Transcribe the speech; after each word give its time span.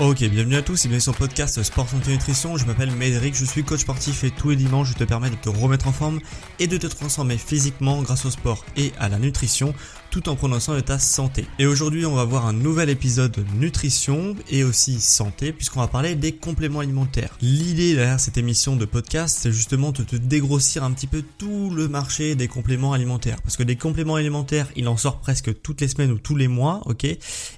Ok, 0.00 0.22
bienvenue 0.22 0.54
à 0.54 0.62
tous 0.62 0.84
et 0.84 0.88
bienvenue 0.88 1.00
sur 1.00 1.10
le 1.10 1.18
podcast 1.18 1.60
Sport 1.60 1.88
Santé 1.88 2.12
Nutrition. 2.12 2.56
Je 2.56 2.64
m'appelle 2.66 2.92
Médéric, 2.92 3.34
je 3.34 3.44
suis 3.44 3.64
coach 3.64 3.80
sportif 3.80 4.22
et 4.22 4.30
tous 4.30 4.50
les 4.50 4.56
dimanches 4.56 4.90
je 4.90 4.94
te 4.94 5.02
permets 5.02 5.28
de 5.28 5.34
te 5.34 5.48
remettre 5.48 5.88
en 5.88 5.92
forme 5.92 6.20
et 6.60 6.68
de 6.68 6.76
te 6.76 6.86
transformer 6.86 7.36
physiquement 7.36 8.00
grâce 8.02 8.24
au 8.24 8.30
sport 8.30 8.64
et 8.76 8.92
à 9.00 9.08
la 9.08 9.18
nutrition 9.18 9.74
tout 10.10 10.28
en 10.28 10.36
prenant 10.36 10.58
soin 10.58 10.76
de 10.76 10.80
ta 10.80 10.98
santé. 10.98 11.46
Et 11.58 11.66
aujourd'hui, 11.66 12.06
on 12.06 12.14
va 12.14 12.24
voir 12.24 12.46
un 12.46 12.54
nouvel 12.54 12.88
épisode 12.88 13.44
nutrition 13.56 14.34
et 14.48 14.64
aussi 14.64 15.00
santé 15.00 15.52
puisqu'on 15.52 15.80
va 15.80 15.88
parler 15.88 16.14
des 16.14 16.32
compléments 16.32 16.80
alimentaires. 16.80 17.36
L'idée 17.42 17.94
derrière 17.94 18.20
cette 18.20 18.38
émission 18.38 18.76
de 18.76 18.84
podcast, 18.84 19.36
c'est 19.42 19.52
justement 19.52 19.92
de 19.92 20.04
te 20.04 20.16
dégrossir 20.16 20.84
un 20.84 20.92
petit 20.92 21.08
peu 21.08 21.22
tout 21.36 21.70
le 21.70 21.88
marché 21.88 22.36
des 22.36 22.48
compléments 22.48 22.92
alimentaires 22.92 23.42
parce 23.42 23.56
que 23.56 23.64
des 23.64 23.76
compléments 23.76 24.14
alimentaires, 24.14 24.68
il 24.76 24.88
en 24.88 24.96
sort 24.96 25.18
presque 25.18 25.60
toutes 25.60 25.80
les 25.80 25.88
semaines 25.88 26.12
ou 26.12 26.18
tous 26.18 26.36
les 26.36 26.48
mois, 26.48 26.82
OK? 26.86 27.04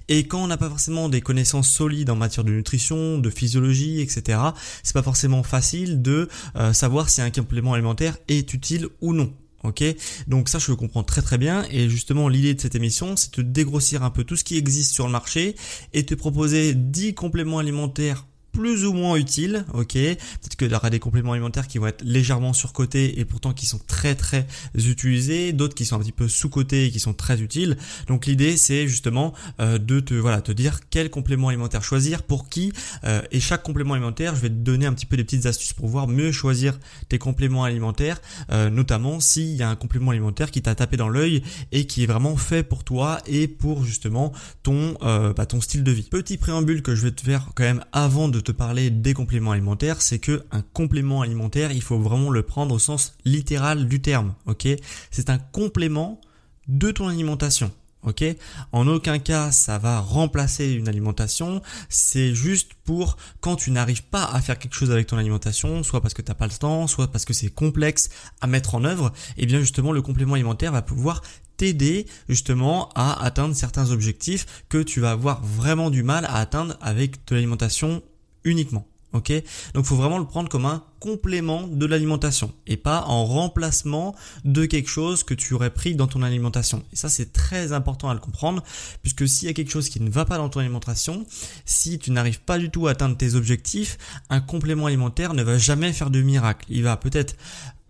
Et 0.08 0.26
quand 0.26 0.42
on 0.42 0.46
n'a 0.46 0.56
pas 0.56 0.68
forcément 0.68 1.08
des 1.08 1.20
connaissances 1.20 1.70
solides 1.70 2.10
en 2.10 2.16
matière 2.16 2.29
de 2.38 2.50
nutrition, 2.50 3.18
de 3.18 3.30
physiologie, 3.30 4.00
etc., 4.00 4.38
c'est 4.82 4.94
pas 4.94 5.02
forcément 5.02 5.42
facile 5.42 6.02
de 6.02 6.28
euh, 6.56 6.72
savoir 6.72 7.10
si 7.10 7.20
un 7.20 7.30
complément 7.30 7.74
alimentaire 7.74 8.16
est 8.28 8.54
utile 8.54 8.88
ou 9.00 9.12
non. 9.12 9.32
Ok, 9.62 9.84
donc 10.26 10.48
ça 10.48 10.58
je 10.58 10.70
le 10.70 10.76
comprends 10.76 11.02
très 11.02 11.20
très 11.20 11.36
bien 11.36 11.66
et 11.70 11.90
justement 11.90 12.28
l'idée 12.28 12.54
de 12.54 12.60
cette 12.62 12.74
émission 12.74 13.14
c'est 13.14 13.36
de 13.36 13.42
dégrossir 13.42 14.02
un 14.02 14.08
peu 14.08 14.24
tout 14.24 14.34
ce 14.34 14.42
qui 14.42 14.56
existe 14.56 14.94
sur 14.94 15.04
le 15.04 15.12
marché 15.12 15.54
et 15.92 16.06
te 16.06 16.14
proposer 16.14 16.72
10 16.72 17.12
compléments 17.12 17.58
alimentaires 17.58 18.24
plus 18.52 18.84
ou 18.84 18.92
moins 18.92 19.16
utiles, 19.16 19.64
ok. 19.72 19.92
Peut-être 19.92 20.56
qu'il 20.56 20.70
y 20.70 20.74
aura 20.74 20.90
des 20.90 20.98
compléments 20.98 21.32
alimentaires 21.32 21.68
qui 21.68 21.78
vont 21.78 21.86
être 21.86 22.02
légèrement 22.02 22.52
surcotés 22.52 23.20
et 23.20 23.24
pourtant 23.24 23.52
qui 23.52 23.66
sont 23.66 23.80
très 23.86 24.14
très 24.14 24.46
utilisés, 24.74 25.52
d'autres 25.52 25.74
qui 25.74 25.84
sont 25.84 25.96
un 25.96 26.00
petit 26.00 26.12
peu 26.12 26.28
sous-cotés 26.28 26.86
et 26.86 26.90
qui 26.90 27.00
sont 27.00 27.12
très 27.12 27.40
utiles. 27.40 27.76
Donc 28.06 28.26
l'idée 28.26 28.56
c'est 28.56 28.88
justement 28.88 29.34
euh, 29.60 29.78
de 29.78 30.00
te 30.00 30.14
voilà 30.14 30.40
te 30.40 30.52
dire 30.52 30.80
quel 30.90 31.10
complément 31.10 31.48
alimentaire 31.48 31.82
choisir 31.82 32.22
pour 32.22 32.48
qui 32.48 32.72
euh, 33.04 33.22
et 33.30 33.40
chaque 33.40 33.62
complément 33.62 33.94
alimentaire, 33.94 34.34
je 34.34 34.40
vais 34.40 34.48
te 34.48 34.54
donner 34.54 34.86
un 34.86 34.92
petit 34.92 35.06
peu 35.06 35.16
des 35.16 35.24
petites 35.24 35.46
astuces 35.46 35.72
pour 35.72 35.88
voir 35.88 36.08
mieux 36.08 36.32
choisir 36.32 36.78
tes 37.08 37.18
compléments 37.18 37.64
alimentaires, 37.64 38.20
euh, 38.50 38.70
notamment 38.70 39.20
s'il 39.20 39.54
y 39.54 39.62
a 39.62 39.68
un 39.68 39.76
complément 39.76 40.10
alimentaire 40.10 40.50
qui 40.50 40.62
t'a 40.62 40.74
tapé 40.74 40.96
dans 40.96 41.08
l'œil 41.08 41.42
et 41.72 41.86
qui 41.86 42.02
est 42.02 42.06
vraiment 42.06 42.36
fait 42.36 42.62
pour 42.62 42.84
toi 42.84 43.18
et 43.26 43.48
pour 43.48 43.84
justement 43.84 44.32
ton 44.62 44.94
bah, 45.00 45.46
ton 45.46 45.60
style 45.60 45.84
de 45.84 45.92
vie. 45.92 46.08
Petit 46.10 46.36
préambule 46.36 46.82
que 46.82 46.94
je 46.94 47.02
vais 47.02 47.10
te 47.10 47.22
faire 47.22 47.50
quand 47.54 47.64
même 47.64 47.84
avant 47.92 48.28
de 48.28 48.39
te 48.40 48.52
parler 48.52 48.90
des 48.90 49.14
compléments 49.14 49.52
alimentaires, 49.52 50.02
c'est 50.02 50.18
que 50.18 50.44
un 50.50 50.62
complément 50.62 51.22
alimentaire, 51.22 51.72
il 51.72 51.82
faut 51.82 51.98
vraiment 51.98 52.30
le 52.30 52.42
prendre 52.42 52.74
au 52.74 52.78
sens 52.78 53.14
littéral 53.24 53.86
du 53.86 54.00
terme, 54.00 54.34
ok? 54.46 54.68
C'est 55.10 55.30
un 55.30 55.38
complément 55.38 56.20
de 56.68 56.90
ton 56.90 57.08
alimentation. 57.08 57.72
Ok? 58.02 58.24
En 58.72 58.88
aucun 58.88 59.18
cas 59.18 59.52
ça 59.52 59.76
va 59.76 60.00
remplacer 60.00 60.72
une 60.72 60.88
alimentation, 60.88 61.60
c'est 61.90 62.34
juste 62.34 62.72
pour 62.84 63.18
quand 63.40 63.56
tu 63.56 63.70
n'arrives 63.70 64.04
pas 64.04 64.24
à 64.24 64.40
faire 64.40 64.58
quelque 64.58 64.74
chose 64.74 64.90
avec 64.90 65.06
ton 65.06 65.18
alimentation, 65.18 65.82
soit 65.82 66.00
parce 66.00 66.14
que 66.14 66.22
tu 66.22 66.30
n'as 66.30 66.34
pas 66.34 66.46
le 66.46 66.52
temps, 66.52 66.86
soit 66.86 67.08
parce 67.08 67.26
que 67.26 67.34
c'est 67.34 67.50
complexe 67.50 68.08
à 68.40 68.46
mettre 68.46 68.74
en 68.74 68.84
œuvre, 68.84 69.12
et 69.36 69.42
eh 69.42 69.46
bien 69.46 69.60
justement 69.60 69.92
le 69.92 70.00
complément 70.00 70.32
alimentaire 70.32 70.72
va 70.72 70.80
pouvoir 70.80 71.20
t'aider 71.58 72.06
justement 72.26 72.88
à 72.94 73.22
atteindre 73.22 73.54
certains 73.54 73.90
objectifs 73.90 74.64
que 74.70 74.78
tu 74.78 75.00
vas 75.00 75.10
avoir 75.10 75.44
vraiment 75.44 75.90
du 75.90 76.02
mal 76.02 76.24
à 76.24 76.36
atteindre 76.36 76.78
avec 76.80 77.26
de 77.26 77.34
l'alimentation 77.34 78.02
uniquement. 78.44 78.86
Ok? 79.12 79.32
Donc 79.74 79.86
faut 79.86 79.96
vraiment 79.96 80.18
le 80.18 80.24
prendre 80.24 80.48
comme 80.48 80.66
un 80.66 80.84
complément 81.00 81.66
de 81.66 81.84
l'alimentation 81.84 82.52
et 82.68 82.76
pas 82.76 83.02
en 83.06 83.24
remplacement 83.24 84.14
de 84.44 84.66
quelque 84.66 84.88
chose 84.88 85.24
que 85.24 85.34
tu 85.34 85.54
aurais 85.54 85.70
pris 85.70 85.96
dans 85.96 86.06
ton 86.06 86.22
alimentation. 86.22 86.84
Et 86.92 86.96
ça 86.96 87.08
c'est 87.08 87.32
très 87.32 87.72
important 87.72 88.08
à 88.08 88.14
le 88.14 88.20
comprendre 88.20 88.62
puisque 89.02 89.26
s'il 89.26 89.48
y 89.48 89.50
a 89.50 89.54
quelque 89.54 89.72
chose 89.72 89.88
qui 89.88 90.00
ne 90.00 90.10
va 90.10 90.24
pas 90.26 90.36
dans 90.36 90.48
ton 90.48 90.60
alimentation, 90.60 91.26
si 91.64 91.98
tu 91.98 92.12
n'arrives 92.12 92.40
pas 92.40 92.58
du 92.58 92.70
tout 92.70 92.86
à 92.86 92.92
atteindre 92.92 93.16
tes 93.16 93.34
objectifs, 93.34 93.98
un 94.28 94.40
complément 94.40 94.86
alimentaire 94.86 95.34
ne 95.34 95.42
va 95.42 95.58
jamais 95.58 95.92
faire 95.92 96.10
de 96.10 96.22
miracle. 96.22 96.66
Il 96.68 96.84
va 96.84 96.96
peut-être 96.96 97.34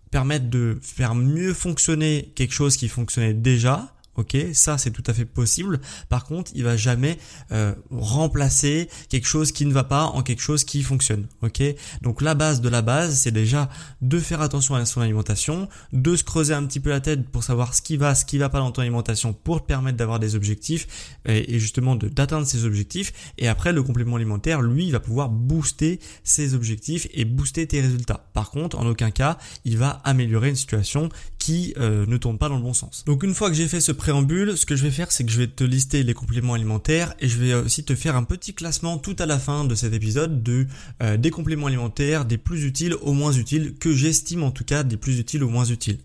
permettre 0.09 0.49
de 0.49 0.79
faire 0.81 1.13
mieux 1.13 1.53
fonctionner 1.53 2.31
quelque 2.35 2.53
chose 2.53 2.77
qui 2.77 2.87
fonctionnait 2.87 3.33
déjà, 3.33 3.93
Ok, 4.15 4.35
ça 4.53 4.77
c'est 4.77 4.91
tout 4.91 5.03
à 5.07 5.13
fait 5.13 5.25
possible. 5.25 5.79
Par 6.09 6.25
contre, 6.25 6.51
il 6.53 6.63
va 6.63 6.75
jamais 6.75 7.17
euh, 7.51 7.73
remplacer 7.91 8.89
quelque 9.09 9.27
chose 9.27 9.51
qui 9.51 9.65
ne 9.65 9.71
va 9.71 9.83
pas 9.83 10.03
en 10.03 10.21
quelque 10.21 10.41
chose 10.41 10.63
qui 10.63 10.83
fonctionne. 10.83 11.27
Ok, 11.41 11.63
donc 12.01 12.21
la 12.21 12.35
base 12.35 12.61
de 12.61 12.69
la 12.69 12.81
base, 12.81 13.17
c'est 13.17 13.31
déjà 13.31 13.69
de 14.01 14.19
faire 14.19 14.41
attention 14.41 14.75
à 14.75 14.85
son 14.85 15.01
alimentation, 15.01 15.69
de 15.93 16.15
se 16.15 16.23
creuser 16.23 16.53
un 16.53 16.65
petit 16.65 16.79
peu 16.79 16.89
la 16.89 16.99
tête 16.99 17.27
pour 17.29 17.43
savoir 17.43 17.73
ce 17.73 17.81
qui 17.81 17.95
va, 17.95 18.13
ce 18.15 18.25
qui 18.25 18.37
va 18.37 18.49
pas 18.49 18.59
dans 18.59 18.71
ton 18.71 18.81
alimentation, 18.81 19.33
pour 19.33 19.61
te 19.61 19.67
permettre 19.67 19.97
d'avoir 19.97 20.19
des 20.19 20.35
objectifs 20.35 21.17
et, 21.25 21.59
justement 21.59 21.95
d'atteindre 21.95 22.45
ces 22.45 22.65
objectifs. 22.65 23.13
Et 23.37 23.47
après, 23.47 23.71
le 23.71 23.83
complément 23.83 24.17
alimentaire, 24.17 24.61
lui, 24.61 24.91
va 24.91 24.99
pouvoir 24.99 25.29
booster 25.29 25.99
ses 26.23 26.53
objectifs 26.53 27.07
et 27.13 27.25
booster 27.25 27.65
tes 27.67 27.81
résultats. 27.81 28.29
Par 28.33 28.51
contre, 28.51 28.77
en 28.77 28.85
aucun 28.85 29.11
cas, 29.11 29.37
il 29.65 29.77
va 29.77 30.01
améliorer 30.03 30.49
une 30.49 30.55
situation 30.55 31.09
qui 31.37 31.73
euh, 31.77 32.05
ne 32.05 32.17
tourne 32.17 32.37
pas 32.37 32.49
dans 32.49 32.57
le 32.57 32.61
bon 32.61 32.73
sens. 32.73 33.03
Donc 33.05 33.23
une 33.23 33.33
fois 33.33 33.49
que 33.49 33.55
j'ai 33.55 33.67
fait 33.67 33.81
ce 33.81 33.91
préambule, 34.01 34.57
ce 34.57 34.65
que 34.65 34.75
je 34.75 34.81
vais 34.81 34.89
faire, 34.89 35.11
c'est 35.11 35.23
que 35.23 35.31
je 35.31 35.37
vais 35.37 35.45
te 35.45 35.63
lister 35.63 36.01
les 36.01 36.15
compléments 36.15 36.55
alimentaires 36.55 37.13
et 37.19 37.27
je 37.27 37.37
vais 37.37 37.53
aussi 37.53 37.83
te 37.83 37.93
faire 37.93 38.15
un 38.15 38.23
petit 38.23 38.55
classement 38.55 38.97
tout 38.97 39.15
à 39.19 39.27
la 39.27 39.37
fin 39.37 39.63
de 39.63 39.75
cet 39.75 39.93
épisode 39.93 40.41
de 40.41 40.65
euh, 41.03 41.17
des 41.17 41.29
compléments 41.29 41.67
alimentaires, 41.67 42.25
des 42.25 42.39
plus 42.39 42.65
utiles 42.65 42.95
aux 43.01 43.13
moins 43.13 43.31
utiles, 43.31 43.75
que 43.79 43.93
j'estime 43.93 44.41
en 44.41 44.49
tout 44.49 44.63
cas 44.63 44.81
des 44.81 44.97
plus 44.97 45.19
utiles 45.19 45.43
aux 45.43 45.49
moins 45.49 45.65
utiles. 45.65 45.99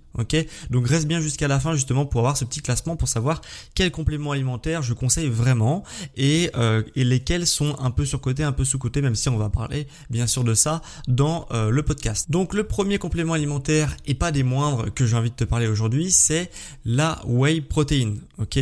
Donc 0.71 0.89
reste 0.89 1.07
bien 1.07 1.21
jusqu'à 1.21 1.49
la 1.49 1.61
fin 1.61 1.75
justement 1.75 2.07
pour 2.07 2.21
avoir 2.21 2.37
ce 2.37 2.45
petit 2.45 2.61
classement 2.61 2.97
pour 2.97 3.09
savoir 3.09 3.41
quels 3.75 3.91
compléments 3.91 4.33
alimentaires 4.33 4.83
je 4.83 4.95
conseille 4.95 5.29
vraiment 5.29 5.85
et, 6.17 6.51
euh, 6.57 6.83
et 6.95 7.05
lesquels 7.05 7.47
sont 7.47 7.77
un 7.79 7.91
peu 7.91 8.05
surcotés, 8.05 8.43
un 8.43 8.53
peu 8.53 8.65
sous-cotés, 8.65 9.03
même 9.03 9.15
si 9.15 9.29
on 9.29 9.37
va 9.37 9.49
parler 9.49 9.87
bien 10.11 10.27
sûr 10.27 10.45
de 10.45 10.55
ça 10.55 10.83
dans 11.09 11.47
euh, 11.53 11.71
le 11.71 11.83
podcast. 11.83 12.31
Donc 12.31 12.55
le 12.55 12.65
premier 12.65 12.99
complément 12.99 13.35
alimentaire 13.35 13.97
et 14.07 14.15
pas 14.15 14.33
des 14.33 14.43
moindres 14.43 14.93
que 14.93 15.07
j'ai 15.07 15.17
envie 15.17 15.31
de 15.31 15.37
te 15.37 15.45
parler 15.45 15.67
aujourd'hui, 15.67 16.11
c'est 16.11 16.51
la 16.85 17.21
whey 17.27 17.61
protein. 17.61 18.15
Ok, 18.39 18.59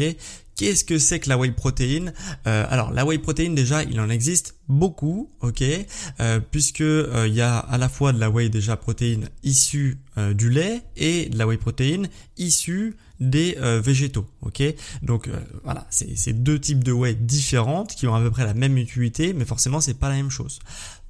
Qu'est-ce 0.56 0.85
que 0.85 0.99
c'est 0.99 1.19
que 1.19 1.29
la 1.29 1.37
whey 1.37 1.51
protein 1.51 2.12
euh, 2.47 2.67
Alors 2.71 2.93
la 2.93 3.05
whey 3.05 3.19
protein 3.19 3.51
déjà, 3.51 3.83
il 3.83 3.99
en 4.01 4.09
existe 4.09 4.55
beaucoup, 4.69 5.31
ok, 5.41 5.62
euh, 6.21 6.41
puisque 6.51 6.81
euh, 6.81 7.27
il 7.27 7.35
y 7.35 7.41
a 7.41 7.59
à 7.59 7.77
la 7.77 7.89
fois 7.89 8.12
de 8.12 8.21
la 8.21 8.31
whey 8.31 8.49
déjà 8.49 8.77
protéine 8.77 9.29
issue 9.43 9.99
du 10.35 10.49
lait 10.49 10.83
et 10.97 11.29
de 11.29 11.37
la 11.37 11.45
whey 11.45 11.56
protein 11.56 12.05
issue 12.37 12.95
des 13.19 13.56
végétaux, 13.83 14.27
ok? 14.43 14.62
Donc 15.03 15.29
voilà, 15.65 15.89
c'est 15.91 16.45
deux 16.45 16.61
types 16.61 16.85
de 16.85 16.93
whey 16.93 17.17
différentes 17.17 17.97
qui 17.97 18.06
ont 18.06 18.15
à 18.15 18.21
peu 18.21 18.31
près 18.31 18.45
la 18.45 18.55
même 18.55 18.79
utilité, 18.79 19.33
mais 19.33 19.45
forcément 19.45 19.81
c'est 19.81 19.99
pas 19.99 20.09
la 20.09 20.15
même 20.15 20.31
chose. 20.31 20.61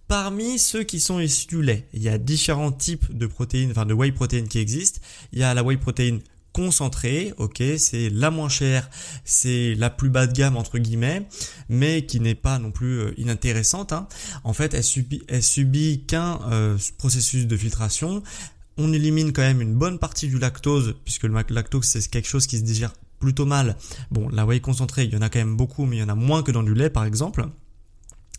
Parmi 0.08 0.58
ceux 0.58 0.84
qui 0.84 1.00
sont 1.00 1.18
issus 1.18 1.48
du 1.48 1.62
lait, 1.62 1.86
il 1.92 2.02
y 2.02 2.08
a 2.08 2.16
différents 2.16 2.72
types 2.72 3.14
de 3.14 3.26
protéines, 3.26 3.70
enfin 3.70 3.84
de 3.84 3.92
whey 3.92 4.12
protein 4.12 4.44
qui 4.46 4.58
existent. 4.58 5.00
Il 5.32 5.38
y 5.38 5.42
a 5.42 5.52
la 5.52 5.62
whey 5.62 5.76
protein 5.76 6.18
concentrée, 6.54 7.34
ok, 7.36 7.62
c'est 7.78 8.08
la 8.08 8.30
moins 8.30 8.48
chère, 8.48 8.88
c'est 9.24 9.74
la 9.74 9.90
plus 9.90 10.08
bas 10.08 10.26
de 10.28 10.32
gamme 10.32 10.56
entre 10.56 10.78
guillemets, 10.78 11.26
mais 11.68 12.06
qui 12.06 12.20
n'est 12.20 12.36
pas 12.36 12.58
non 12.60 12.70
plus 12.70 13.00
euh, 13.00 13.14
inintéressante. 13.18 13.92
Hein. 13.92 14.06
En 14.44 14.52
fait, 14.52 14.72
elle 14.72 15.42
subit, 15.42 16.04
qu'un 16.06 16.40
euh, 16.50 16.78
processus 16.96 17.46
de 17.46 17.56
filtration. 17.56 18.22
On 18.78 18.92
élimine 18.92 19.32
quand 19.32 19.42
même 19.42 19.60
une 19.60 19.74
bonne 19.74 19.98
partie 19.98 20.28
du 20.28 20.38
lactose, 20.38 20.94
puisque 21.04 21.24
le 21.24 21.34
lactose 21.50 21.84
c'est 21.84 22.08
quelque 22.08 22.28
chose 22.28 22.46
qui 22.46 22.58
se 22.58 22.62
digère 22.62 22.92
plutôt 23.18 23.46
mal. 23.46 23.76
Bon, 24.12 24.28
la 24.28 24.46
whey 24.46 24.60
concentrée, 24.60 25.04
il 25.04 25.12
y 25.12 25.16
en 25.16 25.22
a 25.22 25.28
quand 25.28 25.40
même 25.40 25.56
beaucoup, 25.56 25.86
mais 25.86 25.96
il 25.96 26.00
y 26.00 26.02
en 26.02 26.08
a 26.08 26.14
moins 26.14 26.42
que 26.44 26.52
dans 26.52 26.62
du 26.62 26.74
lait 26.74 26.90
par 26.90 27.04
exemple. 27.04 27.46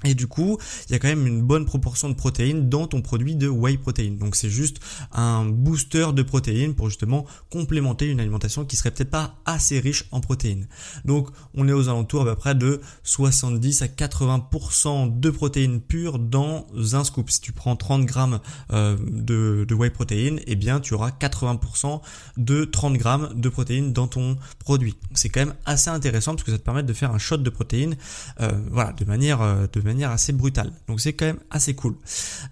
Et 0.06 0.14
du 0.14 0.28
coup, 0.28 0.58
il 0.88 0.94
y 0.94 0.96
a 0.96 1.00
quand 1.00 1.08
même 1.08 1.28
une 1.28 1.42
bonne 1.42 1.66
proportion 1.66 2.10
de 2.10 2.14
protéines 2.14 2.70
dans 2.70 2.88
ton 2.88 3.02
produit 3.02 3.36
de 3.36 3.48
whey 3.48 3.78
protein. 3.78 4.12
Donc 4.20 4.36
c'est 4.36 4.50
juste 4.50 4.80
un 5.12 5.46
booster 5.46 6.08
de 6.14 6.22
protéines 6.22 6.76
pour 6.76 6.90
justement 6.90 7.26
complémenter 7.50 8.08
une 8.08 8.20
alimentation 8.20 8.66
qui 8.66 8.76
serait 8.76 8.92
peut-être 8.92 9.10
pas 9.10 9.36
assez 9.46 9.80
riche 9.80 10.06
en 10.12 10.22
protéines. 10.22 10.68
Donc 11.06 11.30
on 11.54 11.68
est 11.68 11.74
aux 11.74 11.90
alentours 11.90 12.22
à 12.22 12.26
peu 12.26 12.36
près 12.36 12.56
de 12.56 12.82
70 13.04 13.82
à 13.82 13.88
80% 13.88 15.20
de 15.20 15.30
protéines 15.30 15.82
pures 15.82 16.20
dans 16.20 16.68
un 16.94 17.04
scoop. 17.04 17.30
Si 17.30 17.42
tu 17.42 17.52
prends 17.52 17.76
30 17.76 18.06
grammes 18.06 18.40
euh, 18.72 18.98
de, 19.00 19.74
whey 19.74 19.90
protein, 19.90 20.38
eh 20.46 20.56
bien 20.56 20.80
tu 20.80 20.94
auras 20.94 21.10
80% 21.10 22.02
de 22.38 22.66
30 22.66 22.98
grammes 22.98 23.30
de 23.36 23.50
protéines 23.50 23.94
dans 23.94 24.08
ton 24.08 24.38
produit. 24.60 24.96
C'est 25.14 25.30
quand 25.30 25.42
même 25.42 25.56
assez 25.66 25.90
intéressant 25.90 26.34
parce 26.34 26.44
que 26.44 26.52
ça 26.52 26.58
te 26.58 26.64
permet 26.64 26.84
de 26.84 26.94
faire 26.94 27.12
un 27.12 27.18
shot 27.18 27.38
de 27.38 27.50
protéines, 27.50 27.96
euh, 28.42 28.52
voilà, 28.72 28.94
de 28.94 29.06
manière 29.06 29.42
euh, 29.42 29.68
de 29.72 29.82
manière 29.82 29.95
assez 30.04 30.34
brutale. 30.34 30.72
Donc 30.88 31.02
c'est 31.02 31.14
quand 31.14 31.26
même 31.26 31.40
assez 31.50 31.74
cool. 31.76 31.96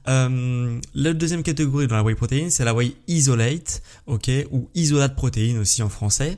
Euh, 0.07 0.79
la 0.93 1.13
deuxième 1.13 1.43
catégorie 1.43 1.87
dans 1.87 1.95
la 1.95 2.03
whey 2.03 2.15
protein, 2.15 2.47
c'est 2.49 2.65
la 2.65 2.73
whey 2.73 2.95
isolate, 3.07 3.81
ok, 4.07 4.29
ou 4.51 4.69
isolate 4.75 5.15
protéine 5.15 5.57
aussi 5.59 5.83
en 5.83 5.89
français. 5.89 6.37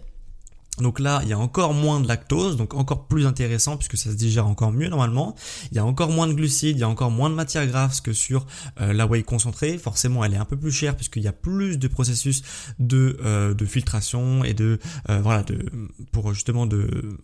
Donc 0.80 1.00
là, 1.00 1.22
il 1.24 1.30
y 1.30 1.34
a 1.34 1.40
encore 1.40 1.74
moins 1.74 2.02
de 2.02 2.08
lactose, 2.08 2.58
donc 2.58 2.74
encore 2.74 3.08
plus 3.08 3.26
intéressant 3.26 3.78
puisque 3.78 3.96
ça 3.96 4.10
se 4.10 4.16
digère 4.16 4.46
encore 4.46 4.74
mieux 4.74 4.90
normalement. 4.90 5.34
Il 5.72 5.78
y 5.78 5.80
a 5.80 5.86
encore 5.86 6.10
moins 6.10 6.28
de 6.28 6.34
glucides, 6.34 6.76
il 6.76 6.82
y 6.82 6.84
a 6.84 6.90
encore 6.90 7.12
moins 7.12 7.30
de 7.30 7.36
matières 7.36 7.66
grasses 7.66 8.02
que 8.02 8.12
sur 8.12 8.46
euh, 8.82 8.92
la 8.92 9.08
whey 9.08 9.24
concentrée. 9.24 9.78
Forcément, 9.78 10.26
elle 10.26 10.34
est 10.34 10.38
un 10.38 10.46
peu 10.46 10.58
plus 10.58 10.74
chère 10.74 10.98
puisqu'il 10.98 11.24
y 11.24 11.30
a 11.30 11.34
plus 11.34 11.78
de 11.78 11.88
processus 11.88 12.44
de, 12.80 13.18
euh, 13.24 13.54
de 13.54 13.66
filtration 13.66 14.44
et 14.44 14.54
de 14.54 14.80
voilà 15.08 15.44
de 15.44 15.66
pour 16.12 16.34
justement 16.34 16.66
de 16.66 17.18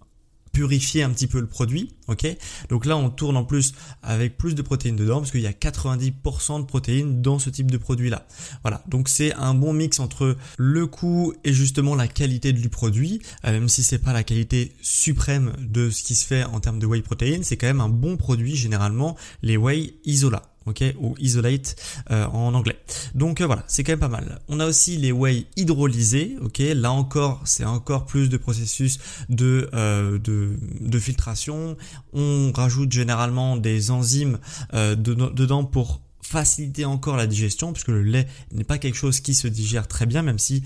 purifier 0.51 1.03
un 1.03 1.09
petit 1.09 1.27
peu 1.27 1.39
le 1.39 1.48
produit, 1.48 1.94
ok? 2.07 2.27
Donc 2.69 2.86
là, 2.86 2.98
on 2.98 3.09
tourne 3.09 3.38
en 3.38 3.44
plus 3.44 3.74
avec 4.03 4.38
plus 4.38 4.56
de 4.56 4.62
protéines 4.62 4.95
dedans 4.95 5.19
parce 5.19 5.31
qu'il 5.31 5.42
y 5.42 5.48
a 5.48 5.51
90% 5.51 6.62
de 6.62 6.65
protéines 6.65 7.21
dans 7.21 7.39
ce 7.39 7.50
type 7.50 7.71
de 7.71 7.77
produit-là. 7.77 8.27
Voilà, 8.63 8.83
donc 8.88 9.09
c'est 9.09 9.33
un 9.36 9.53
bon 9.53 9.74
mix 9.74 10.00
entre 10.00 10.36
le 10.57 10.88
coût 10.88 11.33
et 11.44 11.53
justement 11.53 11.95
la 11.95 12.07
qualité 12.07 12.53
du 12.53 12.69
produit, 12.69 13.21
euh, 13.45 13.51
même 13.51 13.69
si 13.69 13.83
c'est 13.83 14.00
pas 14.00 14.13
la 14.13 14.24
qualité 14.24 14.74
suprême 14.81 15.53
de 15.59 15.89
ce 15.89 16.03
qui 16.03 16.15
se 16.15 16.25
fait 16.25 16.44
en 16.44 16.59
termes 16.59 16.80
de 16.80 16.86
whey 16.86 17.01
protein, 17.01 17.39
c'est 17.44 17.57
quand 17.57 17.68
même 17.68 17.81
un 17.81 17.89
bon 17.89 18.18
produit 18.18 18.56
généralement 18.56 19.15
les 19.42 19.57
whey 19.57 19.95
isola 20.06 20.50
ok, 20.65 20.83
ou 20.99 21.15
isolate 21.19 21.75
euh, 22.11 22.25
en 22.27 22.53
anglais. 22.53 22.77
Donc 23.15 23.41
euh, 23.41 23.45
voilà, 23.45 23.63
c'est 23.67 23.83
quand 23.83 23.93
même 23.93 23.99
pas 23.99 24.07
mal. 24.07 24.39
On 24.47 24.59
a 24.59 24.67
aussi 24.67 24.97
les 24.97 25.11
whey 25.11 25.47
hydrolysés, 25.55 26.37
ok, 26.41 26.59
là 26.59 26.91
encore, 26.91 27.41
c'est 27.45 27.65
encore 27.65 28.05
plus 28.05 28.29
de 28.29 28.37
processus 28.37 28.99
de, 29.29 29.69
euh, 29.73 30.19
de, 30.19 30.57
de, 30.79 30.99
filtration. 30.99 31.77
On 32.13 32.51
rajoute 32.53 32.91
généralement 32.91 33.57
des 33.57 33.91
enzymes 33.91 34.39
dedans 34.73 35.63
pour 35.63 36.01
faciliter 36.21 36.85
encore 36.85 37.17
la 37.17 37.27
digestion 37.27 37.73
puisque 37.73 37.89
le 37.89 38.03
lait 38.03 38.27
n'est 38.51 38.63
pas 38.63 38.77
quelque 38.77 38.95
chose 38.95 39.19
qui 39.19 39.33
se 39.33 39.47
digère 39.47 39.87
très 39.87 40.05
bien 40.05 40.21
même 40.21 40.39
si 40.39 40.63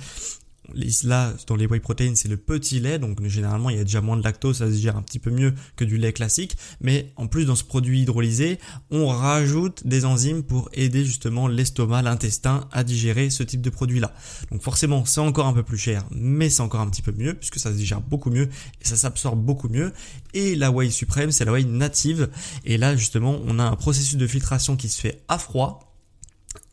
Là, 1.04 1.34
dans 1.48 1.56
les 1.56 1.68
whey 1.68 1.80
protein, 1.80 2.14
c'est 2.16 2.28
le 2.28 2.38
petit 2.38 2.80
lait, 2.80 3.00
donc 3.00 3.24
généralement 3.26 3.70
il 3.70 3.78
y 3.78 3.80
a 3.80 3.84
déjà 3.84 4.02
moins 4.02 4.18
de 4.18 4.24
lactose, 4.24 4.58
ça 4.58 4.68
se 4.68 4.72
digère 4.72 4.98
un 4.98 5.02
petit 5.02 5.20
peu 5.20 5.32
mieux 5.32 5.54
que 5.76 5.86
du 5.86 5.98
lait 5.98 6.14
classique. 6.14 6.58
Mais 6.82 7.12
en 7.16 7.28
plus, 7.28 7.46
dans 7.46 7.56
ce 7.56 7.64
produit 7.64 8.02
hydrolysé, 8.02 8.60
on 8.92 9.08
rajoute 9.08 9.86
des 9.86 10.06
enzymes 10.06 10.44
pour 10.44 10.70
aider 10.74 11.06
justement 11.06 11.48
l'estomac, 11.48 12.02
l'intestin 12.02 12.68
à 12.72 12.84
digérer 12.84 13.30
ce 13.30 13.44
type 13.44 13.62
de 13.62 13.70
produit-là. 13.70 14.14
Donc 14.52 14.62
forcément, 14.62 15.06
c'est 15.06 15.22
encore 15.22 15.48
un 15.48 15.54
peu 15.54 15.64
plus 15.64 15.78
cher, 15.78 16.06
mais 16.12 16.50
c'est 16.50 16.62
encore 16.62 16.82
un 16.82 16.90
petit 16.90 17.02
peu 17.02 17.12
mieux 17.12 17.34
puisque 17.34 17.60
ça 17.60 17.72
se 17.72 17.78
digère 17.78 18.02
beaucoup 18.02 18.30
mieux 18.30 18.50
et 18.82 18.86
ça 18.86 18.96
s'absorbe 18.96 19.44
beaucoup 19.44 19.70
mieux. 19.70 19.92
Et 20.34 20.56
la 20.56 20.72
whey 20.72 20.90
suprême, 20.90 21.32
c'est 21.32 21.46
la 21.46 21.52
whey 21.52 21.64
native. 21.64 22.30
Et 22.64 22.78
là, 22.78 22.96
justement, 22.96 23.40
on 23.46 23.60
a 23.60 23.64
un 23.64 23.76
processus 23.76 24.18
de 24.18 24.28
filtration 24.28 24.76
qui 24.76 24.90
se 24.90 25.00
fait 25.00 25.22
à 25.28 25.38
froid 25.38 25.85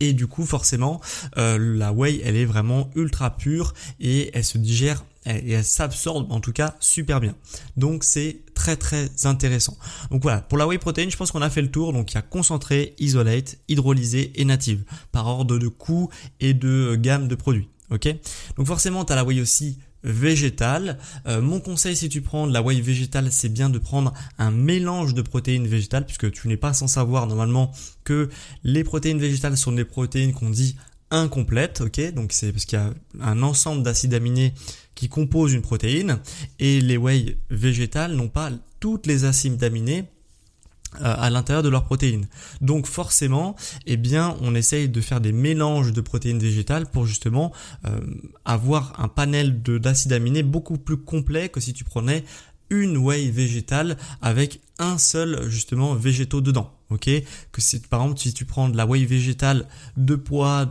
et 0.02 0.12
du 0.12 0.26
coup 0.26 0.44
forcément 0.44 1.00
euh, 1.38 1.58
la 1.58 1.93
whey 1.93 2.20
elle 2.25 2.37
est 2.37 2.44
vraiment 2.44 2.90
ultra 2.96 3.37
pure 3.37 3.72
et 4.00 4.31
elle 4.34 4.44
se 4.44 4.58
digère 4.58 5.04
et 5.25 5.52
elle 5.52 5.64
s'absorbe 5.64 6.32
en 6.32 6.40
tout 6.40 6.52
cas 6.52 6.75
super 6.81 7.20
bien. 7.20 7.37
Donc 7.76 8.02
c'est 8.02 8.40
très 8.54 8.76
très 8.76 9.08
intéressant. 9.25 9.76
Donc 10.10 10.22
voilà, 10.22 10.40
pour 10.40 10.58
la 10.58 10.66
whey 10.66 10.78
protein, 10.78 11.08
je 11.08 11.16
pense 11.16 11.31
qu'on 11.31 11.43
a 11.43 11.50
fait 11.50 11.62
le 11.62 11.70
tour. 11.70 11.93
Donc 11.93 12.10
il 12.10 12.16
y 12.16 12.19
a 12.19 12.22
concentré, 12.22 12.94
isolate, 12.99 13.56
hydrolysé 13.69 14.32
et 14.34 14.44
native 14.44 14.82
par 15.12 15.28
ordre 15.28 15.58
de 15.58 15.69
coût 15.69 16.10
et 16.40 16.54
de 16.54 16.96
gamme 16.96 17.28
de 17.28 17.37
produits. 17.37 17.69
Ok? 17.90 18.08
Donc 18.56 18.66
forcément, 18.66 19.04
tu 19.04 19.12
as 19.12 19.16
la 19.16 19.25
whey 19.25 19.40
aussi 19.40 19.78
végétale. 20.04 20.99
Euh, 21.26 21.40
mon 21.40 21.60
conseil 21.60 21.96
si 21.96 22.08
tu 22.08 22.22
prends 22.22 22.46
de 22.46 22.52
la 22.52 22.62
whey 22.62 22.81
végétale, 22.81 23.31
c'est 23.31 23.49
bien 23.49 23.70
de 23.70 23.78
prendre 23.78 24.12
un 24.38 24.50
mélange 24.50 25.14
de 25.14 25.22
protéines 25.22 25.66
végétales 25.66 26.06
puisque 26.06 26.31
tu 26.31 26.49
n'es 26.49 26.56
pas 26.56 26.72
sans 26.72 26.88
savoir 26.88 27.26
normalement 27.26 27.72
que 28.04 28.28
les 28.64 28.84
protéines 28.84 29.19
végétales 29.19 29.56
sont 29.56 29.72
des 29.72 29.84
protéines 29.84 30.32
qu'on 30.32 30.50
dit 30.50 30.76
incomplètes, 31.10 31.82
ok? 31.82 32.14
Donc 32.14 32.32
c'est 32.32 32.52
parce 32.52 32.64
qu'il 32.64 32.78
y 32.78 32.82
a 32.82 32.93
un 33.20 33.43
ensemble 33.43 33.82
d'acides 33.82 34.14
aminés 34.14 34.54
qui 34.94 35.08
composent 35.08 35.52
une 35.52 35.62
protéine 35.62 36.19
et 36.58 36.81
les 36.81 36.96
whey 36.96 37.37
végétales 37.50 38.14
n'ont 38.14 38.28
pas 38.28 38.50
toutes 38.81 39.06
les 39.06 39.25
acides 39.25 39.62
aminés 39.62 40.04
à 41.00 41.30
l'intérieur 41.30 41.62
de 41.62 41.68
leurs 41.68 41.84
protéines. 41.84 42.26
Donc 42.60 42.86
forcément, 42.86 43.56
eh 43.86 43.96
bien, 43.96 44.36
on 44.40 44.54
essaye 44.54 44.88
de 44.88 45.00
faire 45.00 45.20
des 45.20 45.32
mélanges 45.32 45.92
de 45.92 46.00
protéines 46.00 46.38
végétales 46.38 46.86
pour 46.86 47.06
justement 47.06 47.52
euh, 47.86 48.00
avoir 48.44 49.00
un 49.00 49.08
panel 49.08 49.62
d'acides 49.62 50.12
aminés 50.12 50.42
beaucoup 50.42 50.78
plus 50.78 50.96
complet 50.96 51.48
que 51.48 51.60
si 51.60 51.72
tu 51.72 51.84
prenais 51.84 52.24
une 52.70 52.96
whey 52.96 53.30
végétale 53.30 53.96
avec 54.22 54.60
un 54.78 54.98
seul 54.98 55.48
justement 55.48 55.94
végétaux 55.94 56.40
dedans. 56.40 56.72
Ok? 56.90 57.08
Que 57.52 57.60
c'est 57.60 57.86
par 57.86 58.02
exemple 58.02 58.20
si 58.20 58.32
tu 58.34 58.44
prends 58.44 58.68
de 58.68 58.76
la 58.76 58.86
whey 58.86 59.04
végétale 59.04 59.66
de 59.96 60.14
pois, 60.14 60.68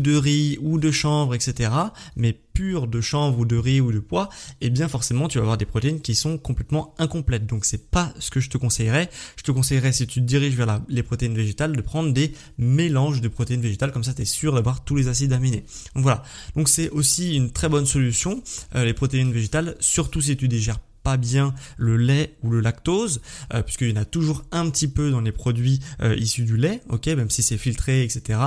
de 0.00 0.16
riz 0.16 0.58
ou 0.60 0.78
de 0.78 0.90
chanvre, 0.90 1.34
etc. 1.34 1.70
Mais 2.16 2.32
pur 2.32 2.86
de 2.86 3.00
chanvre 3.00 3.40
ou 3.40 3.44
de 3.44 3.56
riz 3.56 3.80
ou 3.80 3.92
de 3.92 3.98
pois, 3.98 4.28
eh 4.60 4.70
bien 4.70 4.88
forcément 4.88 5.28
tu 5.28 5.38
vas 5.38 5.42
avoir 5.42 5.58
des 5.58 5.66
protéines 5.66 6.00
qui 6.00 6.14
sont 6.14 6.38
complètement 6.38 6.94
incomplètes. 6.98 7.46
Donc 7.46 7.64
c'est 7.64 7.90
pas 7.90 8.12
ce 8.18 8.30
que 8.30 8.40
je 8.40 8.48
te 8.48 8.56
conseillerais. 8.58 9.10
Je 9.36 9.42
te 9.42 9.52
conseillerais 9.52 9.92
si 9.92 10.06
tu 10.06 10.20
te 10.20 10.24
diriges 10.24 10.54
vers 10.54 10.80
les 10.88 11.02
protéines 11.02 11.34
végétales 11.34 11.76
de 11.76 11.82
prendre 11.82 12.12
des 12.12 12.32
mélanges 12.58 13.20
de 13.20 13.28
protéines 13.28 13.60
végétales, 13.60 13.92
comme 13.92 14.04
ça 14.04 14.14
tu 14.14 14.22
es 14.22 14.26
sûr 14.26 14.54
d'avoir 14.54 14.84
tous 14.84 14.96
les 14.96 15.08
acides 15.08 15.32
aminés. 15.32 15.64
Donc 15.94 16.04
voilà. 16.04 16.22
Donc 16.56 16.68
c'est 16.68 16.90
aussi 16.90 17.34
une 17.34 17.50
très 17.50 17.68
bonne 17.68 17.86
solution, 17.86 18.42
euh, 18.74 18.84
les 18.84 18.94
protéines 18.94 19.32
végétales, 19.32 19.76
surtout 19.80 20.20
si 20.20 20.36
tu 20.36 20.48
digères 20.48 20.78
pas 21.04 21.16
bien 21.16 21.54
le 21.76 21.96
lait 21.96 22.36
ou 22.42 22.50
le 22.50 22.60
lactose, 22.60 23.20
euh, 23.52 23.62
puisqu'il 23.62 23.90
y 23.90 23.92
en 23.92 24.02
a 24.02 24.04
toujours 24.04 24.42
un 24.50 24.68
petit 24.70 24.88
peu 24.88 25.12
dans 25.12 25.20
les 25.20 25.32
produits 25.32 25.78
euh, 26.02 26.16
issus 26.16 26.44
du 26.44 26.56
lait, 26.56 26.82
ok, 26.88 27.06
même 27.08 27.30
si 27.30 27.44
c'est 27.44 27.58
filtré, 27.58 28.02
etc. 28.02 28.40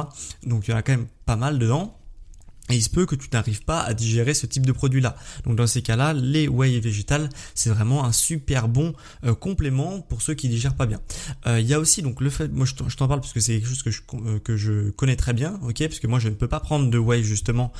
Donc 0.43 0.67
il 0.67 0.71
y 0.71 0.73
en 0.73 0.77
a 0.77 0.81
quand 0.81 0.93
même 0.93 1.07
pas 1.25 1.37
mal 1.37 1.59
dedans. 1.59 1.96
Et 2.69 2.75
il 2.75 2.81
se 2.81 2.89
peut 2.89 3.05
que 3.05 3.15
tu 3.15 3.29
n'arrives 3.31 3.63
pas 3.63 3.81
à 3.81 3.93
digérer 3.93 4.33
ce 4.33 4.45
type 4.45 4.65
de 4.65 4.71
produit-là. 4.71 5.15
Donc 5.45 5.55
dans 5.55 5.67
ces 5.67 5.81
cas-là, 5.81 6.13
les 6.13 6.47
whey 6.47 6.79
végétales, 6.79 7.29
c'est 7.55 7.69
vraiment 7.69 8.03
un 8.03 8.11
super 8.11 8.67
bon 8.67 8.93
euh, 9.23 9.33
complément 9.33 10.01
pour 10.01 10.21
ceux 10.21 10.33
qui 10.33 10.49
digèrent 10.49 10.75
pas 10.75 10.85
bien. 10.85 10.99
Euh, 11.45 11.59
il 11.59 11.67
y 11.67 11.73
a 11.73 11.79
aussi 11.79 12.01
donc 12.01 12.19
le 12.19 12.29
fait, 12.29 12.49
moi 12.49 12.65
je 12.65 12.73
t'en 12.73 13.07
parle 13.07 13.21
parce 13.21 13.33
que 13.33 13.39
c'est 13.39 13.53
quelque 13.53 13.69
chose 13.69 13.83
que 13.83 13.91
je, 13.91 14.01
euh, 14.13 14.39
que 14.39 14.57
je 14.57 14.89
connais 14.91 15.15
très 15.15 15.33
bien, 15.33 15.59
ok, 15.63 15.79
parce 15.79 15.99
que 15.99 16.07
moi 16.07 16.19
je 16.19 16.29
ne 16.29 16.33
peux 16.33 16.47
pas 16.47 16.59
prendre 16.59 16.89
de 16.89 16.97
whey 16.97 17.23
justement 17.23 17.71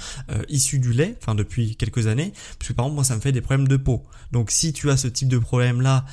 issu 0.47 0.79
du 0.79 0.93
lait, 0.93 1.17
enfin 1.21 1.35
depuis 1.35 1.75
quelques 1.75 2.07
années, 2.07 2.31
parce 2.57 2.69
que 2.69 2.73
par 2.73 2.85
exemple 2.85 2.95
moi 2.95 3.03
ça 3.03 3.15
me 3.15 3.21
fait 3.21 3.31
des 3.31 3.41
problèmes 3.41 3.67
de 3.67 3.77
peau. 3.77 4.05
Donc 4.31 4.51
si 4.51 4.73
tu 4.73 4.89
as 4.89 4.97
ce 4.97 5.07
type 5.07 5.27
de 5.27 5.37
problème-là 5.37 6.05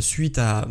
suite 0.00 0.38
à, 0.38 0.68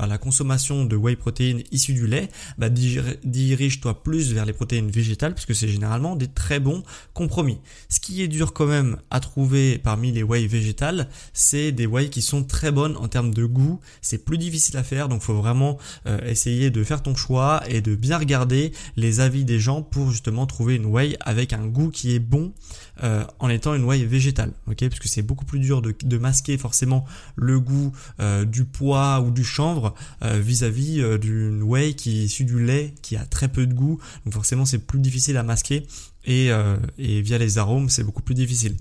à 0.00 0.06
la 0.06 0.18
consommation 0.18 0.84
de 0.84 0.96
whey 0.96 1.16
protéines 1.16 1.62
issues 1.70 1.94
du 1.94 2.06
lait, 2.06 2.28
bah 2.58 2.68
dirige-toi 2.68 4.02
plus 4.02 4.32
vers 4.32 4.46
les 4.46 4.52
protéines 4.52 4.90
végétales, 4.90 5.34
parce 5.34 5.46
que 5.46 5.54
c'est 5.54 5.68
généralement 5.68 6.16
des 6.16 6.29
très 6.34 6.60
bon 6.60 6.82
compromis. 7.14 7.58
Ce 7.88 8.00
qui 8.00 8.22
est 8.22 8.28
dur 8.28 8.52
quand 8.52 8.66
même 8.66 8.98
à 9.10 9.20
trouver 9.20 9.78
parmi 9.78 10.12
les 10.12 10.22
whey 10.22 10.46
végétales, 10.46 11.08
c'est 11.32 11.72
des 11.72 11.86
whey 11.86 12.08
qui 12.08 12.22
sont 12.22 12.44
très 12.44 12.70
bonnes 12.70 12.96
en 12.96 13.08
termes 13.08 13.32
de 13.32 13.44
goût. 13.44 13.80
C'est 14.02 14.24
plus 14.24 14.38
difficile 14.38 14.76
à 14.76 14.82
faire, 14.82 15.08
donc 15.08 15.22
faut 15.22 15.34
vraiment 15.34 15.78
euh, 16.06 16.18
essayer 16.26 16.70
de 16.70 16.84
faire 16.84 17.02
ton 17.02 17.14
choix 17.14 17.62
et 17.68 17.80
de 17.80 17.94
bien 17.94 18.18
regarder 18.18 18.72
les 18.96 19.20
avis 19.20 19.44
des 19.44 19.58
gens 19.58 19.82
pour 19.82 20.10
justement 20.10 20.46
trouver 20.46 20.76
une 20.76 20.86
whey 20.86 21.16
avec 21.20 21.52
un 21.52 21.66
goût 21.66 21.90
qui 21.90 22.14
est 22.14 22.18
bon 22.20 22.52
euh, 23.02 23.24
en 23.38 23.48
étant 23.48 23.74
une 23.74 23.84
whey 23.84 24.04
végétale, 24.04 24.52
ok 24.66 24.88
Parce 24.88 24.98
que 24.98 25.08
c'est 25.08 25.22
beaucoup 25.22 25.44
plus 25.44 25.58
dur 25.58 25.82
de, 25.82 26.18
masquer 26.18 26.58
forcément 26.58 27.04
le 27.36 27.58
goût 27.58 27.92
euh, 28.20 28.44
du 28.44 28.64
pois 28.64 29.20
ou 29.20 29.30
du 29.30 29.44
chanvre 29.44 29.94
vis-à-vis 30.22 31.02
d'une 31.18 31.62
whey 31.62 31.94
qui 31.94 32.20
est 32.20 32.24
issue 32.24 32.44
du 32.44 32.62
lait 32.62 32.94
qui 33.02 33.16
a 33.16 33.24
très 33.24 33.48
peu 33.48 33.66
de 33.66 33.72
goût, 33.72 33.98
donc 34.24 34.34
forcément 34.34 34.64
c'est 34.64 34.78
plus 34.78 34.98
difficile 34.98 35.36
à 35.36 35.42
masquer 35.42 35.86
et, 36.26 36.50
et 36.98 37.22
via 37.22 37.38
les 37.38 37.58
arômes, 37.58 37.88
c'est 37.88 38.04
beaucoup 38.04 38.22
plus 38.22 38.34
difficile. 38.34 38.76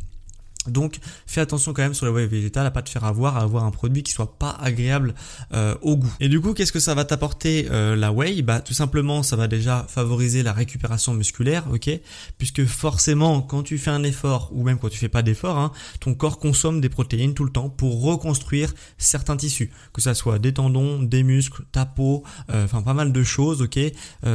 Donc 0.67 0.99
fais 1.25 1.39
attention 1.39 1.71
quand 1.73 1.81
même 1.81 1.93
sur 1.93 2.05
la 2.05 2.11
whey 2.11 2.27
végétale 2.27 2.65
à 2.65 2.71
pas 2.71 2.81
te 2.81 2.89
faire 2.89 3.05
avoir, 3.05 3.37
à 3.37 3.41
avoir 3.41 3.63
un 3.63 3.71
produit 3.71 4.03
qui 4.03 4.11
soit 4.11 4.37
pas 4.37 4.51
agréable 4.61 5.15
euh, 5.53 5.75
au 5.81 5.95
goût. 5.95 6.13
Et 6.19 6.27
du 6.27 6.41
coup, 6.41 6.53
qu'est-ce 6.53 6.73
que 6.73 6.81
ça 6.81 6.95
va 6.95 7.05
t'apporter 7.05 7.67
euh, 7.71 7.95
la 7.95 8.11
whey? 8.11 8.41
Bah 8.41 8.59
tout 8.59 8.73
simplement, 8.73 9.23
ça 9.23 9.37
va 9.37 9.47
déjà 9.47 9.85
favoriser 9.87 10.43
la 10.43 10.51
récupération 10.51 11.13
musculaire, 11.13 11.65
ok? 11.71 11.89
Puisque 12.37 12.65
forcément, 12.65 13.41
quand 13.41 13.63
tu 13.63 13.77
fais 13.77 13.91
un 13.91 14.03
effort 14.03 14.49
ou 14.51 14.63
même 14.63 14.77
quand 14.77 14.89
tu 14.89 14.97
fais 14.97 15.07
pas 15.07 15.21
d'effort, 15.21 15.57
hein, 15.57 15.71
ton 16.01 16.13
corps 16.13 16.39
consomme 16.39 16.81
des 16.81 16.89
protéines 16.89 17.33
tout 17.33 17.45
le 17.45 17.51
temps 17.51 17.69
pour 17.69 18.01
reconstruire 18.01 18.73
certains 18.97 19.37
tissus, 19.37 19.71
que 19.93 20.01
ça 20.01 20.13
soit 20.13 20.39
des 20.39 20.53
tendons, 20.53 21.01
des 21.01 21.23
muscles, 21.23 21.63
ta 21.71 21.85
peau, 21.85 22.23
euh, 22.49 22.65
enfin 22.65 22.81
pas 22.81 22.93
mal 22.93 23.13
de 23.13 23.23
choses, 23.23 23.61
ok? 23.61 23.79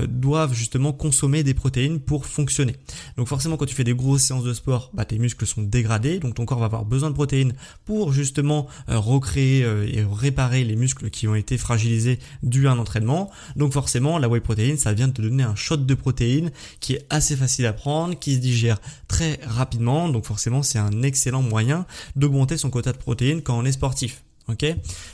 Doivent 0.09 0.55
justement 0.55 0.93
consommer 0.93 1.43
des 1.43 1.55
protéines 1.55 2.01
pour 2.01 2.25
fonctionner. 2.25 2.77
Donc 3.19 3.29
forcément, 3.29 3.59
quand 3.59 3.67
tu 3.67 3.75
fais 3.75 3.85
des 3.85 3.95
grosses 3.95 4.23
séances 4.23 4.45
de 4.45 4.55
sport, 4.55 4.91
bah 4.95 5.05
tes 5.05 5.19
muscles 5.19 5.47
sont 5.47 5.63
dégradés 5.63 6.14
donc 6.19 6.35
ton 6.35 6.45
corps 6.45 6.59
va 6.59 6.67
avoir 6.67 6.85
besoin 6.85 7.11
de 7.11 7.15
protéines 7.15 7.55
pour 7.85 8.13
justement 8.13 8.67
euh, 8.89 8.99
recréer 8.99 9.65
euh, 9.65 9.87
et 9.87 10.05
réparer 10.05 10.65
les 10.65 10.77
muscles 10.77 11.11
qui 11.11 11.29
ont 11.29 11.35
été 11.35 11.59
fragilisés 11.59 12.19
dû 12.43 12.69
à 12.69 12.73
un 12.73 12.79
entraînement. 12.79 13.31
Donc 13.57 13.73
forcément, 13.73 14.19
la 14.19 14.29
whey 14.29 14.41
protéine, 14.41 14.77
ça 14.77 14.93
vient 14.93 15.09
de 15.09 15.13
te 15.13 15.23
donner 15.23 15.43
un 15.43 15.55
shot 15.55 15.79
de 15.79 15.95
protéines 15.95 16.51
qui 16.81 16.95
est 16.95 17.07
assez 17.11 17.37
facile 17.37 17.67
à 17.67 17.73
prendre, 17.73 18.19
qui 18.19 18.35
se 18.35 18.41
digère 18.41 18.81
très 19.09 19.41
rapidement. 19.47 20.09
Donc 20.09 20.27
forcément, 20.27 20.63
c'est 20.63 20.79
un 20.79 21.03
excellent 21.03 21.43
moyen 21.43 21.87
d'augmenter 22.17 22.57
son 22.57 22.71
quota 22.71 22.93
de 22.93 22.99
protéines 22.99 23.43
quand 23.43 23.59
on 23.59 23.65
est 23.65 23.73
sportif. 23.73 24.23
Ok, 24.47 24.67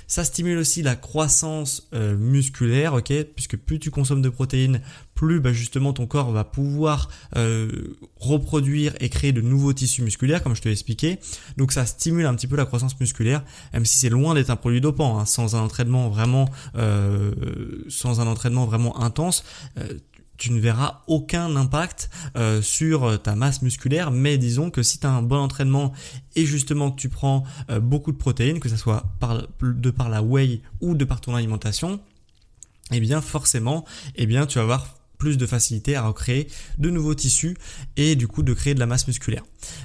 ça 0.09 0.25
stimule 0.25 0.59
aussi 0.59 0.83
la 0.83 0.97
croissance 0.97 1.89
euh, 1.95 2.17
musculaire, 2.17 2.95
ok, 2.95 3.13
puisque 3.37 3.57
plus 3.57 3.79
tu 3.79 3.93
consommes 3.93 4.23
de 4.23 4.29
protéines, 4.29 4.81
plus 5.15 5.39
bah, 5.39 5.53
justement 5.53 5.93
ton 5.93 6.09
corps 6.09 6.33
va 6.33 6.43
pouvoir 6.43 7.09
euh, 7.37 7.97
reproduire 8.17 8.93
et 8.99 9.09
créer 9.09 9.31
de 9.31 9.41
nouveaux 9.41 9.73
tissus 9.73 10.03
musculaires, 10.03 10.43
comme 10.43 10.57
je 10.57 10.63
te 10.63 10.69
l'ai 10.69 10.73
expliqué. 10.73 11.21
Donc 11.57 11.71
ça 11.71 11.87
stimule 11.87 12.27
un 12.27 12.35
petit 12.35 12.49
peu 12.49 12.57
la 12.57 12.67
croissance 12.67 12.99
musculaire, 12.99 13.45
même 13.73 13.85
si 13.85 13.99
c'est 13.99 14.09
loin 14.09 14.35
d'être 14.35 14.51
un 14.51 14.57
produit 14.57 14.81
dopant. 14.81 15.21
Hein, 15.21 15.27
sans 15.27 15.55
un 15.55 15.61
entraînement 15.61 16.09
vraiment, 16.09 16.49
euh, 16.75 17.31
sans 17.89 18.21
un 18.21 18.27
entraînement 18.27 18.67
vraiment 18.67 19.01
intense, 19.01 19.45
tu 20.41 20.53
ne 20.53 20.59
verras 20.59 21.03
aucun 21.07 21.55
impact 21.55 22.09
euh, 22.37 22.63
sur 22.63 23.21
ta 23.23 23.37
masse 23.37 23.61
musculaire, 23.61 24.11
mais 24.11 24.39
disons 24.39 24.71
que 24.71 24.83
si 24.83 24.99
tu 24.99 25.07
as 25.07 25.11
un 25.11 25.23
bon 25.23 25.37
entraînement 25.37 25.93
et 26.35 26.47
justement 26.47 26.91
que 26.91 26.99
tu 26.99 27.11
prends 27.11 27.45
euh, 27.69 27.79
beaucoup 27.79 28.11
de 28.11 28.17
protéines, 28.17 28.59
que 28.59 28.71
ce 28.71 28.77
soit 28.77 29.05
de 29.61 29.91
par 29.91 30.09
la 30.09 30.23
whey 30.23 30.63
ou 30.81 30.95
de 30.95 31.05
par 31.05 31.21
ton 31.21 31.35
alimentation, 31.35 32.01
eh 32.91 33.01
bien 33.01 33.21
forcément, 33.21 33.85
eh 34.17 34.25
bien 34.25 34.47
tu 34.47 34.57
vas 34.57 34.63
avoir 34.63 35.00
plus 35.21 35.39
de 35.39 35.47
facilité 35.47 35.95
à 35.95 36.03
recréer 36.03 36.49
de 36.79 36.91
nouveaux 36.91 37.15
tissus 37.15 37.57
et 37.97 38.17
du 38.17 38.27
coup 38.27 38.43
de 38.43 38.53
créer 38.53 38.75
de 38.75 38.81
la 38.81 38.87
masse 38.87 39.07
musculaire. 39.07 39.45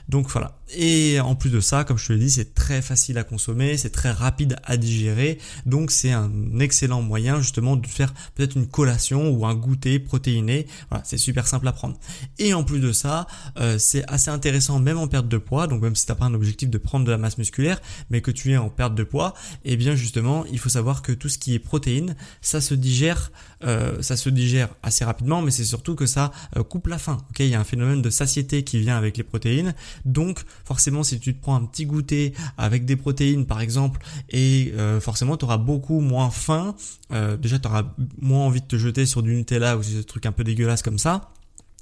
Donc 0.10 0.30
voilà. 0.30 0.58
Et 0.76 1.20
en 1.20 1.36
plus 1.36 1.52
de 1.52 1.60
ça, 1.60 1.84
comme 1.84 1.98
je 1.98 2.08
te 2.08 2.14
l'ai 2.14 2.20
dit, 2.20 2.32
c'est 2.32 2.56
très 2.56 2.82
facile 2.82 3.18
à 3.18 3.24
consommer, 3.24 3.78
c'est 3.78 3.92
très 3.92 4.12
rapide 4.12 4.56
à 4.64 4.78
digérer. 4.78 5.38
Donc 5.66 5.92
c'est 5.92 6.12
un 6.12 6.32
excellent 6.60 7.02
moyen 7.02 7.40
justement 7.42 7.76
de 7.76 7.86
faire 7.86 8.14
peut-être 8.34 8.56
une 8.56 8.68
collation 8.68 9.30
ou 9.30 9.46
un 9.46 9.54
goûter 9.54 10.00
protéiné. 10.00 10.66
Voilà, 10.90 11.04
c'est 11.06 11.18
super 11.18 11.48
simple 11.48 11.68
à 11.68 11.74
prendre. 11.74 11.98
Et 12.40 12.54
en 12.54 12.64
plus 12.64 12.80
de 12.80 12.92
ça, 12.92 13.28
euh, 13.60 13.78
c'est 13.78 14.10
assez 14.10 14.32
intéressant 14.32 14.80
même 14.80 14.98
en 14.98 15.08
perte 15.08 15.28
de 15.28 15.38
poids. 15.38 15.68
Donc 15.68 15.82
même 15.82 15.96
si 15.96 16.06
tu 16.06 16.12
n'as 16.12 16.16
pas 16.16 16.26
un 16.26 16.34
objectif 16.34 16.70
de 16.70 16.78
prendre 16.78 17.06
de 17.06 17.12
la 17.12 17.18
masse 17.18 17.38
musculaire, 17.38 17.82
mais 18.10 18.22
que 18.22 18.32
tu 18.32 18.54
es 18.54 18.58
en 18.58 18.70
perte 18.70 18.96
de 18.96 19.04
poids, 19.04 19.34
et 19.66 19.74
eh 19.74 19.78
bien 19.78 19.96
justement, 19.96 20.46
il 20.52 20.60
faut 20.60 20.70
savoir 20.70 21.02
que 21.02 21.12
tout 21.12 21.30
ce 21.30 21.38
qui 21.38 21.54
est 21.54 21.60
protéines, 21.60 22.16
ça 22.42 22.62
se 22.62 22.74
digère, 22.74 23.32
euh, 23.64 24.02
ça 24.02 24.16
se 24.16 24.30
digère 24.30 24.70
assez 24.84 25.04
rapidement, 25.04 25.25
mais 25.42 25.52
c'est 25.52 25.64
surtout 25.64 25.96
que 25.96 26.06
ça 26.06 26.32
euh, 26.58 26.64
coupe 26.64 26.88
la 26.88 26.98
faim. 26.98 27.18
Ok, 27.30 27.40
il 27.40 27.48
y 27.48 27.56
a 27.56 27.60
un 27.60 27.66
phénomène 27.66 28.02
de 28.02 28.10
satiété 28.10 28.64
qui 28.64 28.80
vient 28.80 28.98
avec 28.98 29.18
les 29.18 29.24
protéines 29.24 29.74
donc 30.06 30.44
forcément 30.64 31.04
si 31.04 31.20
tu 31.20 31.36
te 31.36 31.42
prends 31.42 31.56
un 31.56 31.66
petit 31.66 31.86
goûter 31.86 32.34
avec 32.58 32.86
des 32.86 32.96
protéines 32.96 33.46
par 33.46 33.62
exemple 33.62 34.02
et 34.30 34.74
euh, 34.78 35.00
forcément 35.00 35.38
tu 35.38 35.46
auras 35.46 35.58
beaucoup 35.58 36.00
moins 36.00 36.30
faim. 36.30 36.76
Euh, 37.12 37.38
déjà 37.38 37.60
tu 37.60 37.68
auras 37.68 37.84
moins 38.22 38.46
envie 38.46 38.62
de 38.62 38.68
te 38.68 38.78
jeter 38.78 39.06
sur 39.06 39.24
du 39.24 39.36
Nutella 39.36 39.78
ou 39.78 39.82
des 39.82 40.04
trucs 40.04 40.26
un 40.26 40.32
peu 40.32 40.44
dégueulasses 40.44 40.82
comme 40.82 41.00
ça. 41.00 41.32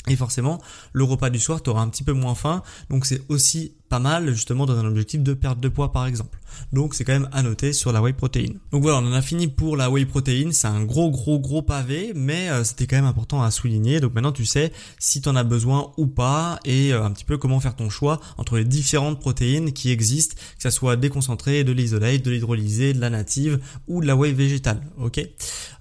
Et 0.09 0.17
forcément, 0.17 0.61
le 0.91 1.05
repas 1.05 1.29
du 1.29 1.39
soir, 1.39 1.63
tu 1.63 1.69
un 1.69 1.87
petit 1.87 2.03
peu 2.03 2.11
moins 2.11 2.35
faim. 2.35 2.61
Donc 2.89 3.05
c'est 3.05 3.21
aussi 3.29 3.73
pas 3.87 3.99
mal 3.99 4.33
justement 4.33 4.65
dans 4.65 4.77
un 4.77 4.85
objectif 4.85 5.21
de 5.21 5.33
perte 5.33 5.59
de 5.59 5.69
poids 5.69 5.91
par 5.91 6.07
exemple. 6.07 6.39
Donc 6.73 6.93
c'est 6.93 7.03
quand 7.03 7.13
même 7.13 7.29
à 7.31 7.41
noter 7.41 7.73
sur 7.73 7.91
la 7.91 8.01
whey 8.01 8.11
protéine. 8.11 8.59
Donc 8.71 8.81
voilà, 8.81 8.97
on 8.97 9.05
en 9.07 9.13
a 9.13 9.21
fini 9.21 9.47
pour 9.47 9.77
la 9.77 9.89
whey 9.89 10.05
protéine. 10.05 10.51
C'est 10.51 10.67
un 10.67 10.83
gros 10.83 11.09
gros 11.09 11.39
gros 11.39 11.61
pavé, 11.61 12.11
mais 12.15 12.49
euh, 12.49 12.63
c'était 12.63 12.85
quand 12.85 12.95
même 12.95 13.05
important 13.05 13.41
à 13.41 13.51
souligner. 13.51 13.99
Donc 13.99 14.13
maintenant 14.13 14.31
tu 14.31 14.45
sais 14.45 14.73
si 14.99 15.21
tu 15.21 15.29
en 15.29 15.35
as 15.35 15.43
besoin 15.43 15.93
ou 15.97 16.07
pas 16.07 16.59
et 16.65 16.91
euh, 16.91 17.03
un 17.03 17.11
petit 17.11 17.23
peu 17.23 17.37
comment 17.37 17.59
faire 17.59 17.75
ton 17.75 17.89
choix 17.89 18.19
entre 18.37 18.57
les 18.57 18.65
différentes 18.65 19.19
protéines 19.21 19.71
qui 19.71 19.91
existent, 19.91 20.35
que 20.35 20.63
ça 20.63 20.71
soit 20.71 20.97
déconcentré, 20.97 21.63
de 21.63 21.71
l'isolate, 21.71 22.23
de 22.23 22.31
l'hydrolysé, 22.31 22.93
de 22.93 22.99
la 22.99 23.09
native 23.09 23.59
ou 23.87 24.01
de 24.01 24.07
la 24.07 24.17
whey 24.17 24.33
végétale. 24.33 24.81
Ok? 24.97 25.21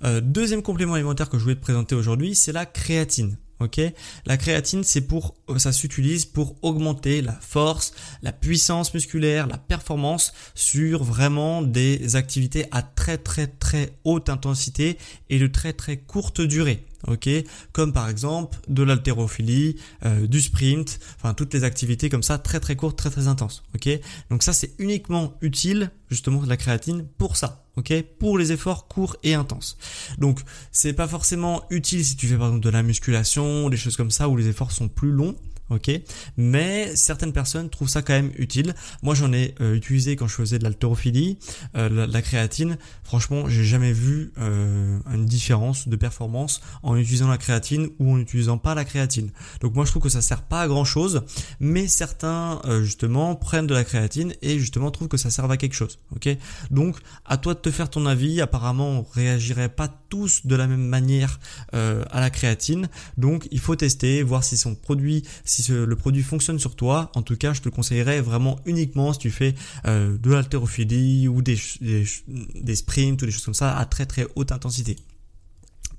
Euh, 0.05 0.21
deuxième 0.21 0.63
complément 0.63 0.95
alimentaire 0.95 1.29
que 1.29 1.39
je 1.39 1.43
voulais 1.43 1.57
te 1.57 1.63
présenter 1.63 1.95
aujourd'hui, 1.95 2.37
c'est 2.37 2.53
la 2.53 2.67
créatine. 2.67 3.37
Ok, 3.63 3.81
la 4.27 4.37
créatine, 4.37 4.83
c'est 4.83 5.03
pour, 5.03 5.37
euh, 5.49 5.57
ça 5.57 5.71
s'utilise 5.71 6.25
pour 6.25 6.57
augmenter 6.63 7.23
la 7.23 7.39
force, 7.41 7.93
la 8.21 8.33
puissance 8.33 8.93
musculaire, 8.93 9.47
la 9.47 9.57
performance 9.57 10.33
sur 10.57 11.05
vraiment 11.05 11.63
des 11.63 12.17
activités 12.17 12.67
à 12.73 12.83
très 12.83 13.19
très 13.19 13.47
très 13.47 13.93
haute 14.03 14.29
intensité 14.29 14.99
et 15.31 15.39
de 15.39 15.47
très 15.47 15.73
très 15.73 15.97
courte 15.97 16.41
durée 16.41 16.85
ok 17.09 17.29
Comme 17.73 17.93
par 17.93 18.09
exemple 18.09 18.59
de 18.69 18.83
l'haltérophilie, 18.83 19.77
euh, 20.05 20.27
du 20.27 20.41
sprint, 20.41 20.99
enfin 21.17 21.35
toutes 21.35 21.55
les 21.55 21.65
activités 21.65 22.09
comme 22.09 22.23
ça 22.23 22.39
très 22.39 22.61
très 22.61 22.77
courtes, 22.77 22.97
très 22.97 23.11
très 23.11 23.29
intenses, 23.29 23.63
ok 23.75 23.89
Donc 24.31 24.43
ça 24.43 24.53
c'est 24.53 24.73
uniquement 24.79 25.35
utile 25.41 25.91
justement 26.11 26.43
de 26.43 26.49
la 26.49 26.57
créatine 26.57 27.07
pour 27.19 27.37
ça, 27.37 27.65
ok 27.77 27.93
Pour 28.19 28.39
les 28.39 28.53
efforts 28.53 28.89
courts 28.89 29.17
et 29.23 29.35
intenses. 29.35 29.77
Donc 30.19 30.41
c'est 30.71 30.93
pas 30.93 31.09
forcément 31.09 31.63
utile 31.71 32.05
si 32.05 32.17
tu 32.17 32.29
fais 32.29 32.37
par 32.37 32.49
exemple 32.49 32.65
de 32.65 32.71
la 32.71 32.83
musculation, 32.83 33.69
des 33.69 33.77
choses 33.77 33.97
comme 33.97 34.11
ça 34.11 34.29
où 34.29 34.37
les 34.37 34.49
efforts 34.49 34.73
sont 34.73 34.89
plus 34.89 35.11
longs, 35.11 35.37
ok 35.73 35.91
Mais 36.37 36.95
certaines 36.97 37.33
personnes 37.33 37.71
trouvent 37.71 37.89
ça 37.89 38.03
quand 38.03 38.13
même 38.13 38.33
utile. 38.37 38.75
Moi, 39.03 39.15
j'en 39.15 39.33
ai 39.33 39.55
euh, 39.61 39.75
utilisé 39.75 40.17
quand 40.17 40.27
je 40.27 40.35
faisais 40.35 40.59
de 40.59 40.65
l'haltérophilie, 40.65 41.39
euh, 41.77 42.07
la, 42.07 42.23
créatine. 42.23 42.79
Franchement, 43.03 43.49
j'ai 43.49 43.65
jamais 43.65 43.93
vu 43.93 44.33
euh, 44.39 44.99
une 45.13 45.27
différence 45.27 45.89
de 45.89 45.97
performance 45.97 46.61
en 46.83 46.97
utilisant 46.97 47.29
la 47.29 47.39
créatine 47.39 47.89
ou 47.99 48.13
en 48.13 48.17
n'utilisant 48.19 48.59
pas 48.59 48.75
la 48.75 48.85
créatine. 48.85 49.31
Donc 49.61 49.75
moi, 49.75 49.85
je 49.85 49.91
trouve 49.91 50.03
que 50.03 50.09
ça 50.09 50.23
sert 50.23 50.43
pas 50.43 50.63
à 50.63 50.69
grand 50.69 50.85
chose, 50.85 51.23
mais 51.61 51.89
certains 51.89 52.61
justement 52.83 53.35
prennent 53.35 53.67
de 53.67 53.75
la 53.75 53.85
créatine 53.85 54.35
et 54.43 54.59
justement 54.59 54.91
trouvent 54.91 55.09
que 55.09 55.17
ça 55.17 55.31
sert 55.31 55.51
à 55.51 55.57
quelque 55.57 55.75
chose, 55.75 55.99
ok 56.15 56.29
Donc 56.71 56.97
à 57.25 57.37
toi 57.37 57.55
de 57.55 57.59
te 57.59 57.71
faire 57.71 57.91
ton 57.91 58.07
avis. 58.07 58.41
Apparemment, 58.41 58.89
on 58.89 59.03
réagirait 59.03 59.69
pas 59.69 59.89
tous 60.09 60.47
de 60.47 60.55
la 60.55 60.67
même 60.67 60.87
manière 60.87 61.41
à 61.73 62.21
la 62.21 62.31
créatine, 62.31 62.89
donc 63.17 63.49
il 63.51 63.59
faut 63.59 63.77
tester, 63.77 64.23
voir 64.23 64.45
si 64.45 64.57
son 64.57 64.75
produit, 64.75 65.25
si 65.45 65.62
le 65.69 65.97
produit 65.97 66.23
fonctionne 66.23 66.59
sur 66.59 66.75
toi, 66.75 67.11
en 67.15 67.23
tout 67.23 67.37
cas, 67.37 67.53
je 67.53 67.61
te 67.61 67.67
le 67.67 67.71
conseillerais 67.71 68.21
vraiment 68.21 68.59
uniquement 68.67 69.13
si 69.13 69.19
tu 69.19 69.31
fais 69.31 69.55
euh, 69.87 70.17
de 70.19 70.31
l'haltérophilie 70.31 71.29
ou 71.29 71.43
des, 71.43 71.59
des 71.81 72.77
sprints 72.77 73.23
ou 73.23 73.27
des 73.27 73.33
choses 73.33 73.45
comme 73.45 73.55
ça 73.55 73.77
à 73.77 73.85
très 73.85 74.07
très 74.07 74.27
haute 74.37 74.53
intensité. 74.53 74.97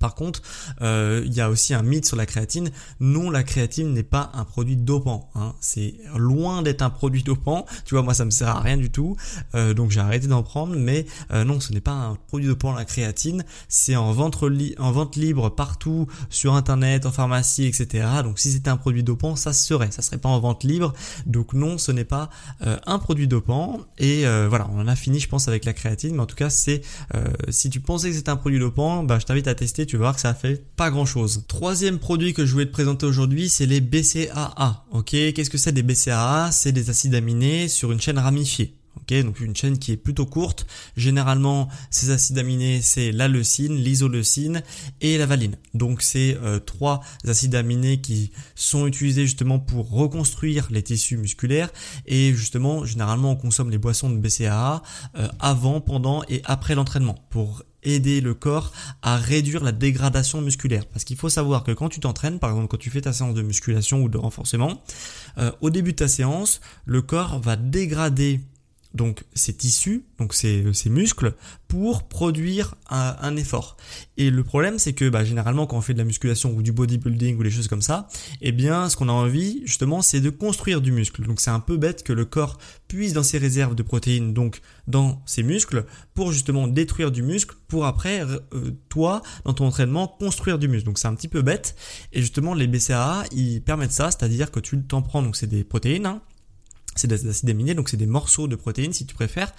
Par 0.04 0.16
contre, 0.16 0.42
euh, 0.82 1.24
il 1.26 1.34
y 1.34 1.40
a 1.40 1.50
aussi 1.50 1.74
un 1.74 1.82
mythe 1.82 2.06
sur 2.06 2.18
la 2.18 2.26
créatine. 2.26 2.72
Non, 3.00 3.30
la 3.30 3.42
créatine 3.42 3.94
n'est 3.94 4.04
pas 4.04 4.32
un 4.34 4.44
produit 4.44 4.76
dopant. 4.76 5.30
Hein. 5.34 5.54
C'est 5.62 5.94
loin 6.18 6.62
d'être 6.62 6.82
un 6.82 6.90
produit 6.90 7.24
dopant. 7.24 7.66
Tu 7.86 7.96
vois, 7.96 8.04
moi, 8.04 8.14
ça 8.14 8.26
me 8.26 8.30
sert 8.30 8.50
à 8.50 8.60
rien 8.60 8.76
du 8.76 8.90
tout. 8.90 9.16
Euh, 9.56 9.74
donc, 9.74 9.92
j'ai 9.92 10.02
arrêté 10.02 10.28
d'en 10.28 10.44
prendre. 10.44 10.76
Mais 10.76 11.06
euh, 11.32 11.46
non, 11.46 11.62
ce 11.62 11.72
n'est 11.72 11.80
pas 11.80 11.94
un 11.94 12.18
produit 12.28 12.50
dopant, 12.50 12.74
la 12.74 12.84
créatine. 12.84 13.46
C'est 13.70 13.96
en 13.96 14.12
vente, 14.12 14.44
en 14.78 14.92
vente 14.92 15.16
libre 15.16 15.48
partout 15.48 16.08
sur 16.30 16.54
Internet, 16.54 17.06
en 17.06 17.14
pharmacie, 17.14 17.64
etc. 17.64 18.06
Donc, 18.26 18.40
si 18.40 18.52
c'était 18.52 18.72
un 18.72 18.76
produit 18.76 19.04
dopant, 19.04 19.38
ça 19.38 19.54
serait. 19.54 19.92
Ça 19.92 20.02
serait 20.02 20.18
pas 20.18 20.28
en 20.28 20.40
vente 20.42 20.66
libre. 20.66 20.92
Donc, 21.26 21.54
non, 21.54 21.78
ce 21.78 21.94
n'est 21.94 22.04
pas 22.04 22.30
un 22.60 23.00
produit 23.00 23.30
dopant. 23.30 23.80
Et 24.00 24.26
voilà, 24.50 24.70
on 24.74 24.82
en 24.82 24.88
a 24.90 24.98
fini, 24.98 25.22
je 25.22 25.30
pense, 25.30 25.48
avec 25.48 25.64
la 25.64 25.72
créatine. 25.72 26.16
Mais 26.16 26.22
en 26.24 26.26
tout 26.26 26.36
cas, 26.36 26.50
c'est 26.50 26.82
si 27.48 27.70
tu 27.70 27.80
pensais 27.80 28.10
que 28.10 28.18
c'était 28.18 28.32
un 28.32 28.36
produit 28.36 28.60
dopant, 28.60 29.04
bah, 29.04 29.18
je 29.18 29.26
t'invite 29.26 29.48
à 29.48 29.56
tester 29.56 29.86
vas 29.98 30.04
voir 30.04 30.16
que 30.16 30.22
ça 30.22 30.34
fait 30.34 30.64
pas 30.76 30.90
grand 30.90 31.06
chose. 31.06 31.44
Troisième 31.48 32.00
produit 32.00 32.34
que 32.34 32.46
je 32.46 32.52
voulais 32.52 32.66
te 32.66 32.72
présenter 32.72 33.06
aujourd'hui, 33.06 33.50
c'est 33.50 33.66
les 33.66 33.82
BCAA. 33.82 34.86
Ok, 34.92 35.12
qu'est-ce 35.12 35.50
que 35.50 35.58
c'est 35.58 35.72
des 35.72 35.84
BCAA 35.84 36.50
C'est 36.52 36.72
des 36.72 36.90
acides 36.90 37.16
aminés 37.16 37.68
sur 37.68 37.92
une 37.92 38.02
chaîne 38.02 38.20
ramifiée. 38.20 38.76
Ok, 38.98 39.14
donc 39.24 39.40
une 39.40 39.56
chaîne 39.56 39.80
qui 39.80 39.92
est 39.92 39.98
plutôt 39.98 40.26
courte. 40.26 40.68
Généralement, 40.96 41.68
ces 41.90 42.12
acides 42.12 42.38
aminés, 42.38 42.82
c'est 42.82 43.12
la 43.12 43.28
leucine, 43.28 43.76
l'isoleucine 43.76 44.62
et 45.02 45.18
la 45.18 45.26
valine. 45.26 45.58
Donc 45.74 46.02
c'est 46.02 46.38
euh, 46.42 46.60
trois 46.60 47.02
acides 47.28 47.56
aminés 47.56 48.02
qui 48.02 48.32
sont 48.56 48.86
utilisés 48.86 49.24
justement 49.24 49.60
pour 49.60 49.90
reconstruire 49.90 50.68
les 50.70 50.84
tissus 50.84 51.18
musculaires. 51.18 51.72
Et 52.06 52.34
justement, 52.34 52.86
généralement, 52.86 53.32
on 53.32 53.36
consomme 53.36 53.72
les 53.72 53.80
boissons 53.80 54.10
de 54.10 54.18
BCAA 54.18 54.84
euh, 55.18 55.28
avant, 55.40 55.82
pendant 55.82 56.24
et 56.30 56.42
après 56.46 56.76
l'entraînement 56.76 57.16
pour 57.30 57.64
aider 57.84 58.22
le 58.22 58.34
corps 58.34 58.72
à 59.02 59.18
réduire 59.18 59.64
la 59.64 59.72
dégradation 59.72 60.42
musculaire. 60.42 60.86
Parce 60.86 61.04
qu'il 61.04 61.18
faut 61.18 61.30
savoir 61.30 61.64
que 61.64 61.72
quand 61.72 61.90
tu 61.90 62.00
t'entraînes, 62.00 62.40
par 62.40 62.52
exemple 62.52 62.68
quand 62.68 62.78
tu 62.78 62.90
fais 62.90 63.02
ta 63.02 63.14
séance 63.14 63.34
de 63.34 63.42
musculation 63.42 64.02
ou 64.02 64.10
de 64.10 64.18
renforcement, 64.18 64.82
euh, 65.38 65.52
au 65.62 65.70
début 65.70 65.92
de 65.92 65.98
ta 65.98 66.08
séance, 66.08 66.62
le 66.86 67.02
corps 67.02 67.40
va 67.40 67.56
dégrader 67.56 68.42
donc 68.94 69.24
ces 69.34 69.54
tissus, 69.54 70.06
donc 70.20 70.34
ces, 70.34 70.64
ces 70.74 70.90
muscles, 70.90 71.34
pour 71.68 72.04
produire 72.04 72.76
un, 72.90 73.16
un, 73.22 73.36
effort. 73.36 73.78
Et 74.18 74.30
le 74.30 74.44
problème, 74.44 74.78
c'est 74.78 74.94
que 74.94 75.10
bah, 75.10 75.24
généralement, 75.24 75.66
quand 75.66 75.78
on 75.78 75.82
fait 75.82 75.94
de 75.94 75.98
la 75.98 76.04
musculation 76.04 76.54
ou 76.56 76.62
du 76.62 76.72
bodybuilding 76.72 77.38
ou 77.38 77.44
des 77.44 77.50
choses 77.50 77.68
comme 77.68 77.82
ça, 77.82 78.08
eh 78.42 78.52
bien, 78.52 78.90
ce 78.90 78.96
qu'on 78.96 79.10
a 79.10 79.12
envie, 79.12 79.62
justement, 79.66 80.04
c'est 80.04 80.20
de 80.20 80.30
construire 80.30 80.82
du 80.82 80.92
muscle. 80.92 81.26
Donc, 81.26 81.42
c'est 81.42 81.50
un 81.50 81.60
peu 81.60 81.78
bête 81.78 82.04
que 82.04 82.14
le 82.14 82.26
corps 82.26 82.60
puise 82.88 83.14
dans 83.14 83.24
ses 83.24 83.40
réserves 83.40 83.74
de 83.74 83.82
protéines, 83.82 84.34
donc 84.34 84.62
dans 84.86 85.24
ses 85.26 85.42
muscles, 85.42 85.86
pour 86.14 86.32
justement 86.32 86.68
détruire 86.68 87.10
du 87.10 87.24
muscle, 87.24 87.56
pour 87.68 87.86
après, 87.86 88.22
euh, 88.22 88.72
toi, 88.90 89.24
dans 89.46 89.54
ton 89.54 89.66
entraînement, 89.66 90.08
construire 90.08 90.60
du 90.60 90.68
muscle. 90.68 90.86
Donc, 90.86 91.00
c'est 91.00 91.08
un 91.08 91.16
petit 91.16 91.28
peu 91.28 91.42
bête. 91.42 91.76
Et 92.12 92.22
justement, 92.22 92.54
les 92.54 92.68
BCAA, 92.68 93.24
ils 93.32 93.62
permettent 93.62 93.92
ça, 93.92 94.12
c'est-à-dire 94.12 94.52
que 94.52 94.60
tu 94.60 94.80
t'en 94.84 95.02
prends, 95.02 95.24
donc 95.24 95.36
c'est 95.36 95.48
des 95.48 95.64
protéines, 95.64 96.06
hein, 96.06 96.22
c'est 96.96 97.08
des 97.08 97.28
acides 97.28 97.50
aminés, 97.50 97.74
donc 97.74 97.90
c'est 97.90 97.98
des 97.98 98.06
morceaux 98.06 98.48
de 98.48 98.56
protéines 98.56 98.94
si 98.94 99.06
tu 99.06 99.16
préfères. 99.16 99.54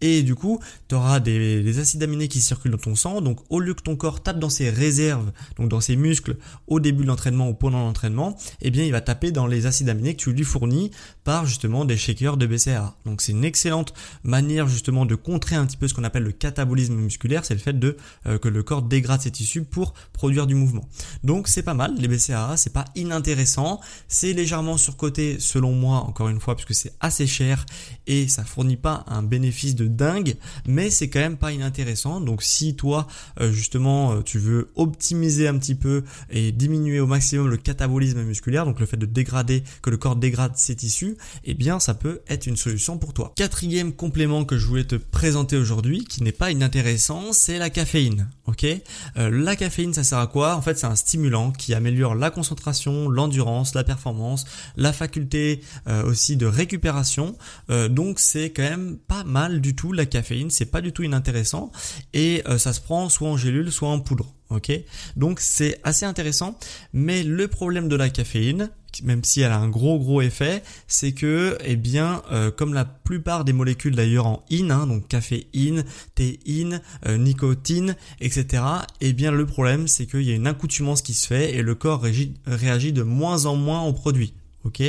Et 0.00 0.22
du 0.22 0.34
coup, 0.34 0.60
tu 0.88 0.94
auras 0.94 1.20
des, 1.20 1.78
acides 1.78 2.02
aminés 2.02 2.28
qui 2.28 2.40
circulent 2.40 2.72
dans 2.72 2.78
ton 2.78 2.94
sang. 2.94 3.20
Donc 3.20 3.40
au 3.50 3.60
lieu 3.60 3.74
que 3.74 3.82
ton 3.82 3.96
corps 3.96 4.22
tape 4.22 4.38
dans 4.38 4.50
ses 4.50 4.70
réserves, 4.70 5.32
donc 5.56 5.68
dans 5.68 5.80
ses 5.80 5.96
muscles, 5.96 6.36
au 6.66 6.80
début 6.80 7.02
de 7.02 7.08
l'entraînement 7.08 7.48
ou 7.48 7.54
pendant 7.54 7.80
l'entraînement, 7.80 8.36
eh 8.62 8.70
bien 8.70 8.84
il 8.84 8.92
va 8.92 9.00
taper 9.00 9.32
dans 9.32 9.46
les 9.46 9.66
acides 9.66 9.88
aminés 9.88 10.14
que 10.14 10.22
tu 10.22 10.32
lui 10.32 10.44
fournis 10.44 10.90
par 11.24 11.46
justement 11.46 11.84
des 11.84 11.96
shakers 11.96 12.36
de 12.36 12.46
BCAA. 12.46 12.96
Donc 13.04 13.20
c'est 13.22 13.32
une 13.32 13.44
excellente 13.44 13.94
manière 14.22 14.68
justement 14.68 15.06
de 15.06 15.14
contrer 15.14 15.56
un 15.56 15.66
petit 15.66 15.76
peu 15.76 15.88
ce 15.88 15.94
qu'on 15.94 16.04
appelle 16.04 16.22
le 16.22 16.32
catabolisme 16.32 16.94
musculaire, 16.94 17.44
c'est 17.44 17.54
le 17.54 17.60
fait 17.60 17.78
de 17.78 17.96
euh, 18.26 18.38
que 18.38 18.48
le 18.48 18.62
corps 18.62 18.82
dégrade 18.82 19.20
ses 19.20 19.30
tissus 19.30 19.64
pour 19.64 19.94
produire 20.12 20.46
du 20.46 20.54
mouvement. 20.54 20.88
Donc 21.24 21.48
c'est 21.48 21.62
pas 21.62 21.74
mal, 21.74 21.94
les 21.98 22.08
BCAA, 22.08 22.56
c'est 22.56 22.72
pas 22.72 22.86
inintéressant, 22.94 23.80
c'est 24.08 24.32
légèrement 24.32 24.76
surcoté 24.76 25.38
selon 25.38 25.72
moi, 25.72 25.98
encore 25.98 26.28
une 26.28 26.40
fois, 26.40 26.54
puisque 26.54 26.74
c'est 26.78 26.94
assez 27.00 27.26
cher 27.26 27.66
et 28.06 28.28
ça 28.28 28.44
fournit 28.44 28.76
pas 28.76 29.04
un 29.08 29.22
bénéfice 29.22 29.74
de 29.74 29.86
dingue, 29.86 30.36
mais 30.66 30.90
c'est 30.90 31.08
quand 31.08 31.18
même 31.18 31.36
pas 31.36 31.52
inintéressant. 31.52 32.20
Donc 32.20 32.42
si 32.42 32.74
toi 32.74 33.06
euh, 33.40 33.52
justement 33.52 34.12
euh, 34.12 34.22
tu 34.22 34.38
veux 34.38 34.70
optimiser 34.76 35.48
un 35.48 35.58
petit 35.58 35.74
peu 35.74 36.04
et 36.30 36.52
diminuer 36.52 37.00
au 37.00 37.06
maximum 37.06 37.48
le 37.48 37.56
catabolisme 37.56 38.22
musculaire, 38.22 38.64
donc 38.64 38.80
le 38.80 38.86
fait 38.86 38.96
de 38.96 39.06
dégrader, 39.06 39.62
que 39.82 39.90
le 39.90 39.96
corps 39.96 40.16
dégrade 40.16 40.56
ses 40.56 40.76
tissus, 40.76 41.16
eh 41.44 41.54
bien 41.54 41.80
ça 41.80 41.94
peut 41.94 42.20
être 42.28 42.46
une 42.46 42.56
solution 42.56 42.98
pour 42.98 43.12
toi. 43.12 43.32
Quatrième 43.36 43.92
complément 43.92 44.44
que 44.44 44.56
je 44.56 44.66
voulais 44.66 44.84
te 44.84 44.96
présenter 44.96 45.56
aujourd'hui, 45.56 46.04
qui 46.04 46.22
n'est 46.22 46.32
pas 46.32 46.50
inintéressant, 46.50 47.32
c'est 47.32 47.58
la 47.58 47.70
caféine. 47.70 48.28
Ok, 48.46 48.64
euh, 48.64 49.30
la 49.30 49.56
caféine, 49.56 49.92
ça 49.92 50.04
sert 50.04 50.18
à 50.18 50.26
quoi? 50.26 50.56
En 50.56 50.62
fait, 50.62 50.78
c'est 50.78 50.86
un 50.86 50.96
stimulant 50.96 51.50
qui 51.50 51.74
améliore 51.74 52.14
la 52.14 52.30
concentration, 52.30 53.08
l'endurance, 53.08 53.74
la 53.74 53.84
performance, 53.84 54.46
la 54.76 54.92
faculté 54.92 55.60
aussi 56.04 56.36
de 56.36 56.46
récupérer 56.46 56.67
récupération. 56.68 57.34
Euh, 57.70 57.88
donc 57.88 58.20
c'est 58.20 58.50
quand 58.50 58.62
même 58.62 58.98
pas 58.98 59.24
mal 59.24 59.62
du 59.62 59.74
tout 59.74 59.92
la 59.92 60.04
caféine, 60.04 60.50
c'est 60.50 60.70
pas 60.70 60.82
du 60.82 60.92
tout 60.92 61.02
inintéressant 61.02 61.72
et 62.12 62.42
euh, 62.46 62.58
ça 62.58 62.74
se 62.74 62.80
prend 62.80 63.08
soit 63.08 63.28
en 63.28 63.38
gélule, 63.38 63.72
soit 63.72 63.88
en 63.88 64.00
poudre. 64.00 64.34
Ok, 64.50 64.72
donc 65.14 65.40
c'est 65.40 65.78
assez 65.84 66.06
intéressant. 66.06 66.58
Mais 66.94 67.22
le 67.22 67.48
problème 67.48 67.86
de 67.86 67.96
la 67.96 68.08
caféine, 68.08 68.70
même 69.02 69.22
si 69.22 69.42
elle 69.42 69.52
a 69.52 69.58
un 69.58 69.68
gros 69.68 69.98
gros 69.98 70.22
effet, 70.22 70.62
c'est 70.86 71.12
que, 71.12 71.58
eh 71.66 71.76
bien, 71.76 72.22
euh, 72.32 72.50
comme 72.50 72.72
la 72.72 72.86
plupart 72.86 73.44
des 73.44 73.52
molécules 73.52 73.94
d'ailleurs 73.94 74.26
en 74.26 74.42
in, 74.50 74.70
hein, 74.70 74.86
donc 74.86 75.06
caféine, 75.06 75.84
théine, 76.14 76.80
nicotine, 77.06 77.94
etc. 78.20 78.62
Eh 79.02 79.12
bien, 79.12 79.32
le 79.32 79.44
problème, 79.44 79.86
c'est 79.86 80.06
qu'il 80.06 80.22
y 80.22 80.32
a 80.32 80.34
une 80.34 80.46
accoutumance 80.46 81.02
qui 81.02 81.12
se 81.12 81.26
fait 81.26 81.54
et 81.54 81.60
le 81.60 81.74
corps 81.74 82.02
réagit 82.46 82.92
de 82.94 83.02
moins 83.02 83.44
en 83.44 83.54
moins 83.54 83.82
au 83.82 83.92
produit 83.92 84.32
ok? 84.68 84.82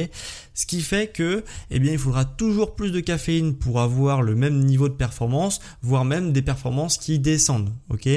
Ce 0.54 0.66
qui 0.66 0.82
fait 0.82 1.12
que, 1.12 1.44
eh 1.72 1.80
bien, 1.80 1.92
il 1.92 1.98
faudra 1.98 2.26
toujours 2.26 2.76
plus 2.76 2.92
de 2.92 3.00
caféine 3.00 3.56
pour 3.56 3.80
avoir 3.80 4.22
le 4.22 4.36
même 4.36 4.60
niveau 4.64 4.90
de 4.90 4.94
performance, 4.94 5.60
voire 5.82 6.06
même 6.06 6.32
des 6.32 6.42
performances 6.42 6.98
qui 6.98 7.18
descendent, 7.20 7.74
ok? 7.90 8.08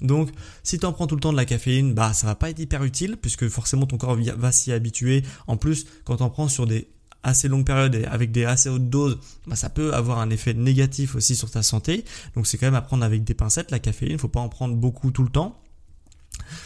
Donc, 0.00 0.30
si 0.62 0.78
tu 0.78 0.86
en 0.86 0.92
prends 0.92 1.06
tout 1.06 1.14
le 1.14 1.20
temps 1.20 1.32
de 1.32 1.36
la 1.36 1.44
caféine, 1.44 1.94
bah, 1.94 2.12
ça 2.12 2.26
va 2.26 2.34
pas 2.34 2.50
être 2.50 2.58
hyper 2.58 2.82
utile 2.84 3.16
puisque 3.16 3.48
forcément 3.48 3.86
ton 3.86 3.98
corps 3.98 4.16
va 4.36 4.52
s'y 4.52 4.72
habituer. 4.72 5.22
En 5.46 5.56
plus, 5.56 5.86
quand 6.04 6.16
tu 6.16 6.22
en 6.22 6.30
prends 6.30 6.48
sur 6.48 6.66
des 6.66 6.88
assez 7.22 7.48
longues 7.48 7.66
périodes 7.66 7.94
et 7.94 8.04
avec 8.06 8.32
des 8.32 8.44
assez 8.44 8.68
hautes 8.68 8.88
doses, 8.88 9.18
bah, 9.46 9.56
ça 9.56 9.68
peut 9.68 9.92
avoir 9.94 10.18
un 10.18 10.30
effet 10.30 10.54
négatif 10.54 11.14
aussi 11.14 11.36
sur 11.36 11.50
ta 11.50 11.62
santé. 11.62 12.04
Donc, 12.34 12.46
c'est 12.46 12.58
quand 12.58 12.66
même 12.66 12.74
à 12.74 12.82
prendre 12.82 13.04
avec 13.04 13.24
des 13.24 13.34
pincettes 13.34 13.70
la 13.70 13.78
caféine. 13.78 14.12
Il 14.12 14.18
faut 14.18 14.28
pas 14.28 14.40
en 14.40 14.48
prendre 14.48 14.74
beaucoup 14.74 15.10
tout 15.10 15.22
le 15.22 15.30
temps 15.30 15.60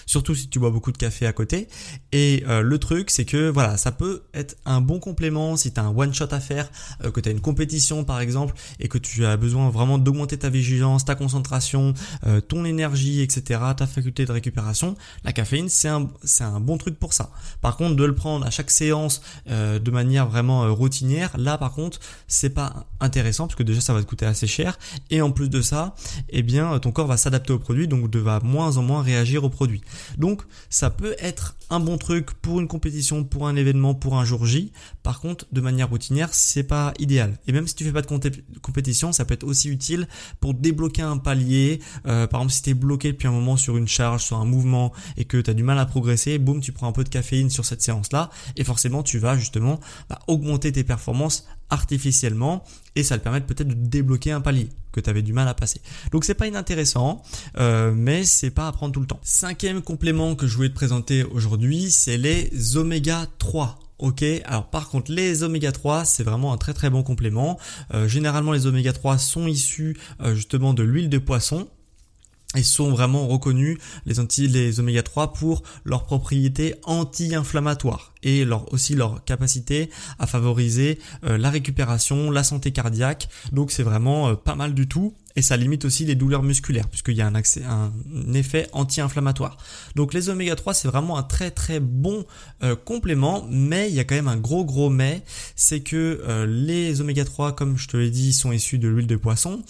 surtout 0.07 0.35
si 0.35 0.49
tu 0.49 0.59
bois 0.59 0.71
beaucoup 0.71 0.93
de 0.93 0.99
café 0.99 1.27
à 1.27 1.33
côté. 1.33 1.69
Et 2.13 2.45
euh, 2.49 2.63
le 2.63 2.79
truc, 2.79 3.11
c'est 3.11 3.25
que 3.25 3.49
voilà, 3.49 3.77
ça 3.77 3.93
peut 3.93 4.23
être 4.35 4.57
un 4.65 4.81
bon 4.81 4.99
complément 4.99 5.57
si 5.57 5.73
tu 5.73 5.81
as 5.81 5.85
un 5.85 5.95
one 5.95 6.13
shot 6.13 6.29
à 6.31 6.41
faire, 6.41 6.71
euh, 7.05 7.11
que 7.11 7.21
tu 7.21 7.29
as 7.29 7.33
une 7.33 7.41
compétition 7.41 8.05
par 8.05 8.21
exemple, 8.21 8.55
et 8.81 8.89
que 8.89 8.99
tu 8.99 9.25
as 9.25 9.37
besoin 9.37 9.71
vraiment 9.71 9.99
d'augmenter 9.99 10.39
ta 10.39 10.49
vigilance, 10.51 11.05
ta 11.05 11.15
concentration, 11.15 11.95
euh, 12.27 12.41
ton 12.41 12.65
énergie, 12.65 13.21
etc., 13.21 13.61
ta 13.77 13.87
faculté 13.87 14.25
de 14.25 14.33
récupération. 14.33 14.97
La 15.25 15.33
caféine, 15.33 15.69
c'est 15.69 15.89
un, 15.89 16.09
un 16.41 16.61
bon 16.61 16.79
truc 16.79 16.99
pour 16.99 17.13
ça. 17.13 17.31
Par 17.61 17.77
contre, 17.77 17.97
de 17.97 18.05
le 18.05 18.15
prendre 18.15 18.47
à 18.47 18.51
chaque 18.51 18.71
séance 18.71 19.23
de 19.47 19.91
manière 19.91 20.29
vraiment 20.29 20.73
routinière, 20.75 21.37
là 21.37 21.59
par 21.59 21.73
contre, 21.73 22.01
c'est 22.29 22.51
pas 22.51 22.87
intéressant 23.01 23.47
parce 23.47 23.57
que 23.57 23.63
déjà 23.63 23.81
ça 23.81 23.93
va 23.93 24.03
te 24.03 24.07
coûter 24.07 24.27
assez 24.27 24.47
cher. 24.47 24.79
Et 25.11 25.21
en 25.21 25.31
plus 25.31 25.49
de 25.49 25.61
ça, 25.63 25.95
eh 26.29 26.43
bien, 26.43 26.79
ton 26.79 26.93
corps 26.93 27.07
va 27.07 27.17
s'adapter 27.17 27.53
au 27.53 27.59
produit, 27.59 27.89
donc 27.89 28.09
va 28.19 28.41
moins 28.41 28.77
en 28.77 28.83
moins 28.83 29.03
réagir 29.03 29.45
au 29.45 29.51
produit. 29.51 29.74
Donc 30.19 30.43
ça 30.71 30.91
peut 30.91 31.15
être 31.19 31.57
un 31.71 31.81
bon 31.81 31.99
truc 31.99 32.33
pour 32.35 32.61
une 32.61 32.69
compétition, 32.69 33.25
pour 33.25 33.49
un 33.49 33.57
événement, 33.57 33.95
pour 33.95 34.17
un 34.17 34.25
jour 34.25 34.47
J. 34.47 34.73
Par 35.03 35.21
contre, 35.21 35.47
de 35.53 35.61
manière 35.61 35.91
routinière, 35.91 36.33
c'est 36.33 36.63
pas 36.63 36.93
idéal. 36.99 37.39
Et 37.47 37.53
même 37.53 37.67
si 37.67 37.75
tu 37.75 37.85
fais 37.85 37.93
pas 37.93 38.03
de 38.03 38.09
compétition, 38.61 39.13
ça 39.13 39.25
peut 39.25 39.35
être 39.35 39.45
aussi 39.45 39.69
utile 39.69 40.09
pour 40.41 40.55
débloquer 40.55 41.03
un 41.03 41.19
palier. 41.19 41.81
Euh, 42.07 42.27
par 42.27 42.41
exemple, 42.41 42.53
si 42.53 42.63
tu 42.63 42.71
es 42.71 42.75
bloqué 42.75 43.13
depuis 43.13 43.29
un 43.29 43.33
moment 43.33 43.57
sur 43.57 43.77
une 43.77 43.89
charge, 43.89 44.23
sur 44.25 44.37
un 44.37 44.45
mouvement 44.45 44.93
et 45.17 45.25
que 45.25 45.39
tu 45.39 45.51
as 45.51 45.55
du 45.55 45.63
mal 45.63 45.79
à 45.79 45.87
progresser, 45.87 46.39
boum, 46.39 46.61
tu 46.61 46.73
prends 46.73 46.89
un 46.89 46.93
peu 46.93 47.05
de 47.05 47.09
caféine 47.09 47.51
sur 47.51 47.65
cette 47.65 47.83
séance-là 47.83 48.31
et 48.57 48.65
forcément 48.65 49.03
tu 49.03 49.19
vas 49.19 49.37
justement 49.37 49.81
bah, 50.09 50.19
augmenter 50.27 50.73
tes 50.73 50.85
performances 50.85 51.47
artificiellement 51.71 52.65
et 52.97 53.03
ça 53.03 53.19
te 53.19 53.23
permet 53.23 53.41
peut-être 53.41 53.69
de 53.69 53.75
débloquer 53.75 54.33
un 54.33 54.41
palier 54.41 54.69
que 54.93 55.01
tu 55.01 55.11
avais 55.11 55.23
du 55.23 55.33
mal 55.33 55.49
à 55.49 55.55
passer. 55.55 55.81
Donc 56.13 56.25
c'est 56.25 56.35
pas 56.35 56.47
inintéressant, 56.47 57.23
euh, 57.59 57.93
mais 57.95 58.25
c'est 58.25 58.51
pas 58.51 58.69
à 58.69 58.73
prendre 58.73 58.93
tout 58.93 59.01
le 59.01 59.07
temps. 59.07 59.21
Cinquième 59.23 59.83
complément 59.83 60.35
que 60.37 60.47
je 60.47 60.57
voulais 60.57 60.69
te 60.69 60.75
présenter 60.75 61.25
aujourd'hui, 61.25 61.91
c'est 61.91 62.17
les 62.17 62.77
oméga 62.77 63.27
3. 63.39 63.81
Ok, 63.99 64.25
alors 64.45 64.71
par 64.71 64.89
contre 64.89 65.13
les 65.13 65.45
oméga 65.45 65.71
3 65.71 66.05
c'est 66.05 66.25
vraiment 66.25 66.53
un 66.53 66.57
très 66.57 66.75
très 66.75 66.91
bon 66.91 67.05
complément. 67.05 67.59
Euh, 67.95 68.09
généralement 68.09 68.53
les 68.53 68.67
oméga 68.67 68.93
3 68.93 69.19
sont 69.19 69.47
issus 69.47 69.97
euh, 70.21 70.35
justement 70.35 70.75
de 70.75 70.83
l'huile 70.83 71.09
de 71.09 71.19
poisson 71.19 71.69
et 72.55 72.63
sont 72.63 72.91
vraiment 72.91 73.27
reconnus 73.27 73.79
les 74.07 74.21
anti 74.21 74.49
les 74.49 74.81
oméga 74.81 75.03
3 75.03 75.33
pour 75.33 75.63
leurs 75.85 76.05
propriétés 76.05 76.75
anti-inflammatoires 76.85 78.15
et 78.25 78.45
aussi 78.71 78.95
leur 78.95 79.25
capacité 79.25 79.91
à 80.19 80.27
favoriser 80.27 80.99
euh, 81.25 81.39
la 81.39 81.51
récupération, 81.51 82.31
la 82.31 82.43
santé 82.43 82.73
cardiaque. 82.73 83.29
Donc 83.53 83.71
c'est 83.71 83.83
vraiment 83.83 84.29
euh, 84.29 84.35
pas 84.35 84.55
mal 84.55 84.75
du 84.75 84.89
tout 84.89 85.15
et 85.37 85.43
ça 85.43 85.57
limite 85.57 85.85
aussi 85.85 86.05
les 86.05 86.15
douleurs 86.15 86.43
musculaires 86.43 86.89
puisqu'il 86.89 87.17
y 87.17 87.23
a 87.23 87.27
un 87.27 88.33
effet 88.35 88.69
anti-inflammatoire. 88.73 89.59
Donc 89.95 90.15
les 90.15 90.29
oméga 90.29 90.57
3 90.57 90.75
c'est 90.75 90.89
vraiment 90.89 91.19
un 91.19 91.23
très 91.23 91.51
très 91.51 91.81
bon 91.81 92.25
euh, 92.63 92.77
complément 92.77 93.47
mais 93.51 93.89
il 93.91 93.95
y 93.95 94.01
a 94.01 94.05
quand 94.05 94.15
même 94.15 94.29
un 94.29 94.37
gros 94.37 94.65
gros 94.65 94.91
mais 94.91 95.23
c'est 95.57 95.81
que 95.81 96.45
les 96.47 97.01
oméga 97.01 97.25
3 97.25 97.55
comme 97.55 97.77
je 97.77 97.89
te 97.89 97.97
l'ai 97.97 98.11
dit 98.11 98.33
sont 98.33 98.53
issus 98.53 98.79
de 98.79 98.89
l'huile 98.89 99.07
de 99.07 99.17
poisson 99.17 99.63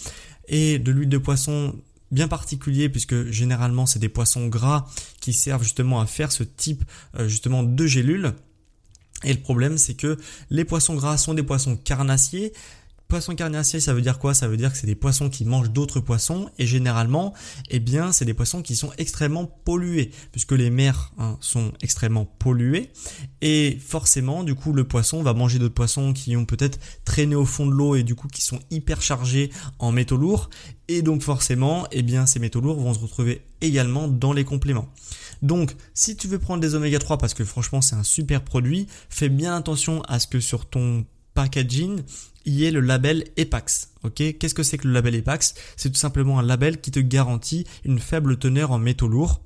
et 0.47 0.79
de 0.79 0.91
l'huile 0.91 1.09
de 1.09 1.17
poisson 1.17 1.75
bien 2.15 2.27
particulier 2.27 2.89
puisque 2.89 3.29
généralement 3.29 3.85
c'est 3.85 3.99
des 3.99 4.09
poissons 4.09 4.47
gras 4.47 4.87
qui 5.19 5.33
servent 5.33 5.63
justement 5.63 6.01
à 6.01 6.07
faire 6.07 6.31
ce 6.31 6.43
type 6.43 6.83
euh, 7.19 7.27
justement 7.27 7.61
de 7.61 7.85
gélules. 7.85 8.33
Et 9.23 9.33
le 9.33 9.39
problème 9.39 9.77
c'est 9.77 9.93
que 9.93 10.17
les 10.49 10.65
poissons 10.65 10.95
gras 10.95 11.17
sont 11.17 11.35
des 11.35 11.43
poissons 11.43 11.75
carnassiers 11.77 12.53
Poisson 13.07 13.35
carnassier, 13.35 13.79
ça 13.79 13.93
veut 13.93 14.01
dire 14.01 14.17
quoi? 14.17 14.33
Ça 14.33 14.47
veut 14.47 14.57
dire 14.57 14.71
que 14.71 14.77
c'est 14.77 14.87
des 14.87 14.95
poissons 14.95 15.29
qui 15.29 15.45
mangent 15.45 15.69
d'autres 15.69 15.99
poissons 15.99 16.49
et 16.57 16.65
généralement, 16.65 17.33
eh 17.69 17.79
bien, 17.79 18.11
c'est 18.11 18.25
des 18.25 18.33
poissons 18.33 18.63
qui 18.63 18.75
sont 18.75 18.91
extrêmement 18.97 19.45
pollués 19.45 20.09
puisque 20.31 20.53
les 20.53 20.71
mers 20.71 21.13
hein, 21.19 21.37
sont 21.39 21.71
extrêmement 21.81 22.25
polluées. 22.25 22.91
Et 23.41 23.77
forcément, 23.79 24.43
du 24.43 24.55
coup, 24.55 24.73
le 24.73 24.85
poisson 24.85 25.21
va 25.21 25.33
manger 25.33 25.59
d'autres 25.59 25.75
poissons 25.75 26.13
qui 26.13 26.35
ont 26.35 26.45
peut-être 26.45 26.79
traîné 27.05 27.35
au 27.35 27.45
fond 27.45 27.67
de 27.67 27.73
l'eau 27.73 27.95
et 27.95 28.03
du 28.03 28.15
coup 28.15 28.27
qui 28.27 28.41
sont 28.41 28.59
hyper 28.71 29.01
chargés 29.01 29.51
en 29.77 29.91
métaux 29.91 30.17
lourds. 30.17 30.49
Et 30.87 31.03
donc 31.03 31.21
forcément, 31.21 31.87
eh 31.91 32.01
bien, 32.01 32.25
ces 32.25 32.39
métaux 32.39 32.61
lourds 32.61 32.79
vont 32.79 32.93
se 32.93 32.99
retrouver 32.99 33.45
également 33.61 34.07
dans 34.07 34.33
les 34.33 34.43
compléments. 34.43 34.89
Donc, 35.41 35.75
si 35.93 36.15
tu 36.15 36.27
veux 36.27 36.39
prendre 36.39 36.61
des 36.61 36.75
oméga 36.75 36.97
3 36.97 37.17
parce 37.17 37.33
que 37.33 37.43
franchement 37.43 37.81
c'est 37.81 37.95
un 37.95 38.03
super 38.03 38.41
produit, 38.41 38.87
fais 39.09 39.29
bien 39.29 39.55
attention 39.55 40.01
à 40.03 40.19
ce 40.19 40.27
que 40.27 40.39
sur 40.39 40.65
ton 40.65 41.05
packaging 41.35 42.01
y 42.47 42.65
ait 42.65 42.71
le 42.71 42.79
label 42.79 43.25
EPAX. 43.37 43.89
Ok, 44.03 44.15
qu'est-ce 44.15 44.55
que 44.55 44.63
c'est 44.63 44.77
que 44.77 44.87
le 44.87 44.93
label 44.93 45.15
EPAX? 45.15 45.53
C'est 45.77 45.89
tout 45.89 45.99
simplement 45.99 46.39
un 46.39 46.43
label 46.43 46.81
qui 46.81 46.91
te 46.91 46.99
garantit 46.99 47.65
une 47.83 47.99
faible 47.99 48.37
teneur 48.37 48.71
en 48.71 48.79
métaux 48.79 49.07
lourds 49.07 49.41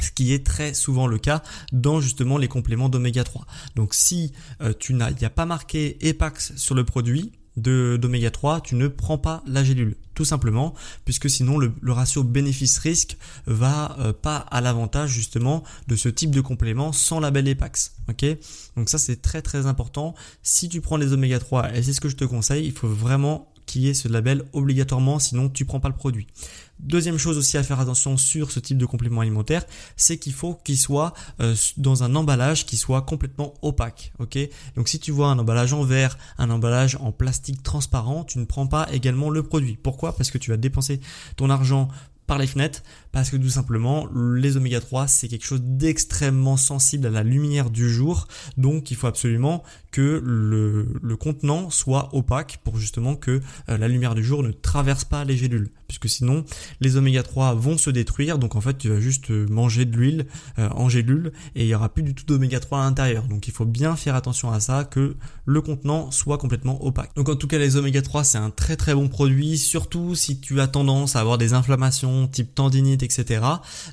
ce 0.00 0.10
qui 0.10 0.32
est 0.32 0.44
très 0.44 0.74
souvent 0.74 1.06
le 1.06 1.18
cas 1.18 1.42
dans 1.72 2.00
justement 2.00 2.36
les 2.36 2.48
compléments 2.48 2.88
d'oméga 2.88 3.24
3. 3.24 3.46
Donc 3.76 3.94
si 3.94 4.32
euh, 4.60 4.72
tu 4.78 4.92
n'as, 4.92 5.10
il 5.10 5.16
n'y 5.16 5.24
a 5.24 5.30
pas 5.30 5.46
marqué 5.46 5.96
EPAX 6.06 6.56
sur 6.56 6.74
le 6.74 6.84
produit, 6.84 7.32
de 7.56 7.96
d'oméga 8.00 8.30
3, 8.30 8.60
tu 8.60 8.74
ne 8.74 8.88
prends 8.88 9.18
pas 9.18 9.42
la 9.46 9.62
gélule, 9.62 9.96
tout 10.14 10.24
simplement, 10.24 10.74
puisque 11.04 11.28
sinon 11.28 11.58
le, 11.58 11.72
ratio 11.86 12.22
bénéfice-risque 12.22 13.16
va 13.46 13.96
euh, 13.98 14.12
pas 14.12 14.36
à 14.36 14.60
l'avantage 14.60 15.10
justement 15.10 15.62
de 15.88 15.96
ce 15.96 16.08
type 16.08 16.30
de 16.30 16.40
complément 16.40 16.92
sans 16.92 17.20
label 17.20 17.48
EPAX. 17.48 17.92
Ok? 18.08 18.24
Donc 18.76 18.88
ça 18.88 18.98
c'est 18.98 19.22
très 19.22 19.42
très 19.42 19.66
important. 19.66 20.14
Si 20.42 20.68
tu 20.68 20.80
prends 20.80 20.96
les 20.96 21.12
oméga 21.12 21.38
3, 21.38 21.74
et 21.74 21.82
c'est 21.82 21.92
ce 21.92 22.00
que 22.00 22.08
je 22.08 22.16
te 22.16 22.24
conseille, 22.24 22.66
il 22.66 22.72
faut 22.72 22.88
vraiment 22.88 23.53
ce 23.94 24.08
label 24.08 24.44
obligatoirement, 24.52 25.18
sinon 25.18 25.48
tu 25.48 25.64
prends 25.64 25.80
pas 25.80 25.88
le 25.88 25.94
produit. 25.94 26.26
Deuxième 26.80 27.18
chose 27.18 27.38
aussi 27.38 27.56
à 27.56 27.62
faire 27.62 27.80
attention 27.80 28.16
sur 28.16 28.50
ce 28.50 28.60
type 28.60 28.78
de 28.78 28.86
complément 28.86 29.20
alimentaire, 29.20 29.64
c'est 29.96 30.18
qu'il 30.18 30.32
faut 30.32 30.54
qu'il 30.64 30.78
soit 30.78 31.14
euh, 31.40 31.54
dans 31.76 32.02
un 32.02 32.14
emballage 32.14 32.66
qui 32.66 32.76
soit 32.76 33.02
complètement 33.02 33.54
opaque. 33.62 34.12
Ok? 34.18 34.38
Donc 34.76 34.88
si 34.88 34.98
tu 34.98 35.12
vois 35.12 35.28
un 35.28 35.38
emballage 35.38 35.72
en 35.72 35.84
verre, 35.84 36.18
un 36.38 36.50
emballage 36.50 36.96
en 37.00 37.12
plastique 37.12 37.62
transparent, 37.62 38.24
tu 38.24 38.38
ne 38.38 38.44
prends 38.44 38.66
pas 38.66 38.88
également 38.92 39.30
le 39.30 39.42
produit. 39.42 39.76
Pourquoi? 39.76 40.16
Parce 40.16 40.30
que 40.30 40.38
tu 40.38 40.50
vas 40.50 40.56
dépenser 40.56 41.00
ton 41.36 41.48
argent 41.50 41.88
par 42.26 42.38
les 42.38 42.46
fenêtres 42.46 42.82
parce 43.14 43.30
que 43.30 43.36
tout 43.36 43.48
simplement 43.48 44.08
les 44.12 44.56
oméga 44.56 44.80
3 44.80 45.06
c'est 45.06 45.28
quelque 45.28 45.46
chose 45.46 45.62
d'extrêmement 45.62 46.56
sensible 46.56 47.06
à 47.06 47.10
la 47.10 47.22
lumière 47.22 47.70
du 47.70 47.88
jour. 47.88 48.26
Donc 48.56 48.90
il 48.90 48.96
faut 48.96 49.06
absolument 49.06 49.62
que 49.92 50.20
le, 50.24 50.88
le 51.00 51.16
contenant 51.16 51.70
soit 51.70 52.12
opaque 52.12 52.58
pour 52.64 52.76
justement 52.76 53.14
que 53.14 53.40
euh, 53.68 53.78
la 53.78 53.86
lumière 53.86 54.16
du 54.16 54.24
jour 54.24 54.42
ne 54.42 54.50
traverse 54.50 55.04
pas 55.04 55.24
les 55.24 55.36
gélules. 55.36 55.70
Puisque 55.86 56.08
sinon 56.08 56.44
les 56.80 56.96
oméga 56.96 57.22
3 57.22 57.54
vont 57.54 57.78
se 57.78 57.90
détruire. 57.90 58.38
Donc 58.38 58.56
en 58.56 58.60
fait 58.60 58.76
tu 58.78 58.88
vas 58.88 58.98
juste 58.98 59.30
manger 59.30 59.84
de 59.84 59.96
l'huile 59.96 60.26
euh, 60.58 60.68
en 60.70 60.88
gélule 60.88 61.30
et 61.54 61.62
il 61.62 61.68
y 61.68 61.74
aura 61.76 61.90
plus 61.90 62.02
du 62.02 62.14
tout 62.14 62.24
d'oméga 62.26 62.58
3 62.58 62.80
à 62.80 62.82
l'intérieur. 62.82 63.28
Donc 63.28 63.46
il 63.46 63.52
faut 63.52 63.64
bien 63.64 63.94
faire 63.94 64.16
attention 64.16 64.50
à 64.50 64.58
ça 64.58 64.82
que 64.82 65.14
le 65.46 65.60
contenant 65.60 66.10
soit 66.10 66.38
complètement 66.38 66.84
opaque. 66.84 67.14
Donc 67.14 67.28
en 67.28 67.36
tout 67.36 67.46
cas 67.46 67.58
les 67.58 67.76
oméga 67.76 68.02
3 68.02 68.24
c'est 68.24 68.38
un 68.38 68.50
très 68.50 68.74
très 68.74 68.92
bon 68.92 69.06
produit. 69.06 69.56
Surtout 69.56 70.16
si 70.16 70.40
tu 70.40 70.58
as 70.60 70.66
tendance 70.66 71.14
à 71.14 71.20
avoir 71.20 71.38
des 71.38 71.52
inflammations 71.52 72.26
type 72.26 72.56
tendinite 72.56 73.03
etc 73.04 73.42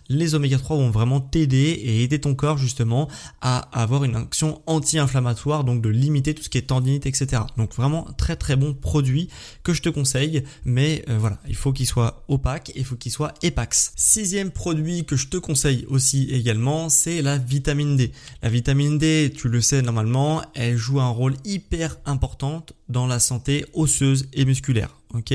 les 0.10 0.36
oméga 0.36 0.58
3 0.58 0.78
vont 0.78 0.90
vraiment 0.90 1.20
t'aider 1.20 1.58
et 1.58 2.04
aider 2.04 2.20
ton 2.20 2.36
corps 2.36 2.58
justement 2.58 3.08
à 3.42 3.60
avoir 3.80 4.04
une 4.04 4.16
action 4.16 4.62
anti-inflammatoire 4.66 5.64
donc 5.64 5.82
de 5.82 5.90
limiter 5.90 6.34
tout 6.34 6.44
ce 6.44 6.50
qui 6.50 6.58
est 6.58 6.64
tendinite, 6.64 7.06
etc. 7.06 7.44
Donc 7.58 7.74
vraiment 7.76 8.08
très 8.18 8.36
très 8.36 8.56
bon 8.56 8.74
produit 8.74 9.30
que 9.64 9.74
je 9.74 9.82
te 9.82 9.90
conseille, 9.90 10.44
mais 10.66 11.04
euh, 11.10 11.18
voilà, 11.18 11.40
il 11.48 11.56
faut 11.56 11.74
qu'il 11.74 11.88
soit 11.88 12.24
opaque 12.28 12.72
il 12.76 12.86
faut 12.86 12.96
qu'il 12.96 13.12
soit 13.12 13.34
épax. 13.42 13.94
Sixième 13.96 14.52
produit 14.52 15.06
que 15.06 15.16
je 15.16 15.28
te 15.28 15.38
conseille 15.38 15.86
aussi 15.90 16.30
également, 16.32 16.90
c'est 16.90 17.22
la 17.22 17.38
vitamine 17.38 17.96
D. 17.96 18.12
La 18.42 18.50
vitamine 18.50 18.98
D, 18.98 19.32
tu 19.36 19.50
le 19.50 19.62
sais 19.62 19.82
normalement, 19.82 20.42
elle 20.54 20.78
joue 20.78 21.00
un 21.00 21.10
rôle 21.10 21.36
hyper 21.46 21.98
important 22.06 22.66
dans 22.90 23.08
la 23.08 23.20
santé 23.20 23.66
osseuse 23.74 24.28
et 24.34 24.46
musculaire 24.46 25.01
ok 25.14 25.34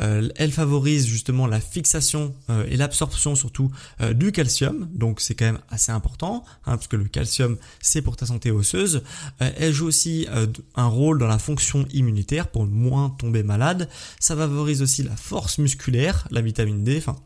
euh, 0.00 0.28
Elle 0.36 0.52
favorise 0.52 1.06
justement 1.06 1.46
la 1.46 1.60
fixation 1.60 2.34
euh, 2.48 2.64
et 2.68 2.76
l'absorption 2.76 3.34
surtout 3.34 3.70
euh, 4.00 4.12
du 4.12 4.32
calcium, 4.32 4.88
donc 4.92 5.20
c'est 5.20 5.34
quand 5.34 5.46
même 5.46 5.60
assez 5.68 5.92
important, 5.92 6.44
hein, 6.66 6.76
parce 6.76 6.86
que 6.86 6.96
le 6.96 7.04
calcium 7.04 7.56
c'est 7.80 8.02
pour 8.02 8.16
ta 8.16 8.26
santé 8.26 8.50
osseuse. 8.50 9.02
elle 9.38 9.72
joue 9.72 9.86
aussi 9.86 10.26
un 10.74 10.86
rôle 10.86 11.18
dans 11.18 11.26
la 11.26 11.38
fonction 11.38 11.86
immunitaire 11.92 12.48
pour 12.48 12.66
moins 12.66 13.10
tomber 13.10 13.42
malade. 13.42 13.88
Ça 14.18 14.36
favorise 14.36 14.82
aussi 14.82 15.02
la 15.02 15.16
force 15.16 15.58
musculaire, 15.58 16.26
la 16.30 16.40
vitamine 16.40 16.84
D, 16.84 16.96
enfin 16.98 17.16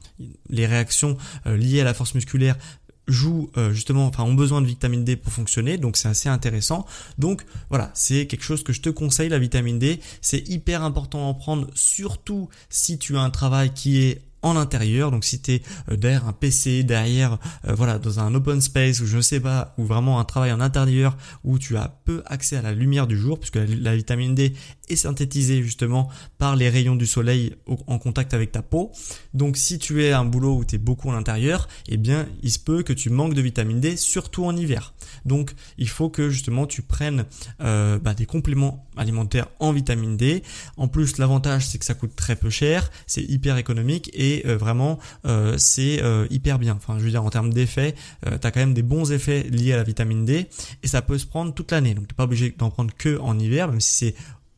les 0.49 0.67
réactions 0.67 1.17
liées 1.47 1.81
à 1.81 1.85
la 1.85 1.95
force 1.95 2.15
musculaire 2.15 2.57
jouent 3.07 3.51
euh, 3.57 3.73
justement, 3.73 4.07
enfin 4.07 4.25
ont 4.25 4.35
besoin 4.35 4.61
de 4.61 4.67
vitamine 4.67 5.05
D 5.05 5.17
pour 5.17 5.33
fonctionner, 5.33 5.79
donc 5.79 5.97
c'est 5.97 6.09
assez 6.09 6.29
intéressant. 6.29 6.87
Donc 7.19 7.45
voilà, 7.69 7.91
c'est 7.95 8.27
quelque 8.27 8.45
chose 8.45 8.63
que 8.63 8.73
je 8.73 8.81
te 8.81 8.89
conseille, 8.89 9.29
la 9.29 9.39
vitamine 9.39 9.79
D. 9.79 10.01
C'est 10.21 10.49
hyper 10.49 10.83
important 10.83 11.21
d'en 11.21 11.35
prendre, 11.35 11.69
surtout 11.75 12.49
si 12.69 12.99
tu 12.99 13.17
as 13.17 13.21
un 13.21 13.31
travail 13.31 13.73
qui 13.73 14.01
est 14.03 14.23
en 14.45 14.57
intérieur. 14.57 15.11
Donc 15.11 15.25
si 15.25 15.41
tu 15.41 15.55
es 15.55 15.63
euh, 15.91 15.97
derrière 15.97 16.29
un 16.29 16.33
PC, 16.33 16.85
derrière 16.85 17.39
euh, 17.67 17.75
voilà 17.75 17.99
dans 17.99 18.21
un 18.21 18.35
open 18.35 18.61
space 18.61 19.01
ou 19.01 19.07
je 19.07 19.17
ne 19.17 19.23
sais 19.23 19.41
pas, 19.41 19.75
ou 19.79 19.85
vraiment 19.85 20.21
un 20.21 20.25
travail 20.25 20.53
en 20.53 20.61
intérieur 20.61 21.17
où 21.43 21.59
tu 21.59 21.77
as 21.77 21.89
peu 22.05 22.23
accès 22.27 22.57
à 22.57 22.63
la 22.63 22.73
lumière 22.73 23.07
du 23.07 23.19
jour, 23.19 23.41
puisque 23.41 23.57
la, 23.57 23.97
vitamine 23.97 24.35
D 24.35 24.55
est 24.89 24.97
synthétisée 24.97 25.63
justement 25.63 26.09
par 26.39 26.57
les 26.57 26.69
rayons 26.69 26.97
du 26.97 27.07
soleil 27.07 27.55
en 27.67 27.99
contact 27.99 28.35
avec 28.35 28.53
ta 28.53 28.63
peau. 28.63 28.93
Donc 29.33 29.57
si 29.57 29.79
tu 29.79 30.05
es 30.05 30.13
un 30.13 30.25
boulot 30.25 30.57
où 30.57 30.65
tu 30.65 30.77
es 30.77 30.79
beaucoup 30.79 31.09
en 31.09 31.15
intérieur, 31.15 31.69
eh 31.89 31.97
bien 31.97 32.27
il 32.43 32.51
se 32.51 32.59
peut 32.59 32.83
que 32.83 32.93
tu 32.93 33.11
manques 33.11 33.35
de 33.35 33.43
vitamine 33.43 33.81
D, 33.81 33.97
surtout 33.97 34.45
en 34.45 34.57
hiver. 34.57 34.95
Donc 35.25 35.55
il 35.79 35.89
faut 35.89 36.11
que 36.11 36.31
justement 36.31 36.67
tu 36.67 36.83
prennes 36.83 37.25
euh, 37.61 37.99
bah, 37.99 38.15
des 38.15 38.27
compléments 38.27 38.87
alimentaires 38.97 39.49
en 39.59 39.73
vitamine 39.73 40.17
D. 40.17 40.43
En 40.77 40.89
plus 40.89 41.19
l'avantage 41.19 41.67
c'est 41.67 41.79
que 41.79 41.85
ça 41.85 41.95
coûte 41.95 42.15
très 42.17 42.37
peu 42.37 42.51
cher, 42.51 42.91
c'est 43.07 43.23
hyper 43.23 43.57
économique 43.57 44.11
et 44.15 44.43
euh, 44.47 44.57
vraiment 44.57 44.99
euh, 45.27 45.57
c'est 45.59 46.03
hyper 46.31 46.59
bien. 46.59 46.75
Enfin, 46.75 46.99
je 46.99 47.05
veux 47.05 47.11
dire 47.11 47.25
en 47.25 47.31
termes 47.31 47.53
d'effets, 47.53 47.95
tu 48.25 48.29
as 48.47 48.51
quand 48.51 48.61
même 48.61 48.75
des 48.75 48.83
bons 48.83 49.13
effets 49.13 49.45
liés 49.45 49.73
à 49.73 49.77
la 49.77 49.83
vitamine 49.83 50.25
D 50.25 50.47
et 50.83 50.87
ça 50.87 51.03
peut 51.03 51.19
se 51.19 51.27
prendre 51.27 51.55
toute 51.55 51.73
l'année. 51.73 51.95
Donc 51.95 52.09
t'es 52.09 52.15
pas 52.15 52.25
obligé 52.25 52.55
d'en 52.57 52.71
prendre 52.71 52.95
que 52.97 53.19
en 53.19 53.39
hiver, 53.39 53.69
même 53.69 53.81
si 53.81 53.95
c'est 53.95 54.15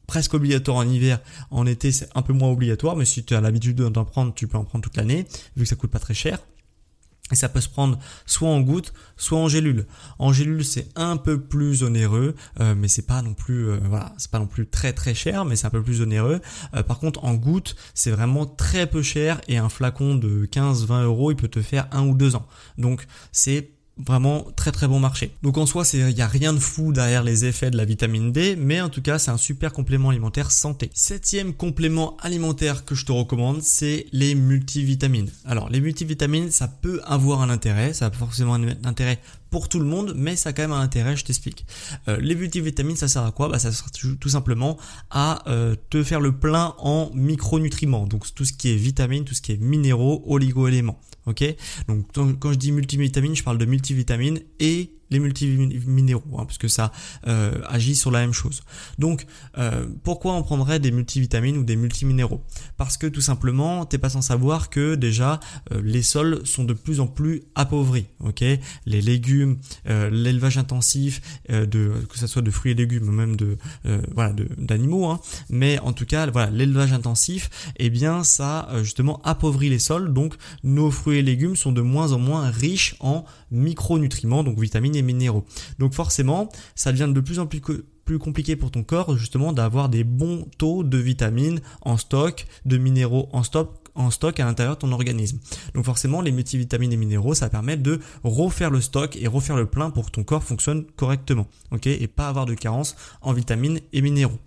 presque 0.06 0.34
obligatoire 0.34 0.78
en 0.78 0.88
hiver, 0.88 1.20
en 1.50 1.66
été 1.66 1.92
c'est 1.92 2.08
un 2.14 2.22
peu 2.22 2.32
moins 2.32 2.50
obligatoire, 2.50 2.96
mais 2.96 3.04
si 3.04 3.24
tu 3.24 3.34
as 3.34 3.40
l'habitude 3.40 3.76
d'en 3.76 4.04
prendre, 4.04 4.34
tu 4.34 4.46
peux 4.46 4.58
en 4.58 4.64
prendre 4.64 4.84
toute 4.84 4.96
l'année, 4.96 5.26
vu 5.56 5.64
que 5.64 5.68
ça 5.68 5.76
coûte 5.76 5.90
pas 5.90 5.98
très 5.98 6.14
cher. 6.14 6.38
Et 7.32 7.34
ça 7.34 7.48
peut 7.48 7.60
se 7.60 7.68
prendre 7.68 7.98
soit 8.24 8.48
en 8.48 8.60
gouttes, 8.60 8.92
soit 9.16 9.38
en 9.38 9.48
gélule. 9.48 9.86
En 10.20 10.32
gélule, 10.32 10.64
c'est 10.64 10.88
un 10.94 11.16
peu 11.16 11.40
plus 11.40 11.82
onéreux, 11.82 12.36
euh, 12.60 12.76
mais 12.76 12.86
c'est 12.86 13.02
pas 13.02 13.20
non 13.20 13.34
plus, 13.34 13.68
euh, 13.68 13.78
voilà, 13.88 14.12
c'est 14.16 14.30
pas 14.30 14.38
non 14.38 14.46
plus 14.46 14.68
très 14.68 14.92
très 14.92 15.12
cher, 15.12 15.44
mais 15.44 15.56
c'est 15.56 15.66
un 15.66 15.70
peu 15.70 15.82
plus 15.82 16.02
onéreux. 16.02 16.40
Euh, 16.74 16.84
par 16.84 17.00
contre, 17.00 17.24
en 17.24 17.34
gouttes, 17.34 17.74
c'est 17.94 18.12
vraiment 18.12 18.46
très 18.46 18.86
peu 18.86 19.02
cher 19.02 19.40
et 19.48 19.58
un 19.58 19.68
flacon 19.68 20.14
de 20.14 20.46
15-20 20.46 21.02
euros, 21.02 21.32
il 21.32 21.36
peut 21.36 21.48
te 21.48 21.62
faire 21.62 21.88
un 21.90 22.06
ou 22.06 22.14
deux 22.14 22.36
ans. 22.36 22.46
Donc, 22.78 23.04
c'est 23.32 23.70
vraiment 23.98 24.46
très 24.56 24.72
très 24.72 24.88
bon 24.88 25.00
marché. 25.00 25.32
Donc 25.42 25.58
en 25.58 25.66
soi, 25.66 25.84
il 25.92 26.06
n'y 26.06 26.20
a 26.20 26.26
rien 26.26 26.52
de 26.52 26.58
fou 26.58 26.92
derrière 26.92 27.22
les 27.22 27.44
effets 27.44 27.70
de 27.70 27.76
la 27.76 27.84
vitamine 27.84 28.32
D, 28.32 28.56
mais 28.56 28.80
en 28.80 28.88
tout 28.88 29.02
cas, 29.02 29.18
c'est 29.18 29.30
un 29.30 29.36
super 29.36 29.72
complément 29.72 30.10
alimentaire 30.10 30.50
santé. 30.50 30.90
Septième 30.92 31.54
complément 31.54 32.16
alimentaire 32.20 32.84
que 32.84 32.94
je 32.94 33.06
te 33.06 33.12
recommande, 33.12 33.62
c'est 33.62 34.06
les 34.12 34.34
multivitamines. 34.34 35.30
Alors 35.44 35.70
les 35.70 35.80
multivitamines, 35.80 36.50
ça 36.50 36.68
peut 36.68 37.00
avoir 37.04 37.42
un 37.42 37.50
intérêt, 37.50 37.92
ça 37.92 38.06
a 38.06 38.10
forcément 38.10 38.54
un 38.54 38.68
intérêt 38.84 39.18
tout 39.68 39.78
le 39.78 39.84
monde, 39.84 40.14
mais 40.16 40.36
ça 40.36 40.50
a 40.50 40.52
quand 40.52 40.62
même 40.62 40.72
un 40.72 40.80
intérêt, 40.80 41.16
je 41.16 41.24
t'explique. 41.24 41.66
Euh, 42.08 42.18
les 42.20 42.34
multivitamines, 42.34 42.96
ça 42.96 43.08
sert 43.08 43.24
à 43.24 43.32
quoi? 43.32 43.48
Bah, 43.48 43.58
Ça 43.58 43.72
sert 43.72 43.90
tout 43.90 44.28
simplement 44.28 44.76
à 45.10 45.48
euh, 45.48 45.74
te 45.90 46.02
faire 46.02 46.20
le 46.20 46.32
plein 46.32 46.74
en 46.78 47.10
micronutriments, 47.14 48.06
donc 48.06 48.32
tout 48.34 48.44
ce 48.44 48.52
qui 48.52 48.70
est 48.70 48.76
vitamines, 48.76 49.24
tout 49.24 49.34
ce 49.34 49.42
qui 49.42 49.52
est 49.52 49.60
minéraux, 49.60 50.22
oligo-éléments. 50.26 51.00
Ok? 51.26 51.44
Donc 51.88 52.06
quand 52.38 52.52
je 52.52 52.58
dis 52.58 52.70
multivitamines, 52.70 53.34
je 53.34 53.42
parle 53.42 53.58
de 53.58 53.64
multivitamines 53.64 54.40
et 54.60 54.95
les 55.10 55.18
multiminéraux, 55.18 56.38
hein, 56.38 56.44
parce 56.44 56.58
que 56.58 56.68
ça 56.68 56.92
euh, 57.26 57.60
agit 57.66 57.94
sur 57.94 58.10
la 58.10 58.20
même 58.20 58.32
chose. 58.32 58.62
Donc, 58.98 59.26
euh, 59.58 59.86
pourquoi 60.02 60.34
on 60.34 60.42
prendrait 60.42 60.80
des 60.80 60.90
multivitamines 60.90 61.56
ou 61.56 61.64
des 61.64 61.76
multiminéraux? 61.76 62.42
Parce 62.76 62.96
que 62.96 63.06
tout 63.06 63.20
simplement, 63.20 63.84
t'es 63.84 63.98
pas 63.98 64.08
sans 64.08 64.22
savoir 64.22 64.70
que 64.70 64.94
déjà 64.94 65.40
euh, 65.72 65.80
les 65.84 66.02
sols 66.02 66.40
sont 66.44 66.64
de 66.64 66.72
plus 66.72 67.00
en 67.00 67.06
plus 67.06 67.42
appauvris. 67.54 68.06
Ok, 68.20 68.40
les 68.40 69.00
légumes, 69.00 69.58
l'élevage 69.86 70.58
intensif, 70.58 71.20
que 71.48 71.98
ce 72.14 72.26
soit 72.26 72.42
de 72.42 72.50
fruits 72.50 72.72
et 72.72 72.74
légumes, 72.74 73.10
même 73.10 73.36
de 73.36 73.58
voilà 74.14 74.34
d'animaux, 74.58 75.06
hein, 75.06 75.20
mais 75.50 75.78
en 75.80 75.92
tout 75.92 76.06
cas, 76.06 76.26
voilà 76.30 76.50
l'élevage 76.50 76.92
intensif, 76.92 77.72
eh 77.76 77.90
bien 77.90 78.24
ça 78.24 78.68
justement 78.82 79.20
appauvrit 79.24 79.68
les 79.68 79.78
sols. 79.78 80.12
Donc, 80.12 80.34
nos 80.64 80.90
fruits 80.90 81.18
et 81.18 81.22
légumes 81.22 81.56
sont 81.56 81.72
de 81.72 81.80
moins 81.80 82.12
en 82.12 82.18
moins 82.18 82.50
riches 82.50 82.96
en 83.00 83.24
micronutriments, 83.50 84.42
donc 84.42 84.58
vitamines 84.58 84.95
minéraux. 85.02 85.44
Donc 85.78 85.94
forcément, 85.94 86.48
ça 86.74 86.92
devient 86.92 87.12
de 87.12 87.20
plus 87.20 87.38
en 87.38 87.46
plus 87.46 87.60
plus 88.04 88.18
compliqué 88.20 88.54
pour 88.54 88.70
ton 88.70 88.84
corps 88.84 89.18
justement 89.18 89.52
d'avoir 89.52 89.88
des 89.88 90.04
bons 90.04 90.46
taux 90.58 90.84
de 90.84 90.96
vitamines 90.96 91.60
en 91.82 91.96
stock, 91.96 92.46
de 92.64 92.78
minéraux 92.78 93.28
en 93.32 93.42
stock 93.42 93.86
en 93.96 94.10
stock 94.10 94.38
à 94.38 94.44
l'intérieur 94.44 94.76
de 94.76 94.80
ton 94.80 94.92
organisme. 94.92 95.38
Donc 95.74 95.84
forcément, 95.84 96.20
les 96.20 96.30
multivitamines 96.30 96.92
et 96.92 96.96
minéraux, 96.96 97.34
ça 97.34 97.48
permet 97.48 97.76
de 97.76 98.00
refaire 98.22 98.70
le 98.70 98.80
stock 98.80 99.16
et 99.16 99.26
refaire 99.26 99.56
le 99.56 99.66
plein 99.66 99.90
pour 99.90 100.06
que 100.06 100.10
ton 100.10 100.22
corps 100.22 100.44
fonctionne 100.44 100.84
correctement, 100.96 101.46
ok, 101.72 101.86
et 101.86 102.06
pas 102.06 102.28
avoir 102.28 102.46
de 102.46 102.54
carence 102.54 102.94
en 103.22 103.32
vitamines 103.32 103.80
et 103.92 104.02
minéraux. 104.02 104.38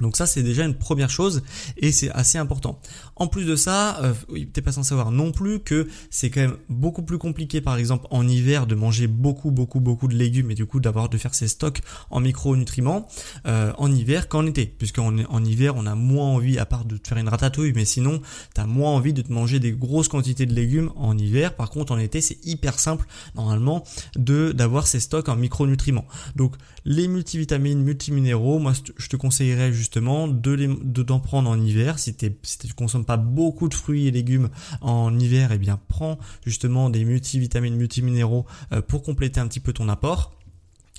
Donc 0.00 0.16
ça 0.16 0.26
c'est 0.26 0.42
déjà 0.42 0.64
une 0.64 0.74
première 0.74 1.10
chose 1.10 1.42
et 1.76 1.92
c'est 1.92 2.10
assez 2.10 2.38
important. 2.38 2.78
En 3.16 3.28
plus 3.28 3.44
de 3.44 3.56
ça, 3.56 3.98
euh, 4.02 4.14
t'es 4.52 4.60
pas 4.60 4.72
sans 4.72 4.82
savoir 4.82 5.10
non 5.10 5.32
plus 5.32 5.60
que 5.60 5.88
c'est 6.10 6.30
quand 6.30 6.40
même 6.40 6.56
beaucoup 6.68 7.02
plus 7.02 7.18
compliqué 7.18 7.60
par 7.60 7.76
exemple 7.76 8.06
en 8.10 8.26
hiver 8.28 8.66
de 8.66 8.74
manger 8.74 9.06
beaucoup 9.06 9.50
beaucoup 9.50 9.80
beaucoup 9.80 10.08
de 10.08 10.14
légumes 10.14 10.50
et 10.50 10.54
du 10.54 10.66
coup 10.66 10.80
d'avoir 10.80 11.08
de 11.08 11.16
faire 11.16 11.34
ses 11.34 11.48
stocks 11.48 11.80
en 12.10 12.20
micronutriments 12.20 13.08
euh, 13.46 13.72
en 13.78 13.90
hiver 13.90 14.28
qu'en 14.28 14.46
été. 14.46 14.66
Puisqu'en 14.66 15.16
en 15.18 15.44
hiver 15.44 15.74
on 15.76 15.86
a 15.86 15.94
moins 15.94 16.26
envie, 16.26 16.58
à 16.58 16.66
part 16.66 16.84
de 16.84 16.96
te 16.96 17.08
faire 17.08 17.18
une 17.18 17.28
ratatouille, 17.28 17.72
mais 17.74 17.84
sinon 17.84 18.20
t'as 18.54 18.66
moins 18.66 18.90
envie 18.90 19.12
de 19.12 19.22
te 19.22 19.32
manger 19.32 19.60
des 19.60 19.72
grosses 19.72 20.08
quantités 20.08 20.46
de 20.46 20.54
légumes 20.54 20.90
en 20.96 21.16
hiver. 21.16 21.54
Par 21.54 21.70
contre 21.70 21.92
en 21.92 21.98
été 21.98 22.20
c'est 22.20 22.44
hyper 22.44 22.78
simple 22.78 23.06
normalement 23.34 23.82
de 24.16 24.52
d'avoir 24.52 24.86
ses 24.86 25.00
stocks 25.00 25.28
en 25.28 25.36
micronutriments. 25.36 26.06
Donc 26.34 26.54
les 26.84 27.08
multivitamines, 27.08 27.82
multiminéraux, 27.82 28.58
moi 28.58 28.72
je 28.96 29.08
te 29.08 29.16
conseillerais 29.16 29.72
justement 29.86 30.26
de 30.26 30.56
d'en 31.04 31.20
prendre 31.20 31.48
en 31.48 31.60
hiver 31.60 32.00
si, 32.00 32.16
si 32.42 32.58
tu 32.58 32.74
consommes 32.74 33.04
pas 33.04 33.16
beaucoup 33.16 33.68
de 33.68 33.74
fruits 33.74 34.08
et 34.08 34.10
légumes 34.10 34.48
en 34.80 35.16
hiver, 35.16 35.52
eh 35.52 35.58
bien 35.58 35.78
prends 35.86 36.18
justement 36.44 36.90
des 36.90 37.04
multivitamines, 37.04 37.76
multiminéraux 37.76 38.46
euh, 38.72 38.82
pour 38.82 39.04
compléter 39.04 39.38
un 39.38 39.46
petit 39.46 39.60
peu 39.60 39.72
ton 39.72 39.88
apport. 39.88 40.35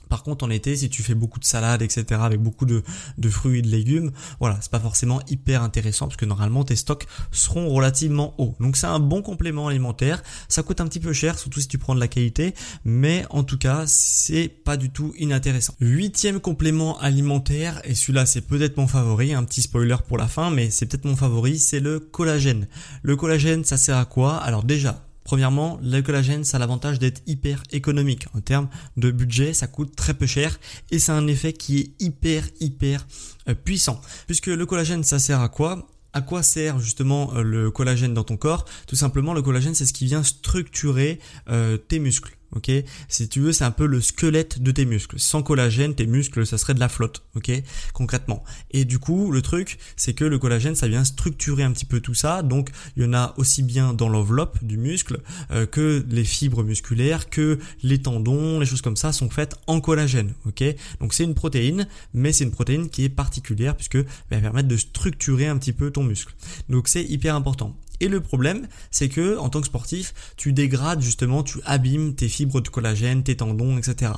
Par 0.09 0.23
contre, 0.23 0.45
en 0.45 0.49
été, 0.49 0.75
si 0.75 0.89
tu 0.89 1.03
fais 1.03 1.15
beaucoup 1.15 1.39
de 1.39 1.45
salades, 1.45 1.81
etc., 1.81 2.05
avec 2.23 2.41
beaucoup 2.41 2.65
de, 2.65 2.83
fruits 3.29 3.59
et 3.59 3.61
de 3.61 3.67
légumes, 3.67 4.11
voilà, 4.39 4.57
c'est 4.61 4.71
pas 4.71 4.79
forcément 4.79 5.21
hyper 5.29 5.63
intéressant 5.63 6.07
parce 6.07 6.17
que 6.17 6.25
normalement 6.25 6.63
tes 6.63 6.75
stocks 6.75 7.07
seront 7.31 7.69
relativement 7.69 8.33
hauts. 8.37 8.55
Donc 8.59 8.77
c'est 8.77 8.87
un 8.87 8.99
bon 8.99 9.21
complément 9.21 9.67
alimentaire. 9.67 10.23
Ça 10.47 10.63
coûte 10.63 10.81
un 10.81 10.87
petit 10.87 10.99
peu 10.99 11.13
cher, 11.13 11.37
surtout 11.37 11.59
si 11.59 11.67
tu 11.67 11.77
prends 11.77 11.95
de 11.95 11.99
la 11.99 12.07
qualité, 12.07 12.53
mais 12.85 13.25
en 13.29 13.43
tout 13.43 13.57
cas, 13.57 13.83
c'est 13.87 14.47
pas 14.47 14.77
du 14.77 14.89
tout 14.89 15.13
inintéressant. 15.17 15.73
Huitième 15.79 16.39
complément 16.39 16.99
alimentaire, 16.99 17.81
et 17.83 17.95
celui-là 17.95 18.25
c'est 18.25 18.41
peut-être 18.41 18.77
mon 18.77 18.87
favori, 18.87 19.33
un 19.33 19.43
petit 19.43 19.61
spoiler 19.61 19.97
pour 20.07 20.17
la 20.17 20.27
fin, 20.27 20.49
mais 20.49 20.69
c'est 20.69 20.85
peut-être 20.85 21.05
mon 21.05 21.15
favori, 21.15 21.59
c'est 21.59 21.79
le 21.79 21.99
collagène. 21.99 22.67
Le 23.01 23.15
collagène, 23.15 23.63
ça 23.63 23.77
sert 23.77 23.97
à 23.97 24.05
quoi? 24.05 24.37
Alors 24.37 24.63
déjà, 24.63 25.06
Premièrement, 25.27 25.77
le 25.83 25.99
collagène, 25.99 26.45
ça 26.45 26.55
a 26.55 26.59
l'avantage 26.61 26.99
d'être 26.99 27.21
hyper 27.27 27.61
économique. 27.73 28.27
En 28.33 28.39
termes 28.39 28.69
de 28.95 29.11
budget, 29.11 29.53
ça 29.53 29.67
coûte 29.67 29.93
très 29.93 30.13
peu 30.13 30.25
cher 30.25 30.57
et 30.89 30.99
c'est 30.99 31.11
un 31.11 31.27
effet 31.27 31.51
qui 31.51 31.79
est 31.79 31.91
hyper, 31.99 32.45
hyper 32.61 33.05
euh, 33.49 33.53
puissant. 33.53 33.99
Puisque 34.25 34.47
le 34.47 34.65
collagène, 34.65 35.03
ça 35.03 35.19
sert 35.19 35.41
à 35.41 35.49
quoi? 35.49 35.85
À 36.13 36.21
quoi 36.21 36.43
sert 36.43 36.79
justement 36.79 37.33
euh, 37.35 37.41
le 37.41 37.71
collagène 37.71 38.13
dans 38.13 38.23
ton 38.23 38.37
corps? 38.37 38.63
Tout 38.87 38.95
simplement, 38.95 39.33
le 39.33 39.41
collagène, 39.41 39.75
c'est 39.75 39.85
ce 39.85 39.91
qui 39.91 40.05
vient 40.05 40.23
structurer 40.23 41.19
euh, 41.49 41.75
tes 41.75 41.99
muscles. 41.99 42.36
Ok, 42.55 42.71
si 43.09 43.27
tu 43.27 43.41
veux, 43.41 43.51
c'est 43.51 43.65
un 43.65 43.71
peu 43.71 43.85
le 43.85 43.99
squelette 43.99 44.61
de 44.61 44.71
tes 44.71 44.85
muscles. 44.85 45.19
Sans 45.19 45.43
collagène, 45.43 45.95
tes 45.95 46.07
muscles, 46.07 46.45
ça 46.47 46.57
serait 46.57 46.73
de 46.73 46.79
la 46.79 46.89
flotte. 46.89 47.23
Ok, 47.35 47.51
concrètement. 47.93 48.43
Et 48.71 48.85
du 48.85 48.99
coup, 48.99 49.31
le 49.31 49.41
truc, 49.41 49.77
c'est 49.97 50.13
que 50.13 50.23
le 50.23 50.39
collagène, 50.39 50.75
ça 50.75 50.87
vient 50.87 51.03
structurer 51.03 51.63
un 51.63 51.71
petit 51.71 51.85
peu 51.85 51.99
tout 51.99 52.13
ça. 52.13 52.43
Donc, 52.43 52.69
il 52.95 53.03
y 53.03 53.05
en 53.05 53.13
a 53.13 53.33
aussi 53.37 53.63
bien 53.63 53.93
dans 53.93 54.07
l'enveloppe 54.07 54.63
du 54.63 54.77
muscle 54.77 55.19
euh, 55.51 55.65
que 55.65 56.05
les 56.09 56.23
fibres 56.23 56.63
musculaires, 56.63 57.29
que 57.29 57.59
les 57.83 58.01
tendons, 58.01 58.59
les 58.59 58.65
choses 58.65 58.81
comme 58.81 58.97
ça 58.97 59.11
sont 59.11 59.29
faites 59.29 59.55
en 59.67 59.81
collagène. 59.81 60.33
Ok, 60.45 60.63
donc 60.99 61.13
c'est 61.13 61.23
une 61.23 61.35
protéine, 61.35 61.87
mais 62.13 62.31
c'est 62.31 62.45
une 62.45 62.51
protéine 62.51 62.89
qui 62.89 63.03
est 63.03 63.09
particulière 63.09 63.75
puisque 63.75 63.95
elle 63.95 64.05
va 64.29 64.41
permettre 64.41 64.67
de 64.67 64.77
structurer 64.77 65.47
un 65.47 65.57
petit 65.57 65.73
peu 65.73 65.91
ton 65.91 66.03
muscle. 66.03 66.33
Donc 66.69 66.87
c'est 66.87 67.03
hyper 67.03 67.35
important. 67.35 67.75
Et 67.99 68.07
le 68.07 68.21
problème, 68.21 68.67
c'est 68.91 69.09
que 69.09 69.37
en 69.37 69.49
tant 69.49 69.61
que 69.61 69.67
sportif, 69.67 70.13
tu 70.35 70.53
dégrades 70.53 71.01
justement, 71.01 71.43
tu 71.43 71.59
abîmes 71.65 72.15
tes 72.15 72.29
fibres 72.29 72.61
de 72.61 72.69
collagène, 72.69 73.23
tes 73.23 73.37
tendons, 73.37 73.77
etc. 73.77 74.13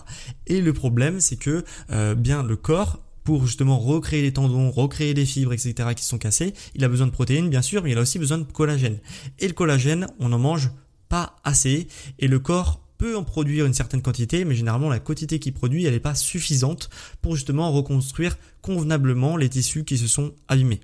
Et 0.48 0.62
le 0.62 0.74
problème, 0.74 1.20
c'est 1.20 1.38
que 1.38 1.63
euh, 1.92 2.15
bien 2.15 2.44
le 2.44 2.56
corps 2.56 3.00
pour 3.24 3.46
justement 3.46 3.78
recréer 3.78 4.22
les 4.22 4.34
tendons, 4.34 4.72
recréer 4.72 5.13
les 5.13 5.26
fibres, 5.26 5.54
etc. 5.54 5.89
qui 5.96 6.04
sont 6.04 6.18
cassés, 6.18 6.54
il 6.74 6.84
a 6.84 6.88
besoin 6.88 7.08
de 7.08 7.12
protéines 7.12 7.50
bien 7.50 7.62
sûr, 7.62 7.84
mais 7.84 7.92
il 7.92 7.98
a 7.98 8.02
aussi 8.02 8.18
besoin 8.18 8.39
de 8.39 8.44
collagène. 8.44 8.98
Et 9.38 9.48
le 9.48 9.54
collagène, 9.54 10.08
on 10.20 10.30
n'en 10.30 10.39
mange 10.39 10.72
pas 11.10 11.36
assez, 11.44 11.88
et 12.18 12.28
le 12.28 12.39
corps 12.39 12.82
peut 12.98 13.15
en 13.15 13.24
produire 13.24 13.65
une 13.65 13.74
certaine 13.74 14.02
quantité, 14.02 14.46
mais 14.46 14.56
généralement 14.56 14.89
la 14.89 15.00
quantité 15.00 15.39
qu'il 15.39 15.54
produit, 15.54 15.86
elle 15.86 15.94
n'est 15.94 16.00
pas 16.00 16.15
suffisante 16.15 16.89
pour 17.22 17.36
justement 17.36 17.72
reconstruire 17.72 18.38
convenablement 18.62 19.38
les 19.38 19.50
tissus 19.50 19.86
qui 19.86 19.98
se 19.98 20.08
sont 20.08 20.34
abîmés. 20.48 20.82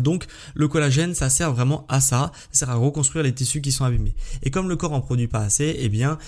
Donc 0.00 0.26
le 0.54 0.68
collagène, 0.68 1.14
ça 1.14 1.28
sert 1.28 1.52
vraiment 1.52 1.86
à 1.88 2.00
ça, 2.00 2.32
ça 2.50 2.66
sert 2.66 2.70
à 2.70 2.76
reconstruire 2.76 3.22
les 3.22 3.34
tissus 3.34 3.60
qui 3.60 3.72
sont 3.72 3.84
abîmés. 3.84 4.14
Et 4.42 4.50
comme 4.50 4.68
le 4.68 4.76
corps 4.76 4.92
en 4.92 5.00
produit 5.00 5.28
pas 5.28 5.40
assez, 5.40 5.76
eh 5.78 5.88
bien 5.88 6.18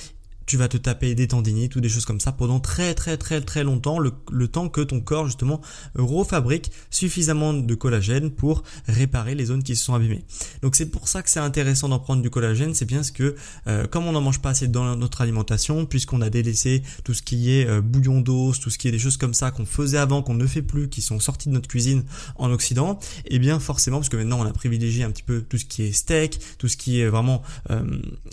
tu 0.47 0.57
vas 0.57 0.69
te 0.69 0.77
taper 0.77 1.15
des 1.15 1.29
tendinites 1.29 1.77
ou 1.77 1.81
des 1.81 1.89
choses 1.89 2.05
comme 2.05 2.21
ça 2.21 2.33
pendant 2.33 2.61
très 2.61 2.95
très 2.95 3.17
très 3.17 3.41
très 3.41 3.65
longtemps, 3.65 3.99
le, 3.99 4.13
temps 4.49 4.69
que 4.69 4.81
ton 4.81 5.01
corps 5.01 5.27
justement 5.27 5.61
refabrique 5.95 6.71
suffisamment 6.91 7.53
de 7.55 7.75
collagène 7.75 8.31
pour 8.31 8.63
réparer 8.87 9.35
les 9.35 9.47
zones 9.47 9.63
qui 9.63 9.77
se 9.77 9.85
sont 9.85 9.95
abîmées. 9.95 10.25
Donc 10.63 10.77
c'est 10.77 10.91
pour 10.91 11.09
ça 11.09 11.23
que 11.23 11.31
c'est 11.31 11.41
intéressant 11.41 11.89
d'en 11.89 11.99
prendre 11.99 12.23
du 12.23 12.31
collagène, 12.31 12.75
c'est 12.75 12.85
bien 12.85 13.03
ce 13.03 13.13
que 13.13 13.35
euh, 13.67 13.87
comme 13.87 14.07
on 14.07 14.13
n'en 14.13 14.21
mange 14.21 14.41
pas 14.41 14.51
assez 14.51 14.69
dans 14.69 14.97
notre 14.97 15.21
alimentation, 15.21 15.87
puisqu'on 15.87 16.21
a 16.21 16.31
délaissé 16.31 16.83
tout 17.05 17.15
ce 17.15 17.23
qui 17.23 17.53
est 17.53 17.67
euh, 17.67 17.81
bouillon 17.81 18.21
d'os, 18.21 18.61
tout 18.61 18.71
ce 18.71 18.79
qui 18.79 18.89
est 18.89 18.93
des 18.93 18.99
choses 18.99 19.17
comme 19.17 19.35
ça 19.35 19.51
qu'on 19.51 19.67
faisait 19.67 19.99
avant, 19.99 20.23
qu'on 20.23 20.35
ne 20.35 20.47
fait 20.47 20.63
plus, 20.63 20.89
qui 20.89 21.03
sont 21.03 21.21
sorties 21.21 21.49
de 21.49 21.55
notre 21.55 21.69
cuisine 21.69 22.05
en 22.37 22.51
Occident, 22.51 22.99
et 23.25 23.37
eh 23.37 23.39
bien 23.39 23.59
forcément, 23.59 23.99
parce 23.99 24.09
que 24.09 24.17
maintenant 24.17 24.41
on 24.41 24.47
a 24.47 24.53
privilégié 24.53 25.05
un 25.05 25.11
petit 25.11 25.23
peu 25.23 25.43
tout 25.43 25.59
ce 25.59 25.65
qui 25.65 25.83
est 25.83 25.93
steak, 25.93 26.39
tout 26.59 26.69
ce 26.69 26.77
qui 26.77 27.01
est 27.01 27.09
vraiment 27.09 27.43
euh, 27.71 27.83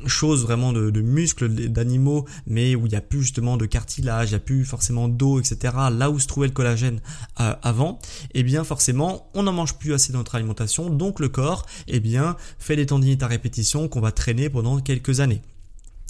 chose 0.05 0.43
vraiment 0.43 0.73
de, 0.73 0.89
de 0.89 1.01
muscles 1.01 1.49
d'animaux 1.49 2.00
mais 2.47 2.75
où 2.75 2.85
il 2.85 2.89
n'y 2.89 2.95
a 2.95 3.01
plus 3.01 3.21
justement 3.21 3.57
de 3.57 3.65
cartilage, 3.65 4.29
il 4.29 4.31
n'y 4.31 4.37
a 4.37 4.39
plus 4.39 4.65
forcément 4.65 5.07
d'eau, 5.07 5.39
etc. 5.39 5.73
Là 5.91 6.09
où 6.09 6.19
se 6.19 6.27
trouvait 6.27 6.47
le 6.47 6.53
collagène 6.53 6.99
euh, 7.39 7.53
avant, 7.61 7.99
eh 8.33 8.43
bien 8.43 8.63
forcément, 8.63 9.29
on 9.33 9.43
n'en 9.43 9.53
mange 9.53 9.75
plus 9.75 9.93
assez 9.93 10.11
dans 10.11 10.19
notre 10.19 10.35
alimentation, 10.35 10.89
donc 10.89 11.19
le 11.19 11.29
corps, 11.29 11.65
eh 11.87 11.99
bien, 11.99 12.35
fait 12.59 12.75
des 12.75 12.85
tendinites 12.85 13.23
à 13.23 13.27
répétition 13.27 13.87
qu'on 13.87 14.01
va 14.01 14.11
traîner 14.11 14.49
pendant 14.49 14.79
quelques 14.79 15.19
années. 15.19 15.41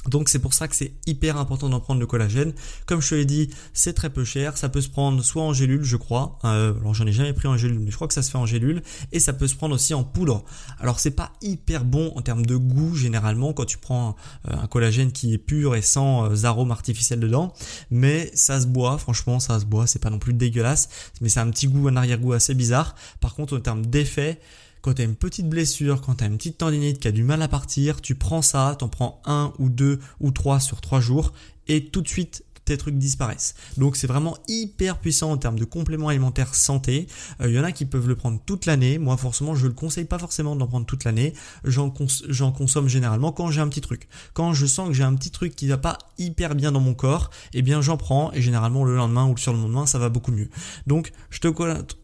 Donc 0.08 0.30
c'est 0.30 0.40
pour 0.40 0.54
ça 0.54 0.68
que 0.68 0.76
c'est 0.76 0.94
hyper 1.06 1.38
important 1.38 1.70
d'en 1.70 1.80
prendre 1.80 2.00
le 2.00 2.08
collagène. 2.08 2.54
Comme 2.88 3.02
je 3.02 3.10
te 3.10 3.16
l'ai 3.16 3.26
dit, 3.26 3.50
c'est 3.74 3.94
très 3.94 4.10
peu 4.10 4.24
cher. 4.24 4.58
Ça 4.58 4.68
peut 4.68 4.82
se 4.82 4.90
prendre 4.90 5.24
soit 5.24 5.44
en 5.44 5.54
gélule, 5.54 5.84
je 5.84 5.96
crois. 5.96 6.40
Euh, 6.44 6.74
alors 6.80 6.94
j'en 6.94 7.06
ai 7.06 7.12
jamais 7.12 7.34
pris 7.34 7.48
en 7.48 7.56
gélule, 7.56 7.80
mais 7.80 7.92
je 7.92 7.96
crois 7.96 8.08
que 8.08 8.14
ça 8.14 8.24
se 8.24 8.32
fait 8.32 8.38
en 8.38 8.48
gélule. 8.48 8.82
Et 9.12 9.20
ça 9.20 9.34
peut 9.34 9.48
se 9.48 9.56
prendre 9.56 9.76
aussi 9.76 9.94
en 9.94 10.04
poudre. 10.04 10.44
Alors 10.80 11.00
c'est 11.00 11.12
pas 11.12 11.34
hyper 11.42 11.86
bon 11.86 12.12
en 12.16 12.22
termes 12.22 12.46
de 12.46 12.56
goût 12.56 12.96
généralement 12.96 13.54
quand 13.54 13.66
tu 13.66 13.78
prends 13.78 14.16
euh, 14.50 14.56
un, 14.58 14.68
collagène 14.68 15.12
qui 15.12 15.34
est 15.34 15.38
pur 15.38 15.76
et 15.76 15.82
sans 15.82 16.32
euh, 16.32 16.46
arômes 16.46 16.72
artificiels 16.72 17.20
dedans. 17.20 17.54
Mais 17.92 18.32
ça 18.34 18.60
se 18.60 18.68
boit, 18.68 18.98
franchement 18.98 19.40
ça 19.40 19.60
se 19.60 19.66
boit. 19.66 19.86
C'est 19.86 20.00
pas 20.00 20.10
non 20.10 20.20
plus 20.20 20.34
dégueulasse, 20.34 20.90
mais 21.22 21.30
c'est 21.30 21.40
un 21.40 21.50
petit 21.52 21.68
goût, 21.68 21.88
un 21.88 21.96
arrière-goût 21.96 22.34
assez 22.34 22.56
bizarre. 22.56 22.96
Par 23.20 23.36
contre 23.36 23.56
en 23.56 23.62
termes 23.62 23.86
d'effet, 23.86 24.40
quand 24.82 24.94
tu 24.96 25.02
as 25.02 25.06
une 25.06 25.16
petite 25.16 25.50
blessure, 25.50 26.02
quand 26.02 26.16
tu 26.16 26.24
as 26.24 26.28
une 26.28 26.38
petite 26.38 26.58
tendinite 26.58 27.00
qui 27.00 27.08
a 27.08 27.12
du 27.12 27.24
mal 27.24 27.42
à 27.42 27.48
partir, 27.48 28.02
tu 28.02 28.16
prends 28.16 28.42
ça, 28.42 28.76
t'en 28.78 28.90
prends 28.90 29.22
un 29.26 29.54
ou 29.60 29.70
deux 29.70 30.00
ou 30.20 30.32
trois 30.32 30.60
sur 30.60 30.82
trois 30.82 31.00
jours 31.00 31.34
et 31.68 31.86
tout 31.86 32.02
de 32.02 32.08
suite 32.08 32.44
trucs 32.78 32.98
disparaissent. 32.98 33.56
Donc 33.78 33.96
c'est 33.96 34.08
vraiment 34.08 34.38
hyper 34.48 34.98
puissant 35.00 35.32
en 35.32 35.38
termes 35.38 35.60
de 35.60 35.66
compléments 35.66 36.10
alimentaires 36.10 36.56
santé. 36.56 37.08
Il 37.40 37.48
euh, 37.48 37.52
y 37.52 37.60
en 37.60 37.64
a 37.64 37.72
qui 37.72 37.86
peuvent 37.86 38.08
le 38.08 38.16
prendre 38.16 38.40
toute 38.46 38.66
l'année. 38.66 38.98
Moi 38.98 39.18
forcément 39.18 39.56
je 39.56 39.68
le 39.68 39.74
conseille 39.74 40.06
pas 40.06 40.20
forcément 40.20 40.56
d'en 40.56 40.68
prendre 40.68 40.86
toute 40.86 41.04
l'année. 41.04 41.34
J'en 41.64 41.90
consomme 41.90 42.88
généralement 42.88 43.32
quand 43.32 43.52
j'ai 43.52 43.62
un 43.62 43.68
petit 43.68 43.82
truc. 43.82 44.08
Quand 44.34 44.54
je 44.54 44.66
sens 44.66 44.90
que 44.90 44.94
j'ai 44.94 45.04
un 45.04 45.16
petit 45.16 45.32
truc 45.32 45.56
qui 45.56 45.68
va 45.68 45.78
pas 45.78 45.98
hyper 46.18 46.56
bien 46.56 46.72
dans 46.72 46.80
mon 46.80 46.94
corps, 46.94 47.30
eh 47.54 47.62
bien 47.62 47.82
j'en 47.82 47.98
prends 47.98 48.32
et 48.34 48.42
généralement 48.42 48.84
le 48.84 48.96
lendemain 48.96 49.26
ou 49.26 49.34
le 49.34 49.40
surlendemain 49.40 49.86
ça 49.86 50.00
va 50.00 50.10
beaucoup 50.10 50.32
mieux. 50.32 50.50
Donc 50.88 51.12
je 51.30 51.40
te, 51.40 51.48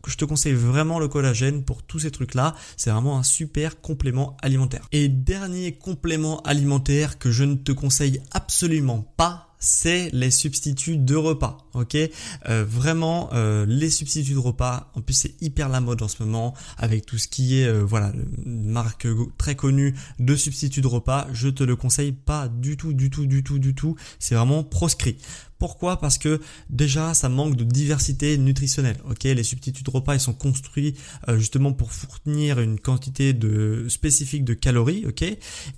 je 0.08 0.16
te 0.16 0.26
conseille 0.26 0.54
vraiment 0.54 1.00
le 1.00 1.08
collagène 1.08 1.64
pour 1.64 1.84
tous 1.84 2.00
ces 2.00 2.12
trucs 2.12 2.34
là. 2.34 2.56
C'est 2.76 2.90
vraiment 2.90 3.18
un 3.18 3.24
super 3.24 3.82
complément 3.82 4.38
alimentaire. 4.42 4.88
Et 4.92 5.08
dernier 5.08 5.74
complément 5.74 6.42
alimentaire 6.42 7.20
que 7.20 7.32
je 7.32 7.44
ne 7.44 7.56
te 7.56 7.72
conseille 7.72 8.22
absolument 8.32 9.02
pas 9.18 9.47
c'est 9.60 10.10
les 10.14 10.32
substituts 10.32 10.98
de 10.98 11.16
repas. 11.16 11.58
Ok, 11.74 11.96
euh, 11.96 12.66
vraiment 12.68 13.30
euh, 13.34 13.66
les 13.68 13.90
substituts 13.90 14.34
de 14.34 14.40
repas. 14.40 14.92
En 14.96 15.02
plus, 15.02 15.14
c'est 15.14 15.42
hyper 15.42 15.70
la 15.70 15.82
mode 15.82 16.02
en 16.02 16.08
ce 16.08 16.24
moment 16.24 16.54
avec 16.78 17.06
tout 17.06 17.18
ce 17.18 17.28
qui 17.28 17.60
est 17.60 17.68
euh, 17.68 17.84
voilà 17.84 18.12
marque 18.46 19.08
très 19.38 19.56
connue 19.56 19.96
de 20.20 20.36
substituts 20.36 20.82
de 20.82 20.88
repas. 20.88 21.28
Je 21.34 21.50
te 21.50 21.64
le 21.64 21.76
conseille 21.76 22.12
pas 22.12 22.48
du 22.48 22.78
tout, 22.78 22.94
du 22.94 23.10
tout, 23.10 23.26
du 23.26 23.44
tout, 23.44 23.60
du 23.60 23.74
tout. 23.74 23.96
C'est 24.20 24.36
vraiment 24.36 24.64
proscrit. 24.64 25.18
Pourquoi? 25.60 26.00
Parce 26.00 26.18
que 26.18 26.40
déjà 26.70 27.14
ça 27.14 27.30
manque 27.30 27.56
de 27.56 27.64
diversité 27.64 28.38
nutritionnelle. 28.38 28.98
Ok, 29.10 29.24
les 29.24 29.44
substituts 29.44 29.84
de 29.84 29.90
repas 29.90 30.16
ils 30.16 30.20
sont 30.20 30.34
construits 30.34 30.94
euh, 31.28 31.38
justement 31.38 31.74
pour 31.74 31.92
fournir 31.92 32.60
une 32.60 32.80
quantité 32.80 33.34
de 33.34 33.86
spécifique 33.90 34.44
de 34.44 34.54
calories, 34.54 35.06
ok, 35.08 35.24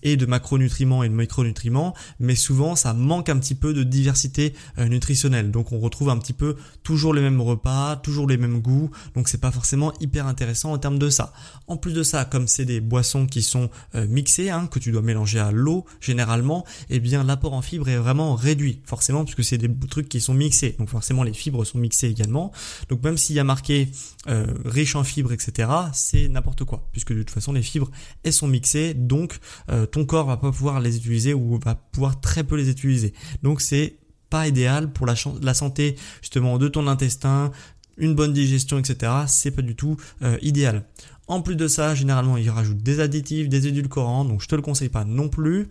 et 0.04 0.18
de 0.18 0.26
macronutriments 0.26 1.04
et 1.04 1.10
de 1.10 1.14
micronutriments, 1.14 1.94
mais 2.20 2.36
souvent 2.36 2.76
ça 2.76 2.94
manque 2.94 3.30
un 3.30 3.40
petit 3.40 3.56
peu 3.56 3.74
de 3.74 3.84
diversité 3.84 4.54
euh, 4.78 4.88
nutritionnelle. 4.88 5.52
Donc 5.52 5.72
on 5.72 5.80
retrouve 5.80 6.10
un 6.10 6.18
petit 6.18 6.34
peu 6.34 6.56
toujours 6.84 7.14
les 7.14 7.22
mêmes 7.22 7.42
repas, 7.42 7.96
toujours 7.96 8.28
les 8.28 8.38
mêmes 8.38 8.60
goûts. 8.60 8.92
Donc 9.16 9.30
c'est 9.30 9.40
pas 9.40 9.52
forcément 9.52 9.94
hyper 10.02 10.28
intéressant 10.28 10.74
en 10.74 10.78
termes 10.78 11.00
de 11.00 11.10
ça. 11.10 11.34
En 11.68 11.78
plus 11.78 11.94
de 11.94 12.04
ça, 12.04 12.26
comme 12.26 12.48
c'est 12.48 12.66
des 12.66 12.82
boissons 12.82 13.28
qui 13.28 13.42
sont 13.42 13.70
euh, 13.96 14.08
mixées, 14.08 14.50
hein, 14.50 14.68
que 14.68 14.80
tu 14.80 14.92
dois 14.92 15.02
mélanger 15.02 15.40
à 15.40 15.52
l'eau 15.52 15.86
généralement, 16.02 16.66
eh 16.90 17.00
bien 17.00 17.24
l'apport 17.24 17.54
en 17.54 17.62
fibres 17.62 17.88
est 17.88 17.98
vraiment 17.98 18.36
réduit, 18.36 18.82
forcément 18.86 19.24
puisque 19.24 19.44
c'est 19.44 19.58
des 19.58 19.69
des 19.70 19.88
trucs 19.88 20.10
qui 20.10 20.22
sont 20.22 20.34
mixés. 20.34 20.76
Donc 20.78 20.90
forcément 20.90 21.24
les 21.24 21.34
fibres 21.34 21.64
sont 21.66 21.78
mixées 21.78 22.08
également. 22.08 22.52
Donc 22.90 23.04
même 23.04 23.18
s'il 23.18 23.36
y 23.36 23.40
a 23.40 23.44
marqué 23.44 23.90
euh, 24.28 24.46
riche 24.66 24.96
en 24.96 25.04
fibres, 25.04 25.32
etc., 25.32 25.70
c'est 25.94 26.28
n'importe 26.28 26.64
quoi, 26.64 26.88
puisque 26.92 27.14
de 27.14 27.20
toute 27.20 27.32
façon 27.32 27.54
les 27.54 27.62
fibres 27.62 27.90
elles 28.24 28.34
sont 28.34 28.48
mixées, 28.48 28.94
donc 28.94 29.40
euh, 29.70 29.86
ton 29.86 30.06
corps 30.06 30.26
va 30.26 30.38
pas 30.38 30.52
pouvoir 30.52 30.80
les 30.80 30.98
utiliser 30.98 31.34
ou 31.34 31.60
va 31.64 31.76
pouvoir 31.76 32.20
très 32.20 32.44
peu 32.44 32.56
les 32.56 32.70
utiliser. 32.70 33.14
Donc 33.44 33.62
c'est 33.62 33.98
pas 34.30 34.48
idéal 34.48 34.92
pour 34.92 35.06
la, 35.06 35.16
la 35.42 35.54
santé 35.54 35.96
justement 36.22 36.58
de 36.58 36.68
ton 36.68 36.88
intestin, 36.88 37.52
une 37.98 38.16
bonne 38.16 38.34
digestion, 38.34 38.80
etc. 38.80 39.12
C'est 39.28 39.52
pas 39.52 39.62
du 39.62 39.76
tout 39.76 39.98
euh, 40.22 40.38
idéal. 40.42 40.86
En 41.28 41.42
plus 41.42 41.56
de 41.56 41.68
ça, 41.68 41.94
généralement, 41.94 42.38
ils 42.38 42.50
rajoutent 42.50 42.82
des 42.82 43.00
additifs, 43.00 43.50
des 43.50 43.68
édulcorants, 43.68 44.26
donc 44.26 44.42
je 44.42 44.48
te 44.48 44.56
le 44.56 44.64
conseille 44.64 44.90
pas 44.90 45.06
non 45.06 45.30
plus. 45.30 45.68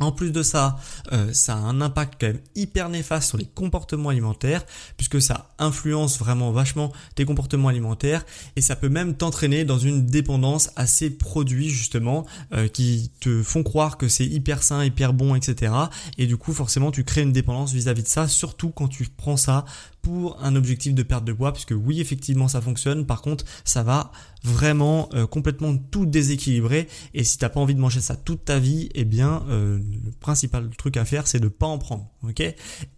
En 0.00 0.10
plus 0.10 0.32
de 0.32 0.42
ça, 0.42 0.76
euh, 1.12 1.32
ça 1.32 1.54
a 1.54 1.58
un 1.58 1.80
impact 1.80 2.14
quand 2.20 2.26
même 2.26 2.40
hyper 2.56 2.88
néfaste 2.88 3.28
sur 3.28 3.38
les 3.38 3.44
comportements 3.44 4.08
alimentaires, 4.08 4.64
puisque 4.96 5.22
ça 5.22 5.50
influence 5.58 6.18
vraiment 6.18 6.50
vachement 6.50 6.92
tes 7.14 7.24
comportements 7.24 7.68
alimentaires, 7.68 8.24
et 8.56 8.60
ça 8.60 8.74
peut 8.74 8.88
même 8.88 9.14
t'entraîner 9.14 9.64
dans 9.64 9.78
une 9.78 10.04
dépendance 10.04 10.70
à 10.74 10.86
ces 10.86 11.10
produits 11.10 11.70
justement, 11.70 12.26
euh, 12.52 12.66
qui 12.66 13.12
te 13.20 13.42
font 13.42 13.62
croire 13.62 13.96
que 13.96 14.08
c'est 14.08 14.26
hyper 14.26 14.64
sain, 14.64 14.84
hyper 14.84 15.12
bon, 15.12 15.36
etc. 15.36 15.72
Et 16.18 16.26
du 16.26 16.36
coup, 16.36 16.52
forcément, 16.52 16.90
tu 16.90 17.04
crées 17.04 17.22
une 17.22 17.32
dépendance 17.32 17.72
vis-à-vis 17.72 18.02
-vis 18.02 18.04
de 18.04 18.08
ça, 18.08 18.26
surtout 18.26 18.70
quand 18.70 18.88
tu 18.88 19.04
prends 19.04 19.36
ça 19.36 19.64
pour 20.04 20.36
un 20.44 20.54
objectif 20.54 20.94
de 20.94 21.02
perte 21.02 21.24
de 21.24 21.32
poids, 21.32 21.52
puisque 21.52 21.74
oui, 21.74 22.00
effectivement, 22.00 22.46
ça 22.46 22.60
fonctionne. 22.60 23.06
Par 23.06 23.22
contre, 23.22 23.46
ça 23.64 23.82
va 23.82 24.12
vraiment 24.44 25.08
euh, 25.14 25.26
complètement 25.26 25.74
tout 25.76 26.04
déséquilibrer. 26.04 26.88
Et 27.14 27.24
si 27.24 27.38
t'as 27.38 27.48
pas 27.48 27.58
envie 27.58 27.74
de 27.74 27.80
manger 27.80 28.02
ça 28.02 28.14
toute 28.14 28.44
ta 28.44 28.58
vie, 28.58 28.90
eh 28.94 29.06
bien, 29.06 29.42
euh, 29.48 29.78
le 29.78 30.10
principal 30.12 30.68
truc 30.76 30.98
à 30.98 31.06
faire, 31.06 31.26
c'est 31.26 31.40
de 31.40 31.48
pas 31.48 31.66
en 31.66 31.78
prendre. 31.78 32.10
Ok? 32.22 32.42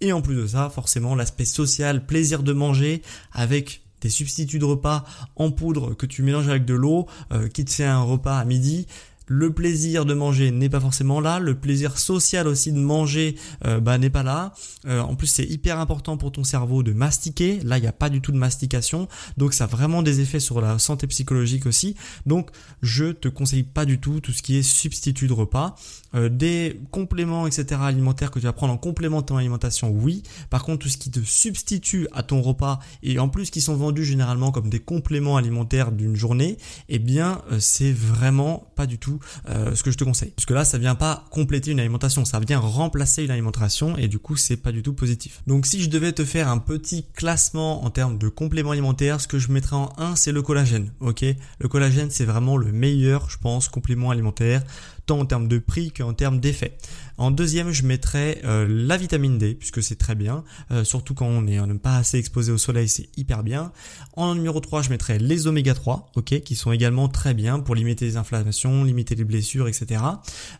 Et 0.00 0.12
en 0.12 0.20
plus 0.20 0.34
de 0.34 0.46
ça, 0.48 0.68
forcément, 0.68 1.14
l'aspect 1.14 1.44
social, 1.44 2.04
plaisir 2.04 2.42
de 2.42 2.52
manger 2.52 3.02
avec 3.32 3.82
des 4.00 4.10
substituts 4.10 4.58
de 4.58 4.64
repas 4.64 5.04
en 5.36 5.52
poudre 5.52 5.94
que 5.94 6.06
tu 6.06 6.22
mélanges 6.22 6.48
avec 6.48 6.64
de 6.64 6.74
l'eau, 6.74 7.06
euh, 7.32 7.46
qui 7.48 7.64
te 7.64 7.70
fait 7.70 7.84
un 7.84 8.02
repas 8.02 8.36
à 8.36 8.44
midi, 8.44 8.88
le 9.26 9.52
plaisir 9.52 10.04
de 10.04 10.14
manger 10.14 10.50
n'est 10.50 10.68
pas 10.68 10.80
forcément 10.80 11.20
là, 11.20 11.38
le 11.38 11.54
plaisir 11.54 11.98
social 11.98 12.46
aussi 12.46 12.72
de 12.72 12.78
manger 12.78 13.36
euh, 13.64 13.80
bah, 13.80 13.98
n'est 13.98 14.10
pas 14.10 14.22
là. 14.22 14.52
Euh, 14.86 15.00
en 15.00 15.16
plus, 15.16 15.26
c'est 15.26 15.44
hyper 15.44 15.80
important 15.80 16.16
pour 16.16 16.32
ton 16.32 16.44
cerveau 16.44 16.82
de 16.82 16.92
mastiquer. 16.92 17.60
Là, 17.64 17.78
il 17.78 17.82
n'y 17.82 17.86
a 17.86 17.92
pas 17.92 18.08
du 18.08 18.20
tout 18.20 18.32
de 18.32 18.36
mastication, 18.36 19.08
donc 19.36 19.52
ça 19.52 19.64
a 19.64 19.66
vraiment 19.66 20.02
des 20.02 20.20
effets 20.20 20.40
sur 20.40 20.60
la 20.60 20.78
santé 20.78 21.06
psychologique 21.08 21.66
aussi. 21.66 21.96
Donc, 22.24 22.50
je 22.82 23.06
te 23.06 23.28
conseille 23.28 23.64
pas 23.64 23.84
du 23.84 23.98
tout 23.98 24.20
tout 24.20 24.32
ce 24.32 24.42
qui 24.42 24.56
est 24.56 24.62
substitut 24.62 25.26
de 25.26 25.32
repas, 25.32 25.74
euh, 26.14 26.28
des 26.28 26.80
compléments, 26.90 27.46
etc. 27.46 27.80
alimentaires 27.82 28.30
que 28.30 28.38
tu 28.38 28.46
vas 28.46 28.52
prendre 28.52 28.72
en 28.72 28.78
complément 28.78 29.20
de 29.22 29.26
ton 29.26 29.36
alimentation. 29.36 29.90
Oui. 29.90 30.22
Par 30.50 30.64
contre, 30.64 30.84
tout 30.84 30.88
ce 30.88 30.96
qui 30.96 31.10
te 31.10 31.20
substitue 31.20 32.06
à 32.12 32.22
ton 32.22 32.42
repas 32.42 32.78
et 33.02 33.18
en 33.18 33.28
plus 33.28 33.50
qui 33.50 33.60
sont 33.60 33.74
vendus 33.74 34.04
généralement 34.04 34.52
comme 34.52 34.70
des 34.70 34.80
compléments 34.80 35.36
alimentaires 35.36 35.90
d'une 35.90 36.14
journée, 36.14 36.58
eh 36.88 36.98
bien, 36.98 37.42
c'est 37.58 37.92
vraiment 37.92 38.70
pas 38.76 38.86
du 38.86 38.98
tout 38.98 39.15
euh, 39.48 39.74
ce 39.74 39.82
que 39.82 39.90
je 39.90 39.96
te 39.96 40.04
conseille. 40.04 40.30
Parce 40.30 40.46
que 40.46 40.54
là, 40.54 40.64
ça 40.64 40.78
vient 40.78 40.94
pas 40.94 41.24
compléter 41.30 41.70
une 41.70 41.80
alimentation, 41.80 42.24
ça 42.24 42.40
vient 42.40 42.58
remplacer 42.58 43.24
une 43.24 43.30
alimentation 43.30 43.96
et 43.96 44.08
du 44.08 44.18
coup, 44.18 44.36
c'est 44.36 44.56
pas 44.56 44.72
du 44.72 44.82
tout 44.82 44.92
positif. 44.92 45.42
Donc 45.46 45.66
si 45.66 45.82
je 45.82 45.90
devais 45.90 46.12
te 46.12 46.24
faire 46.24 46.48
un 46.48 46.58
petit 46.58 47.06
classement 47.14 47.84
en 47.84 47.90
termes 47.90 48.18
de 48.18 48.28
compléments 48.28 48.72
alimentaires, 48.72 49.20
ce 49.20 49.28
que 49.28 49.38
je 49.38 49.50
mettrais 49.50 49.76
en 49.76 49.92
1, 49.98 50.16
c'est 50.16 50.32
le 50.32 50.42
collagène. 50.42 50.92
Ok, 51.00 51.24
le 51.58 51.68
collagène, 51.68 52.10
c'est 52.10 52.24
vraiment 52.24 52.56
le 52.56 52.72
meilleur, 52.72 53.30
je 53.30 53.38
pense, 53.38 53.68
complément 53.68 54.10
alimentaire 54.10 54.62
tant 55.06 55.20
en 55.20 55.26
termes 55.26 55.48
de 55.48 55.58
prix 55.58 55.92
qu'en 55.92 56.12
termes 56.12 56.40
d'effet. 56.40 56.76
En 57.18 57.30
deuxième, 57.30 57.70
je 57.70 57.84
mettrais 57.84 58.40
euh, 58.44 58.66
la 58.68 58.96
vitamine 58.96 59.38
D, 59.38 59.54
puisque 59.54 59.82
c'est 59.82 59.96
très 59.96 60.14
bien, 60.14 60.44
euh, 60.70 60.84
surtout 60.84 61.14
quand 61.14 61.26
on 61.26 61.42
n'est 61.42 61.78
pas 61.78 61.96
assez 61.96 62.18
exposé 62.18 62.52
au 62.52 62.58
soleil, 62.58 62.88
c'est 62.88 63.08
hyper 63.16 63.42
bien. 63.42 63.72
En 64.14 64.34
numéro 64.34 64.60
3, 64.60 64.82
je 64.82 64.90
mettrais 64.90 65.18
les 65.18 65.46
oméga 65.46 65.74
3, 65.74 66.10
ok, 66.16 66.40
qui 66.40 66.56
sont 66.56 66.72
également 66.72 67.08
très 67.08 67.32
bien 67.32 67.60
pour 67.60 67.74
limiter 67.74 68.04
les 68.04 68.16
inflammations, 68.16 68.84
limiter 68.84 69.14
les 69.14 69.24
blessures, 69.24 69.68
etc. 69.68 70.02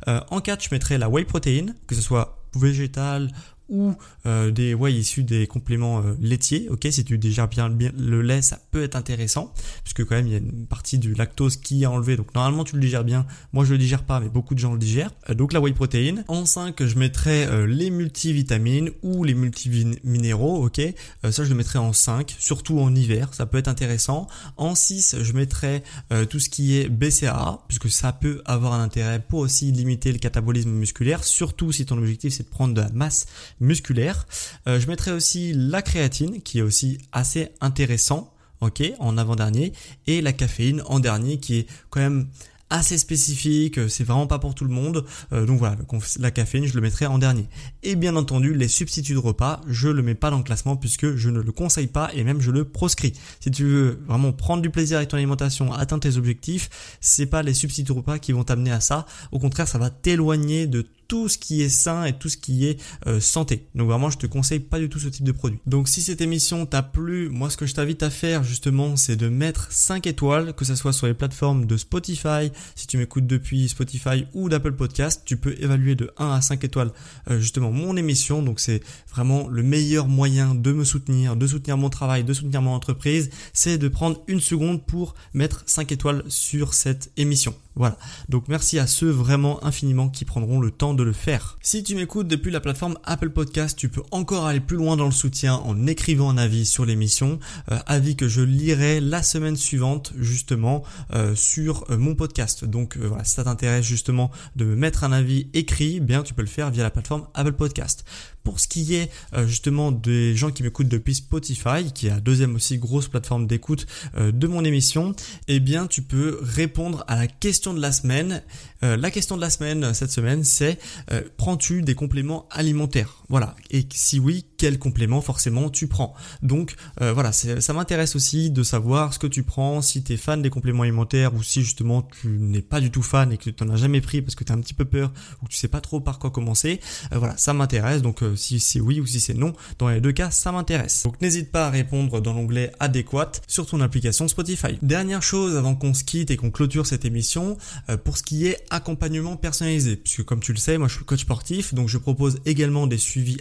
Euh, 0.09 0.21
en 0.31 0.41
4, 0.41 0.65
je 0.65 0.69
mettrais 0.73 0.97
la 0.97 1.09
whey 1.09 1.25
protein, 1.25 1.67
que 1.87 1.95
ce 1.95 2.01
soit 2.01 2.43
végétale 2.55 3.31
ou 3.69 3.95
euh, 4.27 4.51
des 4.51 4.75
ouais 4.75 4.93
issus 4.93 5.25
des 5.25 5.47
compléments 5.47 5.99
euh, 5.99 6.15
laitiers. 6.21 6.69
Ok, 6.71 6.87
si 6.91 7.05
tu 7.05 7.19
digères 7.19 7.49
bien, 7.49 7.69
bien, 7.69 7.93
le 7.99 8.23
lait, 8.23 8.43
ça 8.43 8.61
peut 8.71 8.83
être 8.83 8.97
intéressant 8.97 9.53
puisque 9.83 10.05
quand 10.05 10.15
même 10.15 10.27
il 10.27 10.33
y 10.33 10.37
a 10.37 10.39
une 10.39 10.67
partie 10.67 10.99
du 10.99 11.15
lactose 11.15 11.57
qui 11.57 11.83
est 11.83 11.87
enlevé. 11.87 12.17
Donc 12.17 12.35
normalement 12.35 12.65
tu 12.65 12.77
le 12.77 12.81
digères 12.81 13.05
bien. 13.05 13.27
Moi 13.53 13.65
je 13.65 13.73
le 13.73 13.79
digère 13.79 14.05
pas, 14.05 14.21
mais 14.21 14.29
beaucoup 14.29 14.55
de 14.55 14.61
gens 14.61 14.73
le 14.73 14.79
digèrent. 14.79 15.11
Euh, 15.31 15.35
donc 15.35 15.53
la 15.53 15.61
whey 15.61 15.73
protein. 15.73 16.25
En 16.29 16.47
5, 16.47 16.85
je 16.85 16.99
mettrais 16.99 17.67
les 17.67 17.91
multivitamines 17.91 18.91
ou 19.03 19.25
les 19.25 19.35
multiminéraux. 19.35 20.65
Ok, 20.65 20.81
ça 21.23 21.45
je 21.45 21.49
le 21.49 21.55
mettrais 21.55 21.79
en 21.79 21.93
5, 21.93 22.35
surtout 22.39 22.79
en 22.79 22.95
hiver, 22.95 23.35
ça 23.35 23.47
peut 23.47 23.59
être 23.59 23.69
intéressant. 23.69 24.27
En 24.57 24.75
6, 24.75 25.17
je 25.23 25.33
mettrais 25.33 25.83
tout 26.31 26.39
ce 26.39 26.49
qui 26.49 26.77
est 26.79 26.89
BCAA 26.89 27.65
puisque 27.69 27.91
ça 27.91 28.13
peut 28.13 28.43
avoir 28.45 28.73
un 28.73 28.83
intérêt 28.83 29.21
pour 29.21 29.41
aussi 29.41 29.73
limiter 29.73 30.13
le 30.13 30.19
catabolisme 30.19 30.71
musculaire, 30.71 31.25
surtout 31.25 31.73
si 31.73 31.87
ton 31.87 31.99
objectif 31.99 32.33
c'est 32.33 32.45
de 32.45 32.49
prendre 32.49 32.75
de 32.75 32.81
la 32.81 32.91
masse 32.91 33.27
musculaire. 33.61 34.27
Euh, 34.67 34.81
je 34.81 34.87
mettrai 34.87 35.13
aussi 35.13 35.53
la 35.55 35.83
créatine 35.83 36.43
qui 36.43 36.59
est 36.59 36.63
aussi 36.63 36.99
assez 37.13 37.49
intéressant, 37.61 38.33
ok, 38.61 38.83
en 38.99 39.19
avant-dernier, 39.19 39.73
et 40.07 40.21
la 40.21 40.33
caféine 40.33 40.83
en 40.87 41.01
dernier 41.01 41.39
qui 41.39 41.59
est 41.59 41.67
quand 41.91 42.01
même 42.01 42.29
assez 42.71 42.99
spécifique, 42.99 43.89
c'est 43.89 44.05
vraiment 44.05 44.27
pas 44.27 44.39
pour 44.39 44.55
tout 44.55 44.65
le 44.65 44.71
monde. 44.71 45.05
Euh, 45.33 45.47
donc 45.47 45.59
voilà, 45.59 45.77
la 46.19 46.31
caféine, 46.31 46.67
je 46.67 46.75
le 46.75 46.81
mettrai 46.81 47.07
en 47.07 47.19
dernier. 47.19 47.47
Et 47.83 47.95
bien 47.95 48.17
entendu, 48.17 48.55
les 48.55 48.69
substituts 48.69 49.15
de 49.15 49.19
repas, 49.19 49.61
je 49.69 49.89
le 49.89 50.03
mets 50.03 50.15
pas 50.15 50.31
dans 50.31 50.39
le 50.39 50.43
classement 50.43 50.77
puisque 50.77 51.15
je 51.15 51.31
ne 51.31 51.41
le 51.41 51.53
conseille 51.53 51.87
pas 51.87 52.11
et 52.15 52.25
même 52.25 52.41
je 52.41 52.51
le 52.51 52.65
proscris. 52.65 53.13
Si 53.41 53.51
tu 53.51 53.65
veux 53.65 54.01
vraiment 54.07 54.33
prendre 54.33 54.63
du 54.63 54.71
plaisir 54.71 54.97
avec 54.97 55.11
ton 55.11 55.17
alimentation, 55.17 55.73
atteindre 55.73 56.03
tes 56.03 56.17
objectifs, 56.17 56.99
c'est 57.01 57.27
pas 57.27 57.43
les 57.43 57.55
substituts 57.55 57.93
de 57.93 57.97
repas 57.97 58.19
qui 58.19 58.33
vont 58.33 58.45
t'amener 58.45 58.73
à 58.73 58.81
ça. 58.81 59.07
Au 59.31 59.39
contraire, 59.39 59.69
ça 59.69 59.79
va 59.79 59.91
t'éloigner 59.91 60.67
de 60.67 60.87
tout 61.09 61.29
ce 61.29 61.39
qui 61.39 61.63
est 61.63 61.69
sain 61.69 62.05
et 62.05 62.13
tout 62.13 62.29
ce 62.29 62.37
qui 62.37 62.67
est 62.67 62.81
euh, 63.07 63.21
santé. 63.21 63.67
Donc 63.75 63.89
vraiment, 63.89 64.11
je 64.11 64.19
te 64.19 64.27
conseille 64.27 64.61
pas 64.61 64.79
du 64.79 64.89
tout 64.89 64.99
ce 64.99 65.09
type 65.09 65.25
de 65.25 65.33
produit. 65.33 65.59
Donc 65.67 65.89
si 65.89 66.03
cette 66.03 66.21
émission 66.21 66.67
t'a 66.67 66.83
plu, 66.83 67.29
moi 67.29 67.51
ce 67.51 67.57
que 67.57 67.67
je 67.67 67.75
t'invite 67.75 68.03
à 68.03 68.11
faire 68.11 68.43
justement, 68.45 68.97
c'est 68.97 69.17
de 69.17 69.29
mettre 69.29 69.71
5 69.71 70.07
étoiles, 70.07 70.55
que 70.55 70.65
ce 70.65 70.75
soit 70.75 70.93
sur 70.93 71.07
les 71.07 71.15
plateformes 71.15 71.67
de 71.67 71.77
Spotify, 71.77 72.51
si 72.75 72.87
tu 72.87 72.99
m'écoutes 72.99 73.27
depuis 73.27 73.69
Spotify 73.69 74.27
ou 74.35 74.49
d'Apple 74.49 74.73
Podcast, 74.73 75.23
tu 75.25 75.37
peux 75.37 75.55
évaluer 75.61 75.95
de 75.95 76.11
1 76.19 76.31
à 76.31 76.41
5 76.41 76.65
étoiles 76.65 76.93
euh, 77.31 77.39
justement 77.39 77.71
mon 77.71 77.97
émission. 77.97 78.43
Donc 78.43 78.61
c'est 78.61 78.83
vraiment 79.11 79.49
le 79.49 79.63
meilleur 79.63 80.09
moyen 80.09 80.55
de 80.55 80.73
me 80.73 80.85
soutenir, 80.85 81.37
de 81.37 81.47
soutenir 81.47 81.77
mon 81.77 81.91
travail, 81.91 82.25
de 82.25 82.33
soutenir 82.33 82.63
mon 82.63 82.73
entreprise, 82.73 83.31
c'est 83.53 83.79
de 83.79 83.89
prendre 83.89 84.23
une 84.27 84.41
seconde 84.41 84.85
pour 84.85 85.15
mettre 85.35 85.63
5 85.67 85.93
étoiles 85.93 86.23
sur 86.29 86.75
cette 86.75 87.11
émission. 87.17 87.55
Voilà. 87.77 87.99
Donc 88.31 88.49
merci 88.49 88.79
à 88.79 88.87
ceux 88.87 89.11
vraiment 89.11 89.63
infiniment 89.63 90.09
qui 90.09 90.25
prendront 90.25 90.61
le 90.61 90.71
temps 90.71 90.95
de 90.97 91.03
le 91.03 91.13
faire. 91.13 91.59
Si 91.63 91.83
tu 91.83 91.95
m'écoutes 91.95 92.29
depuis 92.29 92.51
la 92.51 92.61
plateforme 92.61 92.99
Apple 93.05 93.31
Podcast, 93.31 93.79
tu 93.79 93.89
peux 93.89 94.03
encore 94.11 94.47
aller 94.47 94.61
plus 94.61 94.77
loin 94.77 94.97
dans 94.97 95.05
le 95.05 95.13
soutien 95.13 95.55
en 95.55 95.87
écrivant 95.87 96.31
un 96.31 96.39
avis 96.39 96.67
sur 96.67 96.85
l'émission, 96.85 97.39
euh, 97.71 97.79
avis 97.87 98.17
que 98.17 98.29
je 98.29 98.41
lirai 98.41 99.01
la 99.01 99.23
semaine 99.23 99.57
suivante 99.57 100.13
justement 100.19 100.83
euh, 101.13 101.35
sur 101.35 101.85
euh, 101.91 101.97
mon 101.97 102.15
podcast. 102.15 102.65
Donc 102.65 102.97
voilà, 102.97 103.25
si 103.25 103.35
ça 103.35 103.45
t'intéresse 103.45 103.85
justement 103.85 104.31
de 104.57 104.65
me 104.65 104.75
mettre 104.75 105.05
un 105.05 105.13
avis 105.13 105.49
écrit, 105.55 106.01
bien 106.01 106.23
tu 106.23 106.35
peux 106.35 106.43
le 106.43 106.49
faire 106.49 106.71
via 106.71 106.83
la 106.83 106.91
plateforme 106.91 107.27
Apple 107.35 107.53
Podcast. 107.53 108.05
Pour 108.47 108.61
ce 108.61 108.69
qui 108.69 108.95
est 108.95 109.11
justement 109.47 109.91
des 109.91 110.37
gens 110.37 110.53
qui 110.53 110.63
m'écoutent 110.63 110.87
depuis 110.87 111.17
Spotify, 111.17 111.93
qui 111.93 112.07
est 112.07 112.11
la 112.11 112.21
deuxième 112.21 112.55
aussi 112.55 112.79
grosse 112.79 113.09
plateforme 113.09 113.49
d'écoute 113.49 113.89
de 114.17 114.47
mon 114.47 114.65
émission, 114.65 115.17
eh 115.49 115.59
bien 115.59 115.89
tu 115.89 116.01
peux 116.03 116.39
répondre 116.43 117.03
à 117.09 117.17
la 117.17 117.27
question 117.27 117.75
de 117.75 117.81
la 117.81 117.91
semaine. 117.91 118.45
la 118.83 119.11
question 119.11 119.35
de 119.35 119.41
la 119.41 119.51
semaine 119.51 119.93
cette 119.95 120.13
semaine, 120.13 120.45
c'est 120.45 120.79
euh, 121.11 121.23
prends-tu 121.37 121.83
des 121.83 121.95
compléments 121.95 122.47
alimentaires? 122.51 123.25
Voilà. 123.29 123.55
Et 123.71 123.87
si 123.93 124.19
oui, 124.19 124.45
quels 124.57 124.79
compléments 124.79 125.21
forcément 125.21 125.71
tu 125.71 125.87
prends 125.87 126.15
Donc 126.43 126.75
euh, 127.01 127.13
voilà, 127.13 127.33
ça 127.33 127.73
m'intéresse 127.73 128.17
aussi 128.17 128.51
de 128.51 128.63
savoir 128.63 129.13
ce 129.13 129.19
que 129.19 129.27
tu 129.27 129.43
prends, 129.43 129.83
si 129.83 130.03
tu 130.03 130.13
es 130.13 130.17
fan 130.17 130.43
des 130.43 130.51
compléments 130.51 130.83
alimentaires 130.83 131.35
ou 131.35 131.43
si 131.43 131.63
justement 131.63 132.03
tu 132.03 132.29
n'es 132.29 132.63
pas 132.63 132.81
du 132.81 132.91
tout 132.91 133.03
fan 133.03 133.33
et 133.33 133.37
que 133.37 133.51
tu 133.51 133.65
n'en 133.65 133.75
as 133.75 133.77
jamais 133.77 134.01
pris 134.01 134.23
parce 134.23 134.35
que 134.35 134.45
tu 134.45 134.53
as 134.53 134.55
un 134.55 134.61
petit 134.61 134.75
peu 134.75 134.85
peur 134.85 135.13
ou 135.43 135.47
que 135.47 135.51
tu 135.51 135.57
sais 135.57 135.69
pas 135.69 135.81
trop 135.81 136.01
par 136.01 136.19
quoi 136.19 136.31
commencer. 136.31 136.81
Euh, 137.13 137.19
voilà, 137.19 137.37
ça 137.37 137.53
m'intéresse. 137.53 138.03
Donc 138.03 138.23
si 138.37 138.61
c'est 138.61 138.81
oui 138.81 139.01
ou 139.01 139.07
si 139.07 139.21
c'est 139.21 139.35
non, 139.35 139.53
dans 139.79 139.89
les 139.89 140.01
deux 140.01 140.13
cas, 140.13 140.31
ça 140.31 140.53
m'intéresse. 140.53 141.03
Donc 141.05 141.21
n'hésite 141.21 141.51
pas 141.51 141.67
à 141.67 141.71
répondre 141.71 142.21
dans 142.21 142.33
l'onglet 142.33 142.73
adéquat 142.81 143.33
sur 143.47 143.67
ton 143.67 143.81
application 143.81 144.29
Spotify. 144.29 144.79
Dernière 144.83 145.23
chose 145.23 145.57
avant 145.57 145.75
qu'on 145.75 145.95
se 145.95 146.05
quitte 146.05 146.31
et 146.31 146.37
qu'on 146.37 146.51
clôture 146.51 146.87
cette 146.87 147.05
émission, 147.05 147.57
pour 148.05 148.17
ce 148.17 148.23
qui 148.23 148.47
est 148.47 148.65
accompagnement 148.71 149.37
personnalisé, 149.37 149.97
puisque 149.97 150.25
comme 150.25 150.41
tu 150.41 150.53
le 150.53 150.59
sais, 150.59 150.79
moi 150.79 150.89
je 150.89 150.95
suis 150.95 151.05
coach 151.05 151.23
sportif, 151.23 151.75
donc 151.75 151.89
je 151.89 151.99
propose 151.99 152.39
également 152.45 152.87
des 152.87 152.99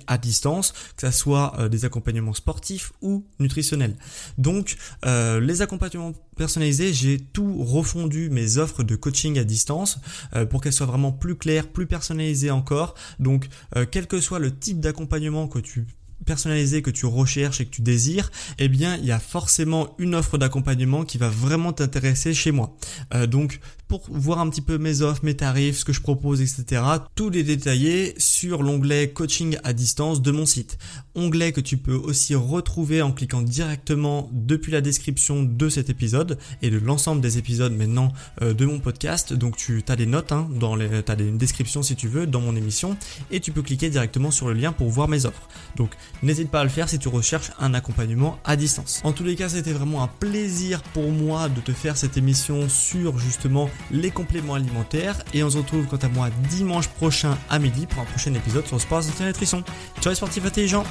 à 0.07 0.17
distance, 0.17 0.73
que 0.97 1.09
ce 1.09 1.17
soit 1.17 1.53
euh, 1.59 1.69
des 1.69 1.85
accompagnements 1.85 2.33
sportifs 2.33 2.93
ou 3.01 3.25
nutritionnels. 3.39 3.95
Donc 4.37 4.77
euh, 5.05 5.39
les 5.39 5.61
accompagnements 5.61 6.13
personnalisés, 6.37 6.93
j'ai 6.93 7.19
tout 7.19 7.63
refondu 7.63 8.29
mes 8.29 8.57
offres 8.57 8.83
de 8.83 8.95
coaching 8.95 9.39
à 9.39 9.43
distance 9.43 9.99
euh, 10.35 10.45
pour 10.45 10.61
qu'elles 10.61 10.73
soient 10.73 10.85
vraiment 10.85 11.11
plus 11.11 11.35
claires, 11.35 11.67
plus 11.67 11.87
personnalisées 11.87 12.51
encore. 12.51 12.95
Donc 13.19 13.47
quel 13.91 14.07
que 14.07 14.19
soit 14.19 14.39
le 14.39 14.57
type 14.57 14.79
d'accompagnement 14.79 15.47
que 15.47 15.59
tu 15.59 15.85
personnalisé 16.25 16.81
que 16.81 16.89
tu 16.89 17.05
recherches 17.05 17.61
et 17.61 17.65
que 17.65 17.71
tu 17.71 17.81
désires, 17.81 18.31
eh 18.59 18.67
bien 18.67 18.97
il 18.97 19.05
y 19.05 19.11
a 19.11 19.19
forcément 19.19 19.95
une 19.97 20.15
offre 20.15 20.37
d'accompagnement 20.37 21.03
qui 21.03 21.17
va 21.17 21.29
vraiment 21.29 21.73
t'intéresser 21.73 22.33
chez 22.33 22.51
moi. 22.51 22.75
Euh, 23.13 23.27
donc 23.27 23.59
pour 23.87 24.03
voir 24.09 24.39
un 24.39 24.49
petit 24.49 24.61
peu 24.61 24.77
mes 24.77 25.01
offres, 25.01 25.23
mes 25.23 25.35
tarifs, 25.35 25.77
ce 25.77 25.85
que 25.85 25.93
je 25.93 26.01
propose, 26.01 26.41
etc. 26.41 26.81
Tout 27.13 27.35
est 27.35 27.43
détaillé 27.43 28.15
sur 28.17 28.63
l'onglet 28.63 29.11
coaching 29.11 29.57
à 29.63 29.73
distance 29.73 30.21
de 30.21 30.31
mon 30.31 30.45
site. 30.45 30.77
Onglet 31.13 31.51
que 31.51 31.61
tu 31.61 31.77
peux 31.77 31.93
aussi 31.93 32.35
retrouver 32.35 33.01
en 33.01 33.11
cliquant 33.11 33.41
directement 33.41 34.29
depuis 34.33 34.71
la 34.71 34.81
description 34.81 35.43
de 35.43 35.69
cet 35.69 35.89
épisode 35.89 36.37
et 36.61 36.69
de 36.69 36.77
l'ensemble 36.77 37.21
des 37.21 37.37
épisodes 37.37 37.73
maintenant 37.73 38.11
euh, 38.41 38.53
de 38.53 38.65
mon 38.65 38.79
podcast. 38.79 39.33
Donc 39.33 39.55
tu 39.55 39.83
as 39.87 39.95
des 39.95 40.07
notes, 40.07 40.31
hein, 40.31 40.49
dans 40.59 40.75
les, 40.75 40.87
as 41.07 41.21
une 41.21 41.37
description 41.37 41.83
si 41.83 41.95
tu 41.95 42.07
veux 42.07 42.25
dans 42.25 42.41
mon 42.41 42.55
émission 42.55 42.97
et 43.31 43.39
tu 43.39 43.51
peux 43.51 43.61
cliquer 43.61 43.89
directement 43.89 44.31
sur 44.31 44.47
le 44.47 44.53
lien 44.53 44.71
pour 44.71 44.89
voir 44.89 45.07
mes 45.07 45.25
offres. 45.25 45.47
Donc 45.75 45.91
n'hésite 46.23 46.49
pas 46.49 46.61
à 46.61 46.63
le 46.63 46.69
faire 46.69 46.89
si 46.89 46.99
tu 46.99 47.07
recherches 47.07 47.51
un 47.59 47.73
accompagnement 47.73 48.39
à 48.43 48.55
distance. 48.55 49.01
En 49.03 49.11
tous 49.11 49.23
les 49.23 49.35
cas, 49.35 49.49
c'était 49.49 49.73
vraiment 49.73 50.03
un 50.03 50.07
plaisir 50.07 50.81
pour 50.93 51.11
moi 51.11 51.49
de 51.49 51.61
te 51.61 51.71
faire 51.71 51.97
cette 51.97 52.17
émission 52.17 52.67
sur 52.69 53.17
justement 53.19 53.69
les 53.91 54.11
compléments 54.11 54.55
alimentaires 54.55 55.23
et 55.33 55.43
on 55.43 55.49
se 55.49 55.57
retrouve 55.57 55.85
quant 55.85 55.97
à 55.97 56.07
moi 56.07 56.29
dimanche 56.49 56.87
prochain 56.87 57.37
à 57.49 57.59
midi 57.59 57.85
pour 57.85 58.01
un 58.01 58.05
prochain 58.05 58.33
épisode 58.33 58.65
sur 58.65 58.79
Sport 58.79 59.03
Nutrition. 59.19 59.63
Ciao 60.01 60.11
les 60.11 60.15
sportifs 60.15 60.45
intelligents 60.45 60.85